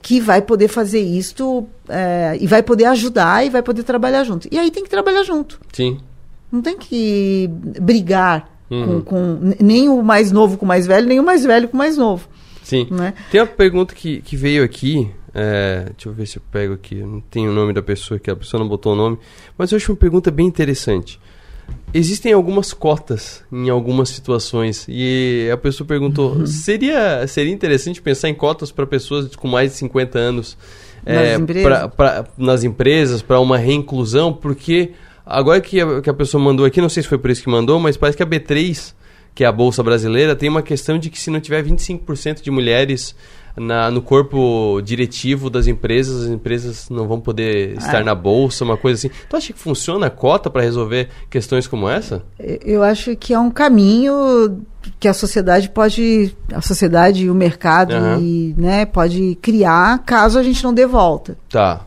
que 0.00 0.18
vai 0.18 0.40
poder 0.40 0.68
fazer 0.68 1.00
isto 1.00 1.66
é, 1.90 2.38
e 2.40 2.46
vai 2.46 2.62
poder 2.62 2.86
ajudar 2.86 3.44
e 3.44 3.50
vai 3.50 3.60
poder 3.62 3.82
trabalhar 3.82 4.24
junto. 4.24 4.48
E 4.50 4.58
aí 4.58 4.70
tem 4.70 4.82
que 4.82 4.88
trabalhar 4.88 5.24
junto. 5.24 5.60
Sim. 5.74 5.98
Não 6.50 6.62
tem 6.62 6.78
que 6.78 7.50
brigar 7.82 8.48
Uhum. 8.70 9.00
com, 9.00 9.02
com 9.02 9.52
nem 9.60 9.88
o 9.88 10.02
mais 10.02 10.30
novo 10.32 10.56
com 10.58 10.64
o 10.64 10.68
mais 10.68 10.86
velho, 10.86 11.06
nem 11.06 11.18
o 11.20 11.22
mais 11.22 11.42
velho 11.44 11.68
com 11.68 11.74
o 11.74 11.78
mais 11.78 11.96
novo. 11.98 12.28
Sim. 12.68 12.86
Né? 12.90 13.14
Tem 13.30 13.40
uma 13.40 13.46
pergunta 13.46 13.94
que, 13.94 14.20
que 14.20 14.36
veio 14.36 14.62
aqui. 14.62 15.10
é, 15.34 15.84
deixa 15.94 16.08
eu 16.08 16.12
ver 16.12 16.26
se 16.26 16.36
eu 16.38 16.42
pego 16.52 16.74
aqui. 16.74 16.96
Não 16.96 17.20
tenho 17.20 17.50
o 17.50 17.54
nome 17.54 17.72
da 17.72 17.80
pessoa 17.82 18.16
aqui, 18.18 18.30
a 18.30 18.36
pessoa 18.36 18.60
não 18.60 18.68
botou 18.68 18.92
o 18.92 18.96
nome. 18.96 19.18
Mas 19.56 19.72
eu 19.72 19.76
acho 19.76 19.90
uma 19.92 19.96
pergunta 19.98 20.30
bem 20.30 20.46
interessante. 20.46 21.18
Existem 21.92 22.32
algumas 22.32 22.72
cotas 22.72 23.42
em 23.52 23.68
algumas 23.70 24.08
situações. 24.10 24.84
E 24.88 25.48
a 25.52 25.56
pessoa 25.56 25.86
perguntou: 25.86 26.32
Uhum. 26.32 26.46
seria, 26.46 27.26
seria 27.26 27.52
interessante 27.52 28.00
pensar 28.02 28.28
em 28.28 28.34
cotas 28.34 28.70
para 28.70 28.86
pessoas 28.86 29.34
com 29.36 29.48
mais 29.48 29.72
de 29.72 29.76
50 29.78 30.18
anos 30.18 30.56
Nas 31.04 31.38
empresas? 31.38 31.62
pra- 31.64 31.88
pra- 31.88 32.24
nas 32.36 32.64
empresas 32.64 33.22
para 33.22 33.38
uma 33.40 33.56
reinclusão? 33.58 34.32
Porque 34.32 34.92
agora 35.26 35.60
que 35.60 35.80
a, 35.80 36.00
que 36.02 36.08
a 36.10 36.14
pessoa 36.14 36.42
mandou 36.42 36.64
aqui, 36.66 36.80
não 36.80 36.88
sei 36.88 37.02
se 37.02 37.08
foi 37.08 37.18
por 37.18 37.30
isso 37.30 37.42
que 37.42 37.50
mandou, 37.50 37.78
mas 37.78 37.96
parece 37.96 38.16
que 38.16 38.22
a 38.22 38.26
B3 38.26 38.94
que 39.38 39.44
é 39.44 39.46
a 39.46 39.52
Bolsa 39.52 39.84
Brasileira, 39.84 40.34
tem 40.34 40.48
uma 40.48 40.62
questão 40.62 40.98
de 40.98 41.08
que 41.10 41.20
se 41.20 41.30
não 41.30 41.38
tiver 41.38 41.62
25% 41.62 42.42
de 42.42 42.50
mulheres 42.50 43.14
na, 43.56 43.88
no 43.88 44.02
corpo 44.02 44.80
diretivo 44.82 45.48
das 45.48 45.68
empresas, 45.68 46.24
as 46.24 46.28
empresas 46.28 46.90
não 46.90 47.06
vão 47.06 47.20
poder 47.20 47.78
estar 47.78 47.98
Ah. 48.00 48.04
na 48.04 48.16
Bolsa, 48.16 48.64
uma 48.64 48.76
coisa 48.76 48.98
assim. 49.06 49.16
Tu 49.30 49.36
acha 49.36 49.52
que 49.52 49.58
funciona 49.60 50.06
a 50.06 50.10
cota 50.10 50.50
para 50.50 50.60
resolver 50.60 51.08
questões 51.30 51.68
como 51.68 51.88
essa? 51.88 52.24
Eu 52.36 52.82
acho 52.82 53.14
que 53.14 53.32
é 53.32 53.38
um 53.38 53.48
caminho 53.48 54.60
que 54.98 55.06
a 55.06 55.14
sociedade 55.14 55.70
pode, 55.70 56.36
a 56.52 56.60
sociedade 56.60 57.26
e 57.26 57.30
o 57.30 57.34
mercado 57.34 57.94
Aham. 57.94 58.18
e, 58.20 58.56
né, 58.58 58.86
pode 58.86 59.38
criar 59.40 60.00
caso 60.04 60.36
a 60.36 60.42
gente 60.42 60.64
não 60.64 60.74
dê 60.74 60.84
volta. 60.84 61.38
Tá. 61.48 61.82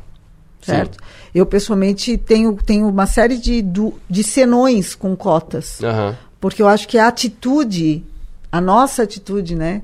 certo? 0.62 0.98
Eu, 1.36 1.46
pessoalmente, 1.46 2.18
tenho, 2.18 2.58
tenho 2.66 2.88
uma 2.88 3.08
série 3.08 3.38
de, 3.38 3.62
de 4.10 4.24
senões 4.24 4.96
com 4.96 5.18
cotas. 5.18 5.84
Aham. 5.84 6.16
Porque 6.42 6.62
eu 6.62 6.68
acho 6.68 6.88
que 6.88 6.98
a 6.98 7.08
atitude, 7.08 8.04
a 8.52 8.60
nossa 8.60 9.04
atitude, 9.04 9.56
né, 9.56 9.82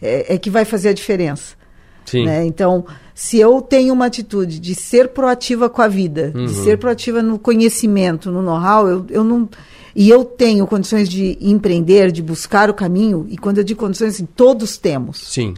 é, 0.00 0.34
é 0.34 0.38
que 0.38 0.50
vai 0.50 0.64
fazer 0.64 0.90
a 0.90 0.92
diferença. 0.92 1.56
Né? 2.24 2.46
Então, 2.46 2.84
se 3.12 3.36
eu 3.38 3.60
tenho 3.60 3.92
uma 3.92 4.06
atitude 4.06 4.60
de 4.60 4.74
ser 4.76 5.08
proativa 5.08 5.68
com 5.68 5.82
a 5.82 5.88
vida, 5.88 6.30
Uhum. 6.36 6.44
de 6.44 6.54
ser 6.54 6.78
proativa 6.78 7.20
no 7.20 7.36
conhecimento, 7.36 8.30
no 8.30 8.42
know-how, 8.42 8.86
eu, 8.86 9.06
eu 9.10 9.24
não. 9.24 9.48
E 9.98 10.08
eu 10.08 10.24
tenho 10.24 10.66
condições 10.66 11.08
de 11.08 11.36
empreender, 11.40 12.12
de 12.12 12.22
buscar 12.22 12.68
o 12.70 12.74
caminho, 12.74 13.26
e 13.30 13.36
quando 13.36 13.58
eu 13.58 13.64
digo 13.64 13.80
condições, 13.80 14.14
assim, 14.14 14.26
todos 14.26 14.76
temos. 14.76 15.18
Sim. 15.32 15.54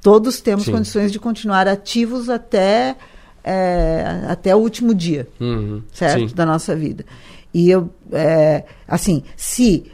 Todos 0.00 0.40
temos 0.40 0.64
Sim. 0.64 0.72
condições 0.72 1.12
de 1.12 1.18
continuar 1.18 1.68
ativos 1.68 2.30
até, 2.30 2.96
é, 3.44 4.22
até 4.28 4.54
o 4.54 4.58
último 4.58 4.94
dia 4.94 5.26
Uhum. 5.40 5.82
certo? 5.92 6.28
Sim. 6.30 6.34
Da 6.34 6.46
nossa 6.46 6.74
vida. 6.74 7.04
E 7.52 7.70
eu, 7.70 7.90
é, 8.12 8.64
assim, 8.86 9.22
se 9.36 9.90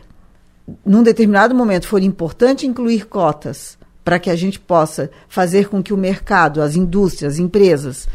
num 0.84 1.02
determinado 1.02 1.54
momento 1.54 1.86
for 1.86 2.02
importante 2.02 2.66
incluir 2.66 3.06
cotas 3.06 3.78
para 4.04 4.18
que 4.18 4.30
a 4.30 4.36
gente 4.36 4.58
possa 4.60 5.10
fazer 5.28 5.68
com 5.68 5.82
que 5.82 5.92
o 5.92 5.96
mercado, 5.96 6.60
as 6.62 6.76
indústrias, 6.76 7.34
as 7.34 7.38
empresas 7.38 8.08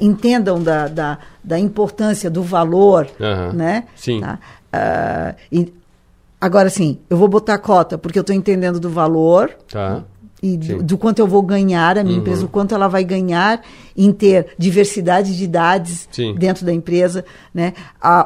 entendam 0.00 0.62
da, 0.62 0.88
da, 0.88 1.18
da 1.42 1.58
importância 1.58 2.30
do 2.30 2.42
valor, 2.42 3.08
Aham. 3.20 3.52
né? 3.52 3.84
Sim. 3.94 4.20
Tá? 4.20 4.38
Ah, 4.72 5.34
e- 5.52 5.72
agora, 6.40 6.70
sim, 6.70 6.98
eu 7.10 7.16
vou 7.16 7.28
botar 7.28 7.58
cota 7.58 7.98
porque 7.98 8.18
eu 8.18 8.22
estou 8.22 8.34
entendendo 8.34 8.80
do 8.80 8.88
valor, 8.88 9.50
Tá. 9.70 10.02
E 10.46 10.56
do, 10.58 10.82
do 10.82 10.98
quanto 10.98 11.20
eu 11.20 11.26
vou 11.26 11.40
ganhar, 11.40 11.96
a 11.96 12.04
minha 12.04 12.16
Uhum. 12.16 12.20
empresa, 12.20 12.44
o 12.44 12.48
quanto 12.48 12.74
ela 12.74 12.86
vai 12.86 13.02
ganhar 13.02 13.62
em 13.96 14.12
ter 14.12 14.48
diversidade 14.58 15.34
de 15.34 15.42
idades 15.44 16.06
Sim. 16.12 16.34
dentro 16.34 16.66
da 16.66 16.72
empresa, 16.72 17.24
né? 17.54 17.72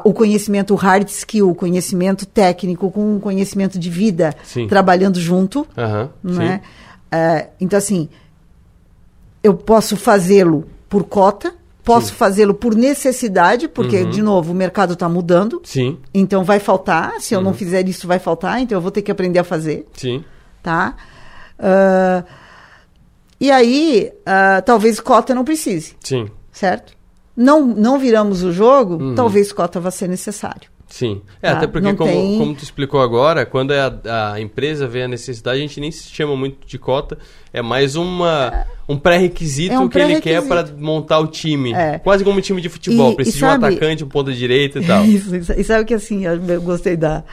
O 0.03 0.11
conhecimento 0.13 0.75
hard 0.75 1.07
skill, 1.07 1.49
o 1.49 1.55
conhecimento 1.55 2.25
técnico 2.25 2.91
com 2.91 3.15
o 3.15 3.19
conhecimento 3.21 3.79
de 3.79 3.89
vida 3.89 4.35
Sim. 4.43 4.67
trabalhando 4.67 5.17
junto, 5.19 5.65
Aham. 5.77 6.09
né? 6.21 6.61
Então 7.61 7.77
assim, 7.77 8.09
eu 9.41 9.53
posso 9.53 9.95
fazê-lo 9.95 10.65
por 10.89 11.03
cota, 11.05 11.53
posso 11.83 12.13
fazê-lo 12.13 12.53
por 12.53 12.75
necessidade, 12.75 13.67
porque 13.67 14.03
Uhum. 14.03 14.09
de 14.09 14.21
novo 14.21 14.51
o 14.51 14.55
mercado 14.55 14.93
está 14.93 15.07
mudando, 15.07 15.61
Sim. 15.63 15.97
então 16.13 16.43
vai 16.43 16.59
faltar. 16.59 17.13
Se 17.21 17.33
eu 17.33 17.41
não 17.41 17.51
Uhum. 17.51 17.57
fizer 17.57 17.87
isso, 17.87 18.07
vai 18.07 18.19
faltar. 18.19 18.59
Então 18.61 18.77
eu 18.77 18.81
vou 18.81 18.91
ter 18.91 19.01
que 19.01 19.11
aprender 19.11 19.39
a 19.39 19.43
fazer 19.43 19.87
Sim. 19.93 20.23
tá? 20.61 20.95
Ah, 21.59 22.23
e 23.39 23.51
aí, 23.51 24.11
ah, 24.25 24.61
talvez 24.65 24.99
cota 24.99 25.33
não 25.35 25.43
precise, 25.45 25.95
Sim. 26.01 26.27
certo? 26.51 26.93
Não, 27.35 27.65
não 27.65 27.97
viramos 27.97 28.43
o 28.43 28.51
jogo, 28.51 28.95
Uhum. 29.01 29.15
talvez 29.15 29.51
cota 29.53 29.79
vá 29.79 29.91
ser 29.91 30.09
necessário. 30.09 30.69
Sim. 30.89 31.21
É, 31.41 31.51
Tá, 31.51 31.57
até 31.57 31.67
porque, 31.67 31.93
como, 31.93 32.09
tem- 32.09 32.37
como 32.39 32.55
tu 32.55 32.63
explicou 32.63 32.99
agora, 32.99 33.45
quando 33.45 33.71
é 33.71 33.79
a, 33.79 34.33
a 34.33 34.41
empresa 34.41 34.87
vê 34.87 35.03
a 35.03 35.07
necessidade, 35.07 35.59
a 35.59 35.61
gente 35.61 35.79
nem 35.79 35.91
se 35.91 36.09
chama 36.09 36.35
muito 36.35 36.67
de 36.67 36.79
cota. 36.79 37.17
É 37.53 37.61
mais 37.61 37.95
uma, 37.95 38.65
um 38.89 38.97
pré-requisito 38.97 39.75
É 39.75 39.79
um 39.79 39.87
que 39.87 39.99
ele 39.99 40.19
quer 40.19 40.41
para 40.47 40.65
montar 40.75 41.19
o 41.19 41.27
time. 41.27 41.73
É. 41.73 41.99
Quase 41.99 42.23
como 42.23 42.39
um 42.39 42.41
time 42.41 42.59
de 42.59 42.69
futebol. 42.69 43.11
E- 43.11 43.13
e 43.13 43.15
Precisa 43.17 43.37
de 43.37 43.39
sabe- 43.51 43.63
um 43.63 43.67
atacante, 43.67 44.03
um 44.03 44.07
ponta 44.09 44.33
direita 44.33 44.79
e 44.79 44.85
tal. 44.85 45.05
Isso, 45.05 45.35
isso. 45.35 45.53
E 45.53 45.63
sabe 45.63 45.85
que 45.85 45.93
assim, 45.93 46.25
eu 46.25 46.43
eu 46.43 46.61
gostei 46.61 46.97
da, 46.97 47.23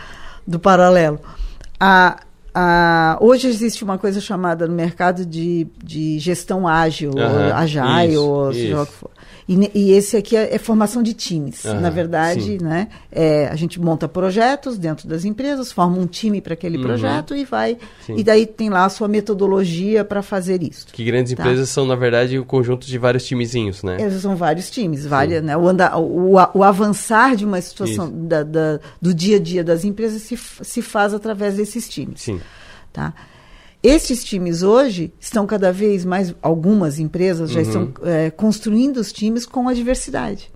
do 0.47 0.59
paralelo. 0.61 1.19
A, 1.81 2.21
a, 2.59 3.19
hoje 3.21 3.49
existe 3.49 3.85
uma 3.85 3.99
coisa 3.99 4.19
chamada 4.19 4.67
no 4.67 4.73
mercado 4.73 5.27
de, 5.27 5.67
de 5.85 6.19
gestão 6.19 6.67
ágil, 6.67 7.11
ou 7.15 7.55
agile, 7.55 8.15
isso, 8.15 8.23
ou 8.25 8.53
seja 8.55 8.67
isso. 8.67 8.83
o 8.83 8.87
que 8.87 8.93
for. 8.93 9.11
E, 9.49 9.71
e 9.75 9.93
esse 9.93 10.17
aqui 10.17 10.37
é, 10.37 10.55
é 10.55 10.59
formação 10.59 11.03
de 11.03 11.15
times. 11.15 11.65
Aham, 11.65 11.81
Na 11.81 11.89
verdade, 11.91 12.43
sim. 12.43 12.59
né, 12.61 12.89
é, 13.13 13.47
a 13.47 13.55
gente 13.55 13.81
monta 13.81 14.09
projetos 14.09 14.77
dentro 14.77 15.07
das 15.09 15.25
empresas, 15.25 15.71
forma 15.71 15.97
um 15.99 16.07
time 16.07 16.41
para 16.41 16.55
aquele 16.55 16.77
Uhum. 16.79 16.83
projeto 16.83 17.35
e 17.37 17.45
vai. 17.45 17.79
Sim. 18.05 18.17
E 18.17 18.25
daí 18.25 18.45
tem 18.45 18.69
lá 18.69 18.85
a 18.85 18.89
sua 18.89 19.07
metodologia 19.07 20.05
para 20.05 20.21
fazer 20.21 20.63
isso. 20.65 20.87
Que 20.93 21.05
grandes 21.05 21.33
Tá. 21.35 21.43
empresas 21.43 21.69
são, 21.69 21.87
na 21.87 21.95
verdade, 21.95 22.39
o 22.39 22.45
conjunto 22.45 22.87
de 22.87 22.99
vários 22.99 23.25
timezinhos, 23.25 23.83
né? 23.85 23.97
Esses 24.01 24.21
são 24.23 24.35
vários 24.35 24.69
times, 24.69 25.07
várias, 25.07 25.43
né? 25.45 25.57
O, 25.57 25.69
anda, 25.69 25.97
o, 25.97 26.33
o 26.55 26.63
avançar 26.65 27.37
de 27.37 27.45
uma 27.45 27.61
situação 27.61 28.11
da, 28.27 28.43
da- 28.43 28.81
do 29.01 29.15
dia 29.15 29.37
a 29.37 29.41
dia 29.41 29.63
das 29.63 29.85
empresas 29.85 30.23
se, 30.23 30.37
se 30.37 30.83
faz 30.83 31.15
através 31.15 31.55
desses 31.57 31.89
times. 31.89 32.21
Sim. 32.23 32.41
Tá? 32.93 33.15
Esses 33.87 34.25
times 34.25 34.63
hoje 34.63 35.13
estão 35.21 35.47
cada 35.47 35.73
vez 35.73 36.05
mais, 36.05 36.35
algumas 36.43 36.99
empresas 36.99 37.51
já 37.51 37.61
Uhum. 37.61 37.67
estão 37.67 37.93
é, 38.05 38.31
construindo 38.31 38.97
os 38.99 39.13
times 39.13 39.47
com 39.47 39.69
a 39.69 39.75
diversidade, 39.75 40.51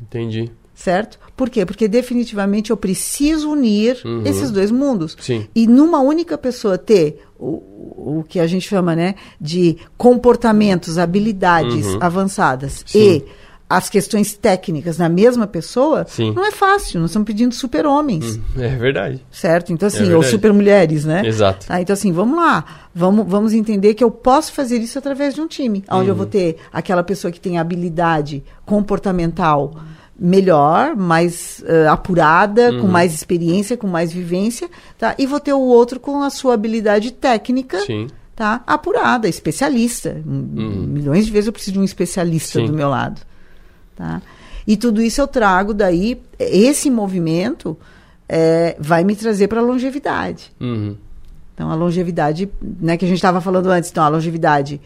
Entendi. 0.00 0.50
certo? 0.74 1.18
Por 1.36 1.50
quê? 1.50 1.64
Porque 1.66 1.86
definitivamente 1.88 2.70
eu 2.70 2.76
preciso 2.76 3.50
unir 3.50 4.00
Uhum. 4.04 4.22
esses 4.24 4.50
dois 4.50 4.70
mundos. 4.70 5.16
Sim. 5.20 5.46
E 5.54 5.66
numa 5.66 6.00
única 6.00 6.36
pessoa 6.38 6.76
ter 6.78 7.20
o, 7.38 8.18
o 8.20 8.24
que 8.28 8.38
a 8.40 8.46
gente 8.46 8.68
chama 8.68 8.94
né, 8.94 9.14
de 9.40 9.76
comportamentos, 9.96 10.98
habilidades 10.98 11.86
Uhum. 11.86 11.98
avançadas 12.00 12.82
Sim. 12.86 12.98
e 12.98 13.24
as 13.76 13.88
questões 13.90 14.34
técnicas 14.34 14.98
na 14.98 15.08
mesma 15.08 15.46
pessoa, 15.46 16.04
Sim. 16.08 16.32
não 16.34 16.44
é 16.44 16.50
fácil. 16.50 17.00
Nós 17.00 17.10
estamos 17.10 17.26
pedindo 17.26 17.54
super-homens. 17.54 18.38
É 18.56 18.68
verdade. 18.76 19.24
Certo? 19.30 19.72
Então, 19.72 19.86
assim, 19.88 20.02
ou 20.04 20.08
verdade. 20.08 20.30
super 20.30 20.52
mulheres, 20.52 21.04
né? 21.04 21.22
Exato. 21.26 21.66
Tá, 21.66 21.80
então, 21.80 21.94
assim, 21.94 22.12
vamos 22.12 22.36
lá. 22.36 22.64
Vamos, 22.94 23.26
vamos 23.28 23.52
entender 23.52 23.94
que 23.94 24.04
eu 24.04 24.10
posso 24.10 24.52
fazer 24.52 24.78
isso 24.78 24.98
através 24.98 25.34
de 25.34 25.40
um 25.40 25.46
time, 25.48 25.84
onde 25.90 26.08
eu 26.08 26.12
Uhum. 26.12 26.18
vou 26.18 26.26
ter 26.26 26.56
aquela 26.72 27.02
pessoa 27.02 27.30
que 27.32 27.40
tem 27.40 27.58
habilidade 27.58 28.42
comportamental 28.64 29.72
melhor, 30.16 30.94
mais 30.94 31.62
eh, 31.66 31.88
apurada, 31.88 32.70
com 32.74 32.82
Uhum. 32.86 32.88
mais 32.88 33.12
experiência, 33.12 33.76
com 33.76 33.88
mais 33.88 34.12
vivência, 34.12 34.68
tá? 34.96 35.14
E 35.18 35.26
vou 35.26 35.40
ter 35.40 35.52
o 35.52 35.58
outro 35.60 35.98
com 35.98 36.22
a 36.22 36.30
sua 36.30 36.54
habilidade 36.54 37.10
técnica, 37.10 37.80
Sim. 37.80 38.06
tá? 38.36 38.62
Apurada, 38.64 39.28
especialista. 39.28 40.10
M- 40.24 40.86
Milhões 40.86 41.26
de 41.26 41.32
vezes 41.32 41.48
eu 41.48 41.52
preciso 41.52 41.72
de 41.72 41.80
um 41.80 41.84
especialista 41.84 42.60
Sim. 42.60 42.66
do 42.66 42.72
meu 42.72 42.88
lado, 42.88 43.20
tá? 43.96 44.20
E 44.66 44.76
tudo 44.76 45.02
isso 45.02 45.20
eu 45.20 45.26
trago 45.26 45.74
daí, 45.74 46.20
esse 46.38 46.90
movimento 46.90 47.76
eh, 48.28 48.76
vai 48.78 49.04
me 49.04 49.14
trazer 49.14 49.48
para 49.48 49.60
a 49.60 49.62
longevidade. 49.62 50.52
Uhum. 50.60 50.96
Então, 51.54 51.70
a 51.70 51.74
longevidade, 51.74 52.48
né, 52.62 52.96
que 52.96 53.04
a 53.04 53.08
gente 53.08 53.18
estava 53.18 53.40
falando 53.40 53.66
antes, 53.70 53.90
então, 53.90 54.02
a 54.02 54.08
longevidade, 54.08 54.80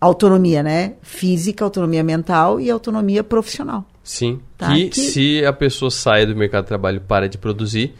autonomia, 0.00 0.62
né, 0.62 0.94
física, 1.02 1.64
autonomia 1.64 2.02
mental 2.02 2.60
e 2.60 2.70
autonomia 2.70 3.22
profissional. 3.22 3.84
Sim. 4.02 4.40
Tá, 4.56 4.72
que, 4.74 4.88
que- 4.88 5.00
se 5.00 5.44
a 5.44 5.52
pessoa 5.52 5.90
sai 5.90 6.24
do 6.26 6.34
mercado 6.34 6.64
de 6.64 6.68
trabalho 6.68 6.96
e 6.96 7.00
para 7.00 7.28
de 7.28 7.36
produzir, 7.36 7.94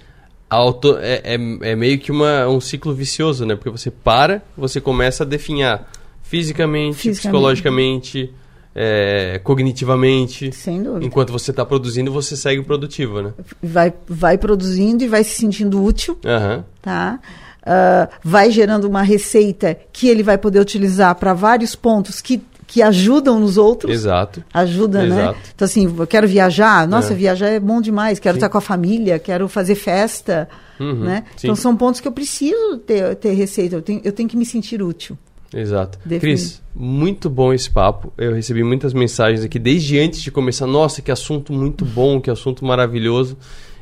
auto, 0.48 0.96
é, 0.98 1.20
é, 1.24 1.34
é 1.34 1.76
meio 1.76 1.98
que 1.98 2.11
uma, 2.11 2.48
um 2.48 2.61
ciclo 2.61 2.94
vicioso, 2.94 3.44
né? 3.44 3.54
Porque 3.54 3.68
você 3.70 3.90
para, 3.90 4.42
você 4.56 4.80
começa 4.80 5.22
a 5.22 5.26
definhar 5.26 5.90
fisicamente, 6.22 6.96
Fisicamente. 6.96 7.20
psicologicamente, 7.20 8.34
é, 8.80 9.40
cognitivamente. 9.42 10.52
Sem 10.54 10.80
dúvida. 10.82 11.04
Enquanto 11.04 11.32
você 11.32 11.50
está 11.50 11.64
produzindo, 11.64 12.12
você 12.12 12.36
segue 12.36 12.62
produtivo, 12.62 13.20
né? 13.20 13.32
Vai, 13.60 13.92
vai 14.06 14.38
produzindo 14.38 15.02
e 15.02 15.08
vai 15.08 15.24
se 15.24 15.30
sentindo 15.34 15.82
útil, 15.82 16.16
Aham. 16.24 16.64
tá? 16.80 17.18
Ah, 17.66 18.08
vai 18.22 18.50
gerando 18.52 18.84
uma 18.84 19.02
receita 19.02 19.76
que 19.92 20.08
ele 20.08 20.22
vai 20.22 20.38
poder 20.38 20.60
utilizar 20.60 21.14
para 21.16 21.34
vários 21.34 21.74
pontos 21.74 22.20
que, 22.20 22.40
que 22.68 22.80
ajudam 22.80 23.38
nos 23.40 23.58
outros. 23.58 23.92
Exato. 23.92 24.42
Ajuda, 24.54 25.02
né? 25.02 25.06
Exato. 25.22 25.38
Então, 25.54 25.66
assim, 25.66 25.94
eu 25.98 26.06
quero 26.06 26.28
viajar. 26.28 26.86
Nossa, 26.86 27.12
É. 27.12 27.16
viajar 27.16 27.48
é 27.48 27.58
bom 27.60 27.80
demais. 27.80 28.18
Quero 28.20 28.34
Sim. 28.34 28.38
estar 28.38 28.48
com 28.48 28.58
a 28.58 28.62
família, 28.62 29.18
quero 29.18 29.48
fazer 29.48 29.74
festa, 29.74 30.48
Uhum, 30.78 31.00
né? 31.04 31.24
sim. 31.36 31.48
Então, 31.48 31.56
são 31.56 31.76
pontos 31.76 32.00
que 32.00 32.06
eu 32.06 32.12
preciso 32.12 32.78
ter, 32.78 33.16
ter 33.16 33.32
receita. 33.32 33.74
Eu 33.76 33.82
tenho, 33.82 34.00
eu 34.04 34.12
tenho 34.12 34.28
que 34.28 34.36
me 34.36 34.46
sentir 34.46 34.80
útil. 34.82 35.18
Exato. 35.55 35.99
Cris, 36.20 36.62
muito 36.74 37.30
bom 37.30 37.53
esse 37.53 37.70
papo. 37.70 38.12
Eu 38.18 38.34
recebi 38.34 38.62
muitas 38.62 38.92
mensagens 38.92 39.42
aqui 39.42 39.59
desde 39.59 39.99
antes 39.99 40.20
de 40.20 40.30
começar. 40.30 40.66
Nossa, 40.66 41.01
que 41.01 41.11
assunto 41.11 41.53
muito 41.53 41.84
bom, 41.84 42.20
que 42.20 42.30
assunto 42.30 42.64
maravilhoso. 42.64 43.36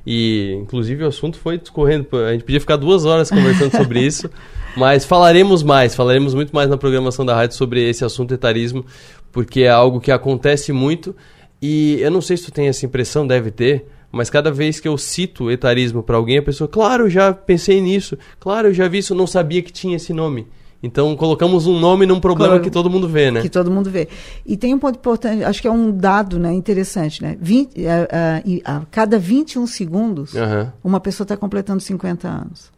E, 0.06 0.56
inclusive, 0.62 1.02
o 1.02 1.08
assunto 1.08 1.36
foi 1.38 1.58
discorrendo. 1.58 2.06
A 2.18 2.32
gente 2.32 2.44
podia 2.44 2.60
ficar 2.60 2.76
duas 2.76 3.04
horas 3.04 3.28
conversando 3.28 3.72
sobre 3.76 4.00
isso. 4.00 4.30
Mas 4.76 5.04
falaremos 5.04 5.62
mais, 5.62 5.94
falaremos 5.94 6.34
muito 6.34 6.54
mais 6.54 6.68
na 6.68 6.76
programação 6.76 7.24
da 7.24 7.34
rádio 7.34 7.56
sobre 7.56 7.88
esse 7.88 8.04
assunto 8.04 8.34
etarismo, 8.34 8.84
porque 9.32 9.62
é 9.62 9.70
algo 9.70 10.00
que 10.00 10.12
acontece 10.12 10.70
muito. 10.70 11.16
E 11.60 11.98
eu 12.00 12.10
não 12.10 12.20
sei 12.20 12.36
se 12.36 12.44
tu 12.44 12.52
tem 12.52 12.68
essa 12.68 12.84
impressão, 12.84 13.26
deve 13.26 13.50
ter, 13.50 13.86
mas 14.12 14.28
cada 14.28 14.52
vez 14.52 14.78
que 14.78 14.86
eu 14.86 14.98
cito 14.98 15.50
etarismo 15.50 16.02
para 16.02 16.16
alguém, 16.16 16.38
a 16.38 16.42
pessoa, 16.42 16.68
claro, 16.68 17.08
já 17.08 17.32
pensei 17.32 17.80
nisso, 17.80 18.18
claro, 18.38 18.68
eu 18.68 18.74
já 18.74 18.86
vi 18.86 18.98
isso, 18.98 19.14
não 19.14 19.26
sabia 19.26 19.62
que 19.62 19.72
tinha 19.72 19.96
esse 19.96 20.12
nome. 20.12 20.46
Então 20.86 21.14
colocamos 21.16 21.66
um 21.66 21.78
nome 21.78 22.06
num 22.06 22.20
problema 22.20 22.60
que 22.60 22.70
todo 22.70 22.88
mundo 22.88 23.08
vê, 23.08 23.30
né? 23.30 23.42
Que 23.42 23.48
todo 23.48 23.70
mundo 23.70 23.90
vê. 23.90 24.08
E 24.46 24.56
tem 24.56 24.72
um 24.72 24.78
ponto 24.78 24.96
importante, 24.96 25.42
acho 25.44 25.60
que 25.60 25.66
é 25.68 25.70
um 25.70 25.90
dado 25.90 26.38
né, 26.38 26.52
interessante, 26.54 27.20
né? 27.22 27.36
20, 27.40 27.84
eh, 27.84 28.08
eh, 28.10 28.42
e 28.46 28.62
a 28.64 28.82
cada 28.90 29.18
21 29.18 29.66
segundos, 29.66 30.34
Aham. 30.36 30.72
uma 30.84 31.00
pessoa 31.00 31.24
está 31.24 31.36
completando 31.36 31.80
50 31.80 32.28
anos. 32.28 32.70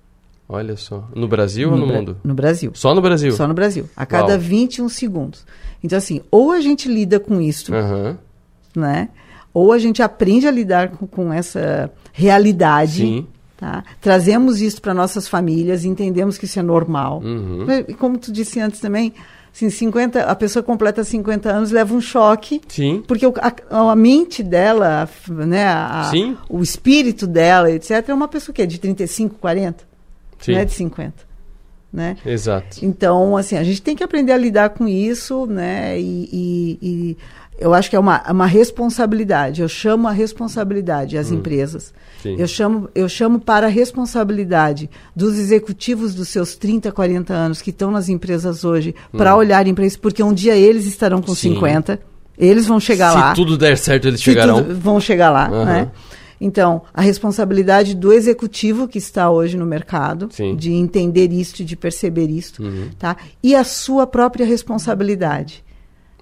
Olha 0.48 0.76
só. 0.78 1.06
No 1.14 1.28
Brasil 1.28 1.70
ou 1.70 1.76
no 1.76 1.86
Bra- 1.86 1.96
mundo? 1.96 2.16
No 2.24 2.32
Brasil. 2.34 2.70
Só 2.74 2.94
no 2.94 3.02
Brasil? 3.02 3.32
Só 3.32 3.46
no 3.46 3.52
Brasil. 3.52 3.84
A 3.94 4.06
cada 4.06 4.30
Uau. 4.32 4.38
21 4.40 4.88
segundos. 4.88 5.44
Então, 5.84 5.98
assim, 5.98 6.22
ou 6.30 6.50
a 6.52 6.60
gente 6.60 6.88
lida 6.88 7.20
com 7.20 7.38
isso 7.40 7.74
Aham. 7.74 8.16
né? 8.74 9.10
Ou 9.52 9.72
a 9.72 9.78
gente 9.78 10.02
aprende 10.02 10.46
a 10.46 10.50
lidar 10.50 10.88
com, 10.90 11.06
com 11.06 11.32
essa 11.32 11.90
realidade, 12.12 13.02
Sim. 13.02 13.26
Tá? 13.58 13.84
Trazemos 14.00 14.62
isso 14.62 14.80
para 14.80 14.94
nossas 14.94 15.28
famílias, 15.28 15.84
entendemos 15.84 16.38
que 16.38 16.46
isso 16.46 16.58
é 16.58 16.62
normal. 16.62 17.20
Uhum. 17.22 17.66
E 17.86 17.92
como 17.92 18.16
tu 18.16 18.32
disse 18.32 18.58
antes 18.60 18.80
também, 18.80 19.12
assim, 19.52 19.68
50, 19.68 20.22
a 20.22 20.34
pessoa 20.36 20.62
completa 20.62 21.02
50 21.04 21.50
anos, 21.50 21.70
leva 21.72 21.92
um 21.94 22.00
choque, 22.00 22.60
Sim. 22.68 23.02
porque 23.06 23.26
o- 23.26 23.34
a, 23.36 23.90
a 23.90 23.96
mente 23.96 24.42
dela, 24.42 25.08
né, 25.28 25.66
a- 25.66 26.08
Sim. 26.10 26.36
o 26.48 26.62
espírito 26.62 27.26
dela, 27.26 27.70
etc, 27.70 28.08
é 28.08 28.14
uma 28.14 28.28
pessoa 28.28 28.54
que 28.54 28.62
é 28.62 28.66
de 28.66 28.78
35, 28.78 29.34
40, 29.40 29.84
Sim. 30.38 30.52
não 30.52 30.60
é 30.60 30.64
de 30.64 30.72
50, 30.72 31.14
né? 31.92 32.16
Exato. 32.24 32.78
Então, 32.84 33.36
assim, 33.36 33.56
a 33.56 33.64
gente 33.64 33.82
tem 33.82 33.96
que 33.96 34.04
aprender 34.04 34.30
a 34.32 34.36
lidar 34.36 34.70
com 34.70 34.86
isso, 34.86 35.46
né? 35.46 35.98
E, 36.00 36.28
e- 36.32 36.78
e 36.82 37.16
eu 37.58 37.74
acho 37.74 37.90
que 37.90 37.96
é 37.96 37.98
uma, 37.98 38.22
uma 38.30 38.46
responsabilidade. 38.46 39.60
Eu 39.62 39.68
chamo 39.68 40.06
a 40.08 40.12
responsabilidade 40.12 41.18
às 41.18 41.30
Hum. 41.30 41.36
empresas. 41.36 41.92
Sim. 42.22 42.36
Eu 42.38 42.46
chamo, 42.48 42.88
eu 42.94 43.08
chamo 43.08 43.38
para 43.40 43.66
a 43.66 43.70
responsabilidade 43.70 44.88
dos 45.14 45.38
executivos 45.38 46.14
dos 46.14 46.28
seus 46.28 46.56
30, 46.56 46.90
40 46.92 47.32
anos 47.34 47.60
que 47.62 47.70
estão 47.70 47.90
nas 47.90 48.08
empresas 48.08 48.64
hoje 48.64 48.94
para 49.16 49.34
Hum. 49.34 49.38
olharem 49.38 49.74
para 49.74 49.84
isso, 49.86 49.98
porque 50.00 50.22
um 50.22 50.32
dia 50.32 50.56
eles 50.56 50.86
estarão 50.86 51.20
com 51.20 51.34
Sim. 51.34 51.54
50, 51.54 52.00
eles 52.36 52.66
vão 52.66 52.78
chegar 52.80 53.10
Se 53.12 53.16
lá. 53.18 53.32
tudo 53.34 53.56
der 53.58 53.76
certo, 53.76 54.08
eles 54.08 54.20
Se 54.20 54.24
chegarão. 54.24 54.64
vão 54.78 55.00
chegar 55.00 55.30
lá, 55.30 55.48
Aham. 55.48 55.64
né? 55.64 55.90
Então, 56.40 56.82
a 56.94 57.00
responsabilidade 57.02 57.96
do 57.96 58.12
executivo 58.12 58.86
que 58.86 58.98
está 58.98 59.28
hoje 59.28 59.56
no 59.56 59.66
mercado, 59.66 60.28
Sim. 60.30 60.54
de 60.54 60.72
entender 60.72 61.32
isto, 61.32 61.64
de 61.64 61.74
perceber 61.76 62.30
isto, 62.30 62.62
Uhum. 62.62 62.90
tá? 62.96 63.16
E 63.42 63.56
a 63.56 63.64
sua 63.64 64.06
própria 64.06 64.46
responsabilidade, 64.46 65.64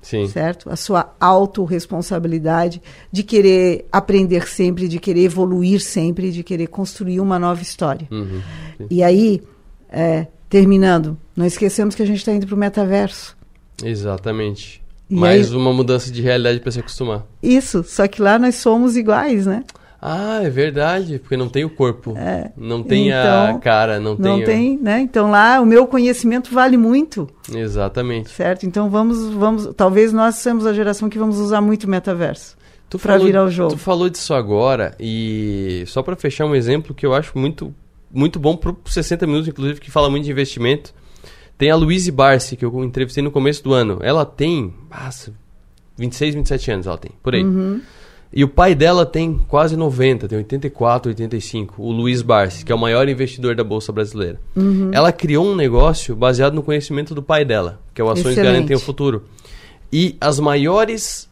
Sim. 0.07 0.29
certo? 0.29 0.71
A 0.71 0.77
sua 0.77 1.13
autorresponsabilidade 1.19 2.81
de 3.11 3.23
querer 3.25 3.87
aprender 3.91 4.47
sempre, 4.47 4.87
de 4.87 5.01
querer 5.01 5.25
evoluir 5.25 5.81
sempre, 5.81 6.31
de 6.31 6.45
querer 6.45 6.69
construir 6.69 7.19
uma 7.19 7.41
nova 7.41 7.61
história. 7.61 8.07
Uhum. 8.11 8.41
E 8.89 9.03
aí, 9.03 9.43
é, 9.91 10.29
terminando, 10.49 11.19
não 11.37 11.45
esquecemos 11.45 11.97
que 11.97 12.03
a 12.03 12.07
gente 12.07 12.19
está 12.19 12.31
indo 12.33 12.47
para 12.47 12.55
o 12.55 12.59
metaverso. 12.59 13.37
Exatamente. 13.83 14.81
E 15.11 15.15
Mais 15.17 15.51
aí- 15.51 15.57
uma 15.57 15.73
mudança 15.73 16.11
de 16.11 16.23
realidade 16.23 16.61
para 16.61 16.71
se 16.71 16.79
acostumar. 16.81 17.25
Isso, 17.43 17.83
só 17.85 18.07
que 18.07 18.23
lá 18.23 18.39
nós 18.39 18.55
somos 18.57 18.97
iguais, 18.97 19.45
né? 19.47 19.65
Ah, 20.01 20.40
é 20.42 20.51
verdade, 20.51 21.18
porque 21.18 21.36
não 21.36 21.49
tem 21.49 21.64
o 21.64 21.70
corpo. 21.70 22.14
É. 22.16 22.53
Não 22.57 22.82
tem 22.82 23.12
a 23.12 23.47
Então, 23.49 23.61
cara, 23.61 23.99
não, 23.99 24.14
Não 24.14 24.36
tem. 24.36 24.42
o- 24.42 24.47
tem, 24.47 24.78
né? 24.78 25.01
Então 25.01 25.30
lá 25.30 25.61
o 25.61 25.66
meu 25.66 25.86
conhecimento 25.86 26.53
vale 26.53 26.76
muito, 26.76 27.28
Exatamente. 27.53 28.30
certo? 28.30 28.66
Então 28.66 28.88
vamos, 28.90 29.26
vamos, 29.34 29.70
talvez 29.76 30.12
nós 30.12 30.36
sejamos 30.36 30.66
a 30.66 30.72
geração 30.74 31.09
que 31.09 31.18
vamos 31.18 31.38
usar 31.38 31.61
muito 31.61 31.84
o 31.84 31.88
metaverso 31.90 32.57
para 33.03 33.18
virar 33.18 33.44
o 33.44 33.51
jogo. 33.51 33.72
Tu 33.72 33.78
falou 33.78 34.09
disso 34.09 34.32
agora 34.32 34.94
e 35.01 35.82
só 35.86 36.03
para 36.03 36.14
fechar 36.16 36.47
um 36.47 36.55
exemplo 36.55 36.94
que 36.94 37.05
eu 37.05 37.12
acho 37.14 37.36
muito 37.38 37.74
muito 38.12 38.38
bom 38.38 38.57
pro 38.57 38.76
60 38.86 39.26
minutos 39.26 39.49
inclusive 39.49 39.80
que 39.80 39.90
fala 39.90 40.09
muito 40.09 40.24
de 40.24 40.30
investimento. 40.30 40.94
Tem 41.59 41.70
a 41.70 41.76
Louise 41.76 42.11
Barsi 42.12 42.55
que 42.57 42.64
eu 42.64 42.84
entrevistei 42.84 43.22
no 43.24 43.30
começo 43.30 43.64
do 43.64 43.72
ano. 43.72 43.99
Ela 44.03 44.24
tem, 44.26 44.72
nossa, 44.90 45.32
26, 45.97 46.34
27 46.34 46.70
anos 46.70 46.86
ela 46.86 46.99
tem, 46.99 47.11
por 47.22 47.34
aí. 47.34 47.42
Uhum. 47.42 47.80
E 48.37 48.45
o 48.45 48.49
pai 48.49 48.74
dela 48.74 49.07
tem 49.07 49.41
quase 49.49 49.78
90, 49.78 50.28
tem 50.28 50.37
84, 50.37 51.09
85, 51.09 51.82
o 51.82 51.91
Luiz 51.91 52.20
Barsi, 52.20 52.66
que 52.66 52.70
é 52.70 52.74
o 52.74 52.78
maior 52.78 53.09
investidor 53.09 53.57
da 53.57 53.64
bolsa 53.64 53.91
brasileira. 53.91 54.39
Uhum. 54.55 54.91
Ela 54.93 55.11
criou 55.11 55.47
um 55.47 55.57
negócio 55.57 56.14
baseado 56.14 56.53
no 56.53 56.62
conhecimento 56.62 57.14
do 57.14 57.22
pai 57.22 57.47
dela, 57.47 57.80
que 57.95 58.01
é 58.03 58.05
o 58.05 58.11
Ações 58.11 58.32
Excelente. 58.32 58.53
Garantem 58.53 58.76
o 58.76 58.78
Futuro. 58.78 59.24
E 59.91 60.18
as 60.20 60.39
maiores 60.39 61.30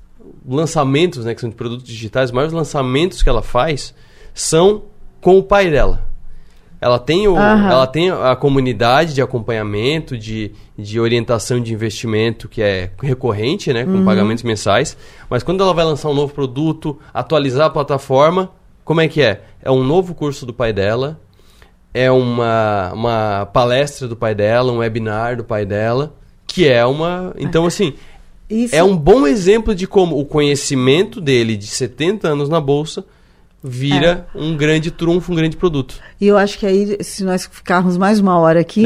lançamentos, 0.48 1.26
né, 1.26 1.34
que 1.34 1.42
são 1.42 1.50
de 1.50 1.57
produtos 1.57 1.86
digitais, 1.86 2.30
os 2.30 2.34
maiores 2.34 2.55
lançamentos 2.55 3.22
que 3.22 3.28
ela 3.28 3.42
faz 3.42 3.94
são 4.32 4.84
com 5.20 5.36
o 5.36 5.42
pai 5.42 5.70
dela. 5.70 6.09
Ela 6.85 6.99
tem, 6.99 7.26
o, 7.26 7.35
ela 7.39 7.87
tem 7.87 8.11
a 8.11 8.37
comunidade 8.37 9.14
de 9.14 9.22
acompanhamento, 9.22 10.18
de, 10.18 10.53
de 10.78 11.01
orientação 11.01 11.59
de 11.59 11.72
investimento 11.72 12.47
que 12.47 12.61
é 12.61 12.91
recorrente, 13.03 13.72
né, 13.72 13.85
com 13.87 13.93
Uhum. 13.93 14.05
pagamentos 14.05 14.45
mensais. 14.45 14.95
Mas 15.30 15.43
quando 15.43 15.62
ela 15.62 15.72
vai 15.72 15.85
lançar 15.87 16.11
um 16.11 16.14
novo 16.14 16.35
produto, 16.35 16.99
atualizar 17.14 17.68
a 17.68 17.70
plataforma, 17.70 18.51
como 18.85 19.01
é 19.01 19.09
que 19.09 19.22
é? 19.22 19.41
É 19.62 19.70
um 19.70 19.82
novo 19.82 20.14
curso 20.14 20.45
do 20.45 20.53
pai 20.53 20.74
dela, 20.74 21.18
é 21.95 22.11
uma, 22.11 22.93
uma 22.93 23.47
palestra 23.51 24.07
do 24.07 24.14
pai 24.14 24.35
dela, 24.35 24.70
um 24.70 24.78
webinar 24.78 25.39
do 25.39 25.45
pai 25.45 25.64
dela, 25.64 26.14
que 26.47 26.68
é 26.68 26.85
uma. 26.85 27.32
Então, 27.39 27.64
assim, 27.64 27.95
Isso- 28.51 28.74
é 28.76 28.82
um 28.85 28.95
bom 28.95 29.26
exemplo 29.26 29.74
de 29.74 29.87
como 29.87 30.18
o 30.20 30.26
conhecimento 30.26 31.18
dele 31.18 31.57
de 31.57 31.66
70 31.66 32.28
anos 32.28 32.51
na 32.51 32.61
bolsa 32.61 33.07
vira 33.66 34.26
um 34.34 34.54
grande 34.54 34.90
trunfo, 34.90 35.32
um 35.32 35.34
grande 35.34 35.56
produto. 35.56 35.98
E 36.20 36.26
eu 36.26 36.36
acho 36.36 36.58
que 36.58 36.66
aí, 36.66 36.98
se 37.02 37.24
nós 37.24 37.48
ficarmos 37.50 37.96
mais 37.96 38.20
uma 38.20 38.38
hora 38.38 38.60
aqui, 38.60 38.84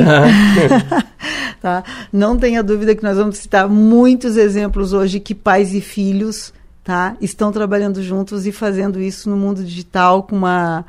tá? 1.60 1.82
não 2.12 2.38
tenha 2.38 2.62
dúvida 2.62 2.94
que 2.94 3.02
nós 3.02 3.16
vamos 3.16 3.38
citar 3.38 3.68
muitos 3.68 4.36
exemplos 4.36 4.92
hoje 4.92 5.18
que 5.18 5.34
pais 5.34 5.74
e 5.74 5.80
filhos 5.80 6.54
tá? 6.84 7.16
estão 7.20 7.50
trabalhando 7.50 8.00
juntos 8.00 8.46
e 8.46 8.52
fazendo 8.52 9.00
isso 9.00 9.28
no 9.28 9.36
mundo 9.36 9.64
digital 9.64 10.22
com 10.22 10.36
uma 10.36 10.84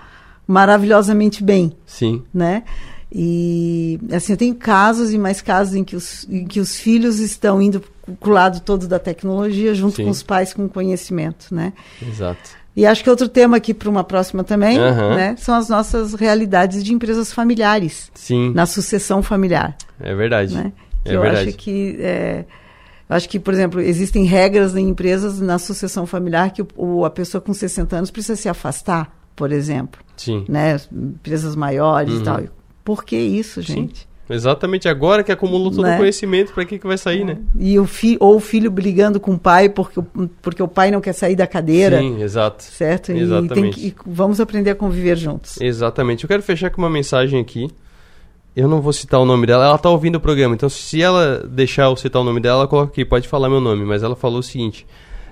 maravilhosamente 0.47 1.43
bem. 1.43 1.73
Sim. 1.87 2.21
né? 2.31 2.63
E 3.11 3.99
assim, 4.11 4.33
eu 4.33 4.37
tenho 4.37 4.53
casos 4.53 5.11
e 5.11 5.17
mais 5.17 5.41
casos 5.41 5.73
em 5.73 5.83
que 5.83 5.95
os, 5.95 6.27
em 6.29 6.45
que 6.45 6.59
os 6.59 6.75
filhos 6.75 7.17
estão 7.19 7.59
indo 7.59 7.83
para 8.19 8.29
o 8.29 8.31
lado 8.31 8.59
todo 8.59 8.87
da 8.87 8.99
tecnologia, 8.99 9.73
junto 9.73 9.95
Sim. 9.95 10.03
com 10.03 10.09
os 10.11 10.21
pais 10.21 10.53
com 10.53 10.69
conhecimento, 10.69 11.47
né? 11.53 11.73
Exato. 11.99 12.58
E 12.75 12.85
acho 12.85 13.03
que 13.03 13.09
outro 13.09 13.27
tema 13.27 13.57
aqui 13.57 13.73
para 13.73 13.89
uma 13.89 14.03
próxima 14.03 14.43
também, 14.43 14.77
Aham. 14.77 15.15
né? 15.15 15.35
São 15.37 15.55
as 15.55 15.67
nossas 15.69 16.13
realidades 16.13 16.83
de 16.83 16.93
empresas 16.93 17.33
familiares, 17.33 18.09
Sim. 18.13 18.51
na 18.53 18.65
sucessão 18.65 19.21
familiar, 19.21 19.75
É 19.99 20.13
verdade. 20.15 20.53
né? 20.55 20.71
É 21.03 21.15
eu 21.15 21.21
verdade. 21.21 21.49
acho 21.49 21.57
que 21.57 21.97
é, 21.99 22.45
eu 23.09 23.15
acho 23.15 23.27
que, 23.27 23.39
por 23.39 23.53
exemplo, 23.53 23.81
existem 23.81 24.23
regras 24.23 24.75
em 24.75 24.87
empresas 24.89 25.39
na 25.41 25.57
sucessão 25.57 26.05
familiar 26.05 26.51
que 26.51 26.63
o, 26.75 27.03
a 27.05 27.09
pessoa 27.09 27.41
com 27.41 27.53
60 27.53 27.95
anos 27.95 28.11
precisa 28.11 28.35
se 28.35 28.47
afastar, 28.47 29.13
por 29.35 29.51
exemplo, 29.51 29.99
Sim. 30.15 30.45
né? 30.47 30.79
Empresas 30.91 31.55
maiores 31.55 32.13
Uhum. 32.15 32.21
e 32.21 32.23
tal. 32.23 32.41
Por 32.83 33.03
que 33.03 33.17
isso, 33.17 33.61
Sim. 33.63 33.89
Exatamente 34.29 34.87
agora 34.87 35.23
que 35.23 35.31
acumulou 35.31 35.71
todo 35.71 35.81
Né? 35.83 35.95
o 35.95 35.97
conhecimento, 35.97 36.53
para 36.53 36.63
que, 36.65 36.77
que 36.77 36.85
vai 36.85 36.97
sair, 36.97 37.23
né? 37.25 37.37
E 37.57 37.79
o 37.79 37.85
fi, 37.87 38.15
ou 38.19 38.35
o 38.35 38.39
filho 38.39 38.69
brigando 38.69 39.19
com 39.19 39.33
o 39.33 39.39
pai 39.39 39.69
porque, 39.69 39.99
o- 39.99 40.29
porque 40.41 40.61
o 40.61 40.67
pai 40.67 40.91
não 40.91 41.01
quer 41.01 41.13
sair 41.13 41.35
da 41.35 41.47
cadeira, 41.47 41.99
Sim, 41.99 42.21
exato. 42.21 42.63
certo? 42.63 43.11
E 43.11 43.15
tem 43.15 43.23
Exatamente. 43.23 43.79
que, 43.79 43.87
e 43.87 43.95
vamos 44.05 44.39
aprender 44.39 44.69
a 44.69 44.75
conviver 44.75 45.17
juntos. 45.17 45.59
Exatamente. 45.59 46.23
Eu 46.23 46.27
quero 46.27 46.43
fechar 46.43 46.69
com 46.69 46.81
uma 46.81 46.89
mensagem 46.89 47.39
aqui. 47.39 47.69
Eu 48.55 48.67
não 48.67 48.81
vou 48.81 48.91
citar 48.91 49.19
o 49.19 49.25
nome 49.25 49.47
dela. 49.47 49.65
Ela 49.65 49.77
tá 49.77 49.89
ouvindo 49.89 50.15
o 50.15 50.19
programa, 50.19 50.53
então 50.53 50.67
se 50.69 51.01
ela 51.01 51.47
deixar 51.47 51.85
eu 51.85 51.95
citar 51.95 52.21
o 52.21 52.25
nome 52.25 52.39
dela, 52.39 52.59
ela 52.59 52.67
coloca 52.67 52.91
aqui, 52.91 53.05
pode 53.05 53.27
falar 53.27 53.47
meu 53.49 53.61
nome. 53.61 53.85
Mas 53.85 54.03
ela 54.03 54.15
falou 54.15 54.39
o 54.39 54.43
seguinte: 54.43 54.85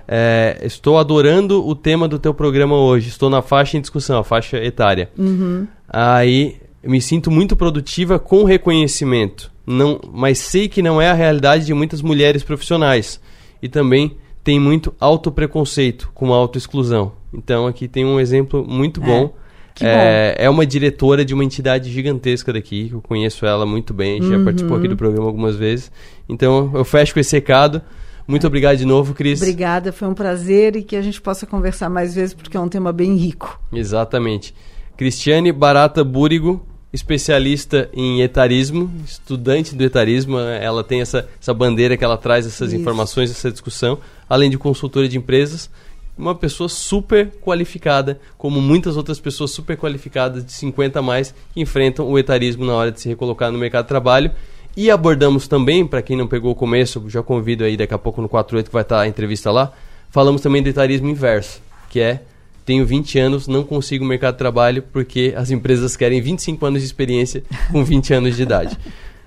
é, 0.06 0.58
Estou 0.62 0.98
adorando 0.98 1.66
o 1.66 1.74
tema 1.74 2.08
do 2.08 2.18
teu 2.18 2.32
programa 2.32 2.76
hoje. 2.76 3.08
Estou 3.08 3.28
na 3.28 3.42
faixa 3.42 3.76
em 3.76 3.80
discussão, 3.80 4.18
a 4.18 4.24
faixa 4.24 4.56
etária. 4.58 5.10
Uhum. 5.18 5.66
Aí 5.88 6.56
eu 6.88 6.90
me 6.90 7.02
sinto 7.02 7.30
muito 7.30 7.54
produtiva 7.54 8.18
com 8.18 8.44
reconhecimento, 8.44 9.52
não, 9.66 10.00
mas 10.10 10.38
sei 10.38 10.68
que 10.68 10.80
não 10.80 11.00
é 11.02 11.10
a 11.10 11.12
realidade 11.12 11.66
de 11.66 11.74
muitas 11.74 12.00
mulheres 12.00 12.42
profissionais 12.42 13.20
e 13.62 13.68
também 13.68 14.16
tem 14.42 14.58
muito 14.58 14.94
autopreconceito 14.98 16.10
com 16.14 16.32
autoexclusão. 16.32 17.12
Então 17.30 17.66
aqui 17.66 17.86
tem 17.86 18.06
um 18.06 18.18
exemplo 18.18 18.64
muito 18.66 19.02
É, 19.02 19.06
bom. 19.06 19.34
que 19.74 19.84
É, 19.84 20.34
é 20.38 20.48
uma 20.48 20.64
diretora 20.64 21.26
de 21.26 21.34
uma 21.34 21.44
entidade 21.44 21.90
gigantesca 21.90 22.54
daqui, 22.54 22.88
eu 22.90 23.02
conheço 23.02 23.44
ela 23.44 23.66
muito 23.66 23.92
bem, 23.92 24.14
gente 24.22 24.30
já 24.30 24.38
Uhum. 24.38 24.44
participou 24.46 24.76
aqui 24.78 24.88
do 24.88 24.96
programa 24.96 25.26
algumas 25.26 25.56
vezes. 25.56 25.92
Então 26.26 26.70
eu 26.74 26.84
fecho 26.86 27.12
com 27.12 27.20
esse 27.20 27.36
recado. 27.36 27.82
Muito 28.26 28.46
obrigado 28.46 28.78
de 28.78 28.86
novo, 28.86 29.12
Cris. 29.12 29.42
Obrigada, 29.42 29.92
foi 29.92 30.08
um 30.08 30.14
prazer 30.14 30.74
e 30.74 30.82
que 30.82 30.96
a 30.96 31.02
gente 31.02 31.20
possa 31.20 31.46
conversar 31.46 31.90
mais 31.90 32.14
vezes 32.14 32.32
porque 32.34 32.56
é 32.56 32.60
um 32.60 32.68
tema 32.68 32.92
bem 32.94 33.14
rico. 33.14 33.60
Exatamente. 33.72 34.54
Cristiane 34.96 35.52
Barata 35.52 36.02
Búrigo, 36.02 36.66
especialista 36.92 37.88
em 37.92 38.22
etarismo, 38.22 38.90
estudante 39.04 39.74
do 39.74 39.84
etarismo, 39.84 40.38
ela 40.38 40.82
tem 40.82 41.00
essa, 41.00 41.28
essa 41.40 41.52
bandeira 41.52 41.96
que 41.96 42.04
ela 42.04 42.16
traz 42.16 42.46
essas 42.46 42.72
Isso. 42.72 42.80
informações, 42.80 43.30
essa 43.30 43.50
discussão, 43.50 43.98
além 44.28 44.48
de 44.48 44.56
consultora 44.56 45.08
de 45.08 45.18
empresas, 45.18 45.70
uma 46.16 46.34
pessoa 46.34 46.68
super 46.68 47.30
qualificada, 47.40 48.18
como 48.36 48.60
muitas 48.60 48.96
outras 48.96 49.20
pessoas 49.20 49.52
super 49.52 49.76
qualificadas 49.76 50.44
de 50.44 50.52
50 50.52 50.98
a 50.98 51.02
mais 51.02 51.34
que 51.54 51.60
enfrentam 51.60 52.08
o 52.08 52.18
etarismo 52.18 52.64
na 52.64 52.74
hora 52.74 52.90
de 52.90 53.00
se 53.00 53.08
recolocar 53.08 53.52
no 53.52 53.58
mercado 53.58 53.84
de 53.84 53.88
trabalho. 53.88 54.30
E 54.76 54.90
abordamos 54.90 55.46
também, 55.46 55.86
para 55.86 56.02
quem 56.02 56.16
não 56.16 56.26
pegou 56.26 56.52
o 56.52 56.54
começo, 56.54 57.04
já 57.08 57.22
convido 57.22 57.64
aí 57.64 57.76
daqui 57.76 57.94
a 57.94 57.98
pouco 57.98 58.20
no 58.20 58.28
48 58.28 58.66
que 58.66 58.72
vai 58.72 58.82
estar 58.82 59.00
a 59.00 59.08
entrevista 59.08 59.50
lá, 59.50 59.72
falamos 60.10 60.40
também 60.40 60.62
do 60.62 60.68
etarismo 60.68 61.08
inverso, 61.08 61.60
que 61.88 62.00
é 62.00 62.22
tenho 62.68 62.84
20 62.84 63.18
anos, 63.18 63.48
não 63.48 63.64
consigo 63.64 64.04
mercado 64.04 64.34
de 64.34 64.40
trabalho 64.40 64.82
porque 64.92 65.32
as 65.34 65.50
empresas 65.50 65.96
querem 65.96 66.20
25 66.20 66.66
anos 66.66 66.82
de 66.82 66.86
experiência 66.86 67.42
com 67.72 67.82
20 67.82 68.12
anos 68.12 68.36
de 68.36 68.42
idade. 68.42 68.78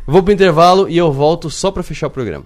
Vou 0.06 0.22
pro 0.22 0.32
intervalo 0.32 0.88
e 0.88 0.96
eu 0.96 1.12
volto 1.12 1.50
só 1.50 1.72
para 1.72 1.82
fechar 1.82 2.06
o 2.06 2.12
programa. 2.12 2.46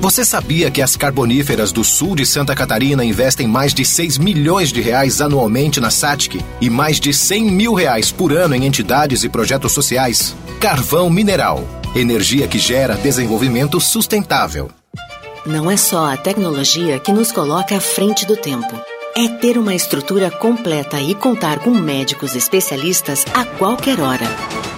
Você 0.00 0.24
sabia 0.24 0.70
que 0.70 0.80
as 0.80 0.96
carboníferas 0.96 1.72
do 1.72 1.84
sul 1.84 2.16
de 2.16 2.24
Santa 2.24 2.54
Catarina 2.54 3.04
investem 3.04 3.46
mais 3.46 3.74
de 3.74 3.84
6 3.84 4.16
milhões 4.16 4.72
de 4.72 4.80
reais 4.80 5.20
anualmente 5.20 5.78
na 5.78 5.90
SATIC 5.90 6.42
e 6.58 6.70
mais 6.70 6.98
de 6.98 7.12
100 7.12 7.50
mil 7.50 7.74
reais 7.74 8.10
por 8.10 8.32
ano 8.32 8.54
em 8.54 8.64
entidades 8.64 9.24
e 9.24 9.28
projetos 9.28 9.72
sociais? 9.72 10.34
Carvão 10.58 11.10
Mineral. 11.10 11.68
Energia 11.94 12.48
que 12.48 12.58
gera 12.58 12.94
desenvolvimento 12.94 13.78
sustentável. 13.78 14.70
Não 15.44 15.70
é 15.70 15.76
só 15.76 16.10
a 16.10 16.16
tecnologia 16.16 16.98
que 16.98 17.12
nos 17.12 17.30
coloca 17.30 17.76
à 17.76 17.80
frente 17.80 18.24
do 18.24 18.38
tempo. 18.38 18.74
É 19.14 19.28
ter 19.28 19.58
uma 19.58 19.74
estrutura 19.74 20.30
completa 20.30 20.98
e 20.98 21.14
contar 21.14 21.58
com 21.58 21.72
médicos 21.72 22.34
especialistas 22.34 23.26
a 23.34 23.44
qualquer 23.44 24.00
hora. 24.00 24.24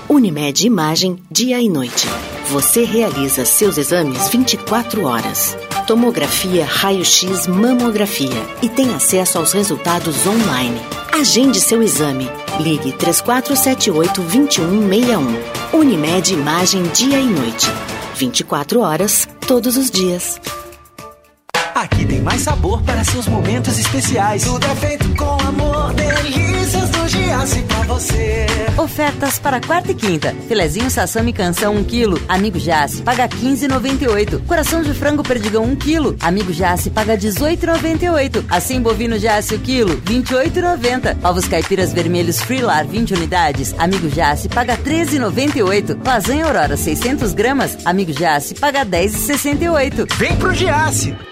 Unimed 0.09 0.66
Imagem, 0.66 1.23
dia 1.31 1.61
e 1.61 1.68
noite. 1.68 2.09
Você 2.53 2.85
realiza 2.85 3.45
seus 3.47 3.79
exames 3.79 4.29
24 4.29 5.05
horas. 5.05 5.57
Tomografia, 5.87 6.67
raio-x, 6.67 7.47
mamografia 7.47 8.29
e 8.61 8.69
tem 8.69 8.93
acesso 8.93 9.39
aos 9.39 9.53
resultados 9.53 10.27
online. 10.27 10.79
Agende 11.19 11.59
seu 11.59 11.83
exame. 11.83 12.29
Ligue 12.61 12.93
3478-2161. 12.93 15.73
Unimed 15.73 16.35
Imagem 16.35 16.83
Dia 16.93 17.19
e 17.19 17.25
Noite. 17.25 17.69
24 18.17 18.81
horas, 18.81 19.27
todos 19.47 19.79
os 19.79 19.91
dias. 19.91 20.39
Aqui 21.75 22.05
tem 22.05 22.20
mais 22.20 22.43
sabor 22.43 22.83
para 22.83 23.03
seus 23.03 23.27
momentos 23.27 23.79
especiais. 23.79 24.45
Tudo 24.45 24.66
é 24.66 24.75
feito 24.77 25.09
com 25.16 25.39
amor, 25.47 25.95
delícias 25.95 26.91
do 26.91 27.09
Giasse 27.09 27.62
pra 27.62 27.83
você. 27.83 28.47
Ofertas 28.77 29.39
para 29.39 29.61
quarta 29.61 29.91
e 29.91 29.95
quinta. 29.95 30.35
Filezinho 30.49 30.91
Sassami 30.91 31.33
Canção 31.33 31.75
1 31.77 31.85
kg. 31.85 32.23
Amigo 32.29 32.59
Jace 32.59 33.01
paga 33.03 33.27
15,98. 33.27 34.47
Coração 34.47 34.83
de 34.83 34.93
frango 34.93 35.23
perdigão 35.23 35.64
1 35.64 35.77
kg. 35.77 36.16
Amigo 36.20 36.53
Jace 36.53 36.91
paga 36.91 37.16
18,98. 37.16 38.45
Assim 38.51 38.81
bovino 38.83 39.18
Jace 39.18 39.55
o 39.55 39.59
quilo 39.59 39.97
28,90. 40.03 41.25
Ovos 41.25 41.47
caipiras 41.49 41.93
vermelhos 41.93 42.41
Freelar 42.41 42.87
20 42.87 43.14
unidades. 43.14 43.75
Amigo 43.79 44.09
Jace 44.11 44.49
paga 44.49 44.77
13,98. 44.77 45.99
Lasanha 46.07 46.45
Aurora 46.45 46.77
600 46.77 47.33
gramas. 47.33 47.79
Amigo 47.87 48.12
Jace 48.12 48.55
paga 48.55 48.85
10,68. 48.85 50.07
Vem 50.18 50.37
pro 50.37 50.55
Giasse. 50.55 51.32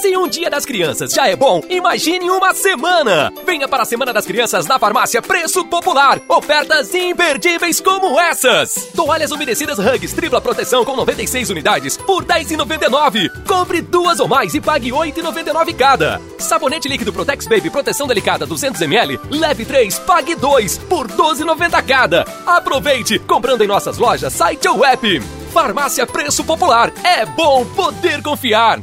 Se 0.00 0.14
um 0.14 0.28
dia 0.28 0.50
das 0.50 0.66
crianças 0.66 1.12
já 1.12 1.26
é 1.26 1.34
bom, 1.34 1.62
imagine 1.70 2.28
uma 2.28 2.52
semana! 2.52 3.32
Venha 3.46 3.66
para 3.66 3.82
a 3.82 3.86
Semana 3.86 4.12
das 4.12 4.26
Crianças 4.26 4.66
na 4.66 4.78
farmácia 4.78 5.22
Preço 5.22 5.64
Popular. 5.64 6.20
Ofertas 6.28 6.94
imperdíveis 6.94 7.80
como 7.80 8.20
essas! 8.20 8.90
Toalhas 8.94 9.30
umedecidas 9.30 9.78
Hugs 9.78 10.12
tripla 10.12 10.40
proteção 10.40 10.84
com 10.84 10.96
96 10.96 11.48
unidades 11.48 11.96
por 11.96 12.24
R$ 12.24 12.44
10,99. 12.44 13.46
Compre 13.46 13.80
duas 13.80 14.20
ou 14.20 14.28
mais 14.28 14.54
e 14.54 14.60
pague 14.60 14.90
R$ 14.90 15.12
8,99 15.12 15.74
cada. 15.74 16.20
Sabonete 16.38 16.88
líquido 16.88 17.12
Protex 17.12 17.46
Baby 17.46 17.70
proteção 17.70 18.06
delicada 18.06 18.46
200ml, 18.46 19.18
leve 19.30 19.64
3, 19.64 19.98
pague 20.00 20.34
2 20.34 20.78
por 20.78 21.06
R$ 21.06 21.16
12,90 21.16 21.86
cada. 21.86 22.26
Aproveite 22.46 23.18
comprando 23.20 23.62
em 23.62 23.66
nossas 23.66 23.96
lojas, 23.96 24.32
site 24.32 24.68
ou 24.68 24.84
app. 24.84 25.20
Farmácia 25.52 26.06
Preço 26.06 26.44
Popular. 26.44 26.92
É 27.02 27.24
bom 27.24 27.64
poder 27.64 28.22
confiar. 28.22 28.82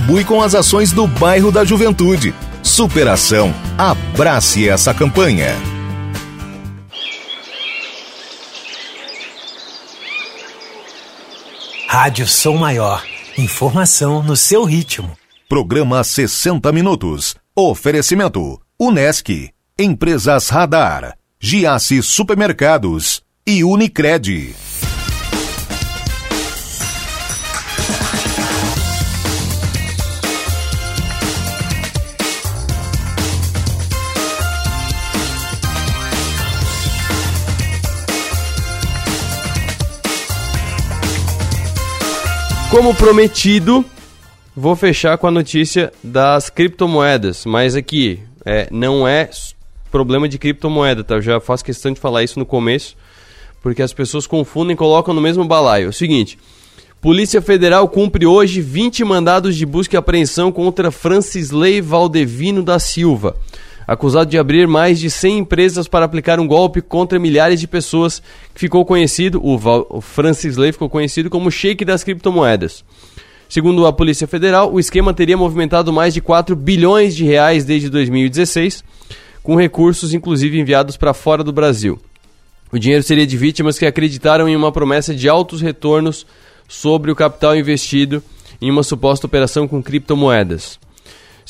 contribui 0.01 0.23
com 0.25 0.41
as 0.41 0.55
ações 0.55 0.91
do 0.91 1.05
bairro 1.05 1.51
da 1.51 1.63
Juventude. 1.63 2.33
Superação. 2.63 3.53
Abrace 3.77 4.67
essa 4.67 4.93
campanha. 4.93 5.55
Rádio 11.87 12.27
Som 12.27 12.57
Maior. 12.57 13.03
Informação 13.37 14.23
no 14.23 14.35
seu 14.35 14.63
ritmo. 14.63 15.11
Programa 15.47 16.03
60 16.03 16.71
Minutos. 16.71 17.35
Oferecimento. 17.55 18.59
Unesc. 18.79 19.51
Empresas 19.77 20.49
Radar. 20.49 21.15
Giasse 21.39 22.01
Supermercados. 22.01 23.21
E 23.45 23.63
Unicred. 23.63 24.55
Como 42.71 42.95
prometido, 42.95 43.83
vou 44.55 44.77
fechar 44.77 45.17
com 45.17 45.27
a 45.27 45.31
notícia 45.31 45.91
das 46.01 46.49
criptomoedas, 46.49 47.45
mas 47.45 47.75
aqui 47.75 48.21
é, 48.45 48.69
não 48.71 49.05
é 49.05 49.29
problema 49.91 50.27
de 50.29 50.37
criptomoeda, 50.37 51.03
tá? 51.03 51.15
Eu 51.15 51.21
já 51.21 51.41
faço 51.41 51.65
questão 51.65 51.91
de 51.91 51.99
falar 51.99 52.23
isso 52.23 52.39
no 52.39 52.45
começo, 52.45 52.95
porque 53.61 53.81
as 53.81 53.91
pessoas 53.91 54.25
confundem 54.25 54.73
e 54.73 54.77
colocam 54.77 55.13
no 55.13 55.19
mesmo 55.19 55.43
balaio. 55.43 55.87
É 55.87 55.89
o 55.89 55.93
seguinte, 55.93 56.39
Polícia 57.01 57.41
Federal 57.41 57.89
cumpre 57.89 58.25
hoje 58.25 58.61
20 58.61 59.03
mandados 59.03 59.57
de 59.57 59.65
busca 59.65 59.97
e 59.97 59.99
apreensão 59.99 60.49
contra 60.49 60.91
Francisley 60.91 61.81
Valdevino 61.81 62.63
da 62.63 62.79
Silva, 62.79 63.35
acusado 63.87 64.29
de 64.29 64.37
abrir 64.37 64.67
mais 64.67 64.99
de 64.99 65.09
100 65.09 65.39
empresas 65.39 65.87
para 65.87 66.05
aplicar 66.05 66.39
um 66.39 66.47
golpe 66.47 66.81
contra 66.81 67.19
milhares 67.19 67.59
de 67.59 67.67
pessoas, 67.67 68.21
ficou 68.55 68.85
conhecido, 68.85 69.39
o, 69.43 69.57
Val, 69.57 69.85
o 69.89 70.01
Francisley 70.01 70.71
ficou 70.71 70.89
conhecido 70.89 71.29
como 71.29 71.51
Sheik 71.51 71.83
das 71.83 72.03
criptomoedas. 72.03 72.83
Segundo 73.49 73.85
a 73.85 73.91
Polícia 73.91 74.27
Federal, 74.27 74.71
o 74.73 74.79
esquema 74.79 75.13
teria 75.13 75.35
movimentado 75.35 75.91
mais 75.91 76.13
de 76.13 76.21
4 76.21 76.55
bilhões 76.55 77.15
de 77.15 77.25
reais 77.25 77.65
desde 77.65 77.89
2016, 77.89 78.83
com 79.43 79.55
recursos 79.55 80.13
inclusive 80.13 80.59
enviados 80.59 80.95
para 80.95 81.13
fora 81.13 81.43
do 81.43 81.51
Brasil. 81.51 81.99
O 82.71 82.79
dinheiro 82.79 83.03
seria 83.03 83.27
de 83.27 83.35
vítimas 83.35 83.77
que 83.77 83.85
acreditaram 83.85 84.47
em 84.47 84.55
uma 84.55 84.71
promessa 84.71 85.13
de 85.13 85.27
altos 85.27 85.59
retornos 85.59 86.25
sobre 86.65 87.11
o 87.11 87.15
capital 87.15 87.53
investido 87.53 88.23
em 88.61 88.71
uma 88.71 88.83
suposta 88.83 89.27
operação 89.27 89.67
com 89.67 89.83
criptomoedas. 89.83 90.79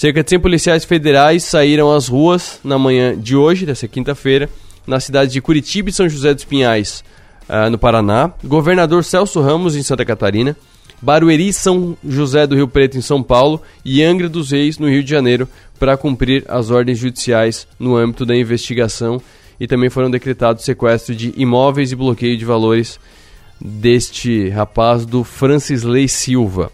Cerca 0.01 0.23
de 0.23 0.31
100 0.31 0.39
policiais 0.39 0.83
federais 0.83 1.43
saíram 1.43 1.93
às 1.93 2.07
ruas 2.07 2.59
na 2.63 2.79
manhã 2.79 3.15
de 3.15 3.35
hoje, 3.35 3.67
dessa 3.67 3.87
quinta-feira, 3.87 4.49
na 4.87 4.99
cidade 4.99 5.31
de 5.31 5.39
Curitiba 5.39 5.91
e 5.91 5.93
São 5.93 6.09
José 6.09 6.33
dos 6.33 6.43
Pinhais, 6.43 7.03
uh, 7.47 7.69
no 7.69 7.77
Paraná, 7.77 8.33
governador 8.43 9.03
Celso 9.03 9.39
Ramos, 9.41 9.75
em 9.75 9.83
Santa 9.83 10.03
Catarina, 10.03 10.57
Barueri 10.99 11.53
São 11.53 11.95
José 12.03 12.47
do 12.47 12.55
Rio 12.55 12.67
Preto, 12.67 12.97
em 12.97 13.01
São 13.01 13.21
Paulo, 13.21 13.61
e 13.85 14.01
Angra 14.01 14.27
dos 14.27 14.49
Reis, 14.49 14.79
no 14.79 14.89
Rio 14.89 15.03
de 15.03 15.11
Janeiro, 15.11 15.47
para 15.77 15.95
cumprir 15.95 16.45
as 16.47 16.71
ordens 16.71 16.97
judiciais 16.97 17.67
no 17.79 17.95
âmbito 17.95 18.25
da 18.25 18.35
investigação. 18.35 19.21
E 19.59 19.67
também 19.67 19.91
foram 19.91 20.09
decretados 20.09 20.65
sequestro 20.65 21.13
de 21.13 21.31
imóveis 21.37 21.91
e 21.91 21.95
bloqueio 21.95 22.35
de 22.35 22.43
valores 22.43 22.99
deste 23.63 24.49
rapaz 24.49 25.05
do 25.05 25.23
Francisley 25.23 26.09
Silva. 26.09 26.71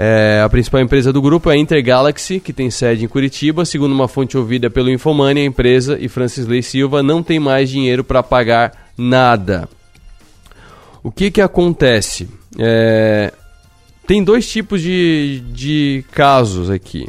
É, 0.00 0.40
a 0.44 0.48
principal 0.48 0.80
empresa 0.80 1.12
do 1.12 1.20
grupo 1.20 1.50
é 1.50 1.54
a 1.54 1.56
Intergalaxy, 1.56 2.38
que 2.38 2.52
tem 2.52 2.70
sede 2.70 3.04
em 3.04 3.08
Curitiba. 3.08 3.64
Segundo 3.64 3.90
uma 3.90 4.06
fonte 4.06 4.38
ouvida 4.38 4.70
pelo 4.70 4.88
Infomani, 4.88 5.40
a 5.40 5.44
empresa 5.44 5.98
e 6.00 6.08
Francisley 6.08 6.62
Silva 6.62 7.02
não 7.02 7.20
tem 7.20 7.40
mais 7.40 7.68
dinheiro 7.68 8.04
para 8.04 8.22
pagar 8.22 8.92
nada. 8.96 9.68
O 11.02 11.10
que, 11.10 11.32
que 11.32 11.40
acontece? 11.40 12.28
É, 12.56 13.32
tem 14.06 14.22
dois 14.22 14.48
tipos 14.48 14.80
de, 14.80 15.42
de 15.50 16.04
casos 16.12 16.70
aqui. 16.70 17.08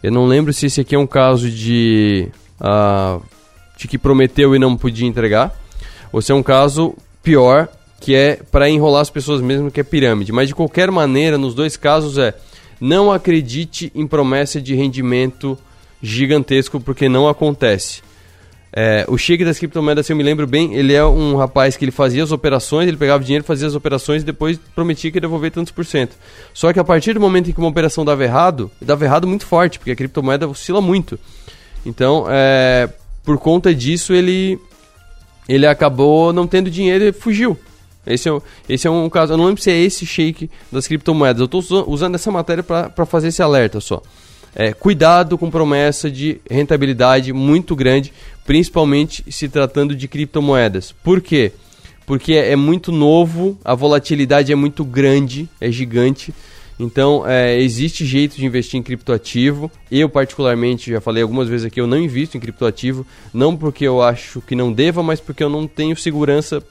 Eu 0.00 0.12
não 0.12 0.24
lembro 0.24 0.52
se 0.52 0.66
esse 0.66 0.80
aqui 0.80 0.94
é 0.94 0.98
um 0.98 1.08
caso 1.08 1.50
de, 1.50 2.28
uh, 2.60 3.20
de 3.76 3.88
que 3.88 3.98
prometeu 3.98 4.54
e 4.54 4.58
não 4.58 4.76
podia 4.76 5.06
entregar, 5.06 5.52
ou 6.12 6.22
se 6.22 6.30
é 6.30 6.34
um 6.34 6.44
caso 6.44 6.94
pior, 7.24 7.68
que 8.00 8.14
é 8.14 8.40
para 8.50 8.68
enrolar 8.68 9.02
as 9.02 9.10
pessoas 9.10 9.42
mesmo, 9.42 9.70
que 9.70 9.78
é 9.78 9.84
pirâmide. 9.84 10.32
Mas 10.32 10.48
de 10.48 10.54
qualquer 10.54 10.90
maneira, 10.90 11.36
nos 11.36 11.54
dois 11.54 11.76
casos 11.76 12.18
é 12.18 12.34
não 12.80 13.12
acredite 13.12 13.92
em 13.94 14.06
promessa 14.06 14.58
de 14.58 14.74
rendimento 14.74 15.58
gigantesco, 16.02 16.80
porque 16.80 17.10
não 17.10 17.28
acontece. 17.28 18.00
É, 18.72 19.04
o 19.08 19.18
Sheik 19.18 19.44
das 19.44 19.58
criptomoedas, 19.58 20.06
se 20.06 20.12
eu 20.12 20.16
me 20.16 20.22
lembro 20.22 20.46
bem, 20.46 20.74
ele 20.74 20.94
é 20.94 21.04
um 21.04 21.36
rapaz 21.36 21.76
que 21.76 21.84
ele 21.84 21.90
fazia 21.90 22.22
as 22.22 22.32
operações, 22.32 22.88
ele 22.88 22.96
pegava 22.96 23.22
dinheiro, 23.22 23.44
fazia 23.44 23.66
as 23.66 23.74
operações 23.74 24.22
e 24.22 24.24
depois 24.24 24.58
prometia 24.74 25.10
que 25.10 25.18
ia 25.18 25.20
devolver 25.20 25.50
tantos 25.50 25.72
por 25.72 25.84
cento. 25.84 26.16
Só 26.54 26.72
que 26.72 26.78
a 26.78 26.84
partir 26.84 27.12
do 27.12 27.20
momento 27.20 27.50
em 27.50 27.52
que 27.52 27.58
uma 27.58 27.68
operação 27.68 28.04
dava 28.04 28.24
errado, 28.24 28.70
dava 28.80 29.04
errado 29.04 29.26
muito 29.26 29.44
forte, 29.44 29.78
porque 29.78 29.90
a 29.90 29.96
criptomoeda 29.96 30.48
oscila 30.48 30.80
muito. 30.80 31.18
Então, 31.84 32.26
é, 32.30 32.88
por 33.24 33.38
conta 33.38 33.74
disso, 33.74 34.14
ele, 34.14 34.58
ele 35.48 35.66
acabou 35.66 36.32
não 36.32 36.46
tendo 36.46 36.70
dinheiro 36.70 37.04
e 37.04 37.12
fugiu. 37.12 37.58
Esse 38.12 38.28
é, 38.28 38.38
esse 38.68 38.86
é 38.86 38.90
um 38.90 39.08
caso. 39.08 39.32
Eu 39.32 39.36
não 39.36 39.46
lembro 39.46 39.62
se 39.62 39.70
é 39.70 39.78
esse 39.78 40.04
shake 40.06 40.50
das 40.70 40.86
criptomoedas. 40.86 41.40
Eu 41.40 41.46
estou 41.46 41.88
usando 41.88 42.14
essa 42.14 42.30
matéria 42.30 42.62
para 42.62 43.06
fazer 43.06 43.28
esse 43.28 43.42
alerta 43.42 43.80
só. 43.80 44.02
É, 44.54 44.72
cuidado 44.72 45.38
com 45.38 45.50
promessa 45.50 46.10
de 46.10 46.40
rentabilidade 46.50 47.32
muito 47.32 47.76
grande, 47.76 48.12
principalmente 48.44 49.24
se 49.30 49.48
tratando 49.48 49.94
de 49.94 50.08
criptomoedas. 50.08 50.92
Por 50.92 51.20
quê? 51.20 51.52
Porque 52.04 52.32
é, 52.32 52.52
é 52.52 52.56
muito 52.56 52.90
novo, 52.90 53.56
a 53.64 53.74
volatilidade 53.74 54.50
é 54.50 54.56
muito 54.56 54.84
grande, 54.84 55.48
é 55.60 55.70
gigante. 55.70 56.34
Então, 56.80 57.24
é, 57.26 57.60
existe 57.60 58.06
jeito 58.06 58.36
de 58.36 58.44
investir 58.44 58.80
em 58.80 58.82
criptoativo. 58.82 59.70
Eu, 59.90 60.08
particularmente, 60.08 60.90
já 60.90 61.00
falei 61.00 61.22
algumas 61.22 61.46
vezes 61.46 61.66
aqui, 61.66 61.78
eu 61.78 61.86
não 61.86 61.98
invisto 61.98 62.36
em 62.36 62.40
criptoativo. 62.40 63.06
Não 63.34 63.54
porque 63.54 63.84
eu 63.84 64.02
acho 64.02 64.40
que 64.40 64.56
não 64.56 64.72
deva, 64.72 65.02
mas 65.02 65.20
porque 65.20 65.44
eu 65.44 65.50
não 65.50 65.66
tenho 65.66 65.94
segurança 65.94 66.62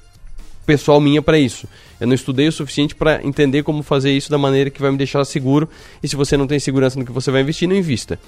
pessoal 0.69 1.01
minha 1.01 1.19
para 1.19 1.39
isso. 1.39 1.67
Eu 1.99 2.05
não 2.05 2.13
estudei 2.13 2.47
o 2.47 2.51
suficiente 2.51 2.93
para 2.93 3.25
entender 3.25 3.63
como 3.63 3.81
fazer 3.81 4.11
isso 4.11 4.29
da 4.29 4.37
maneira 4.37 4.69
que 4.69 4.79
vai 4.79 4.91
me 4.91 4.97
deixar 4.99 5.25
seguro. 5.25 5.67
E 6.03 6.07
se 6.07 6.15
você 6.15 6.37
não 6.37 6.45
tem 6.45 6.59
segurança 6.59 6.99
no 6.99 7.03
que 7.03 7.11
você 7.11 7.31
vai 7.31 7.41
investir, 7.41 7.67
não 7.67 7.75
invista. 7.75 8.19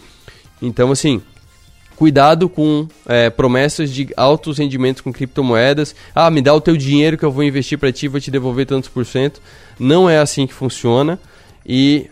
Então, 0.60 0.92
assim, 0.92 1.22
cuidado 1.96 2.50
com 2.50 2.88
é, 3.06 3.30
promessas 3.30 3.94
de 3.94 4.10
altos 4.18 4.58
rendimentos 4.58 5.04
com 5.04 5.14
criptomoedas. 5.14 5.96
Ah, 6.16 6.32
me 6.32 6.42
dá 6.42 6.52
o 6.52 6.60
teu 6.60 6.76
dinheiro 6.76 7.16
que 7.16 7.24
eu 7.24 7.32
vou 7.32 7.44
investir 7.44 7.78
para 7.78 7.92
ti, 7.92 8.08
vou 8.08 8.20
te 8.20 8.32
devolver 8.32 8.66
tantos 8.66 8.90
por 8.90 9.06
cento. 9.06 9.40
Não 9.80 10.10
é 10.10 10.18
assim 10.18 10.48
que 10.48 10.54
funciona 10.56 11.20
e 11.64 12.10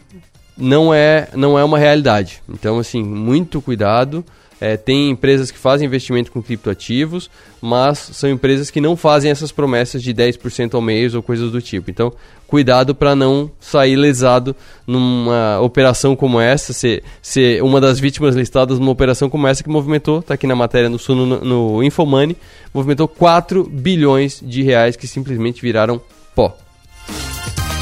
não 0.56 0.94
é, 0.94 1.30
não 1.34 1.58
é 1.58 1.64
uma 1.64 1.80
realidade. 1.80 2.44
Então, 2.48 2.78
assim, 2.78 3.02
muito 3.02 3.64
cuidado. 3.64 4.24
É, 4.62 4.76
tem 4.76 5.10
empresas 5.10 5.52
que 5.52 5.58
fazem 5.58 5.88
investimento 5.88 6.32
com 6.32 6.42
criptoativos, 6.42 7.30
mas 7.62 7.98
são 7.98 8.30
empresas 8.30 8.70
que 8.70 8.82
não 8.82 8.98
fazem 8.98 9.32
essas 9.32 9.52
promessas 9.52 10.04
de 10.04 10.14
10% 10.14 10.74
ao 10.74 10.82
mês 10.82 11.16
ou 11.16 11.24
coisas 11.24 11.52
do 11.52 11.62
tipo. 11.62 11.90
Então, 11.90 12.12
cuidado 12.46 12.94
para 12.94 13.16
não 13.16 13.50
sair 13.60 13.96
lesado 13.96 14.56
numa 14.86 15.60
operação 15.62 16.16
como 16.16 16.42
essa, 16.42 16.74
ser, 16.74 17.04
ser 17.22 17.64
uma 17.64 17.80
das 17.80 18.00
vítimas 18.00 18.36
listadas 18.36 18.80
numa 18.80 18.92
operação 18.92 19.30
como 19.30 19.48
essa 19.48 19.64
que 19.64 19.70
movimentou, 19.70 20.20
está 20.20 20.34
aqui 20.34 20.48
na 20.48 20.56
matéria 20.56 20.90
no, 20.90 20.98
no, 21.08 21.26
no 21.26 21.84
Infomoney, 21.84 22.36
movimentou 22.74 23.08
4 23.08 23.64
bilhões 23.64 24.42
de 24.44 24.62
reais 24.62 24.96
que 24.96 25.08
simplesmente 25.08 25.62
viraram 25.62 26.02
pó. 26.36 26.58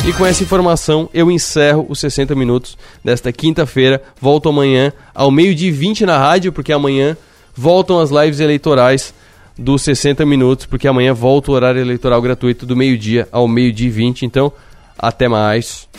E 0.08 0.14
com 0.14 0.26
essa 0.26 0.42
informação 0.42 1.10
eu 1.14 1.30
encerro 1.30 1.86
os 1.90 2.00
60 2.00 2.34
minutos 2.34 2.78
desta 3.04 3.30
quinta-feira. 3.34 4.02
Volto 4.22 4.48
amanhã 4.48 4.94
ao 5.14 5.30
meio-dia 5.30 5.70
20 5.70 6.06
na 6.06 6.18
rádio, 6.18 6.54
porque 6.54 6.72
amanhã 6.72 7.18
voltam 7.54 8.00
as 8.00 8.10
lives 8.10 8.40
eleitorais 8.40 9.14
dos 9.58 9.82
60 9.82 10.26
minutos, 10.26 10.66
porque 10.66 10.88
amanhã 10.88 11.14
volta 11.14 11.52
o 11.52 11.54
horário 11.54 11.82
eleitoral 11.82 12.22
gratuito 12.22 12.66
do 12.66 12.74
meio-dia 12.74 13.28
ao 13.34 13.50
meio-dia 13.50 13.92
20. 13.92 14.26
Então, 14.26 14.54
até 14.98 15.28
mais. 15.28 15.90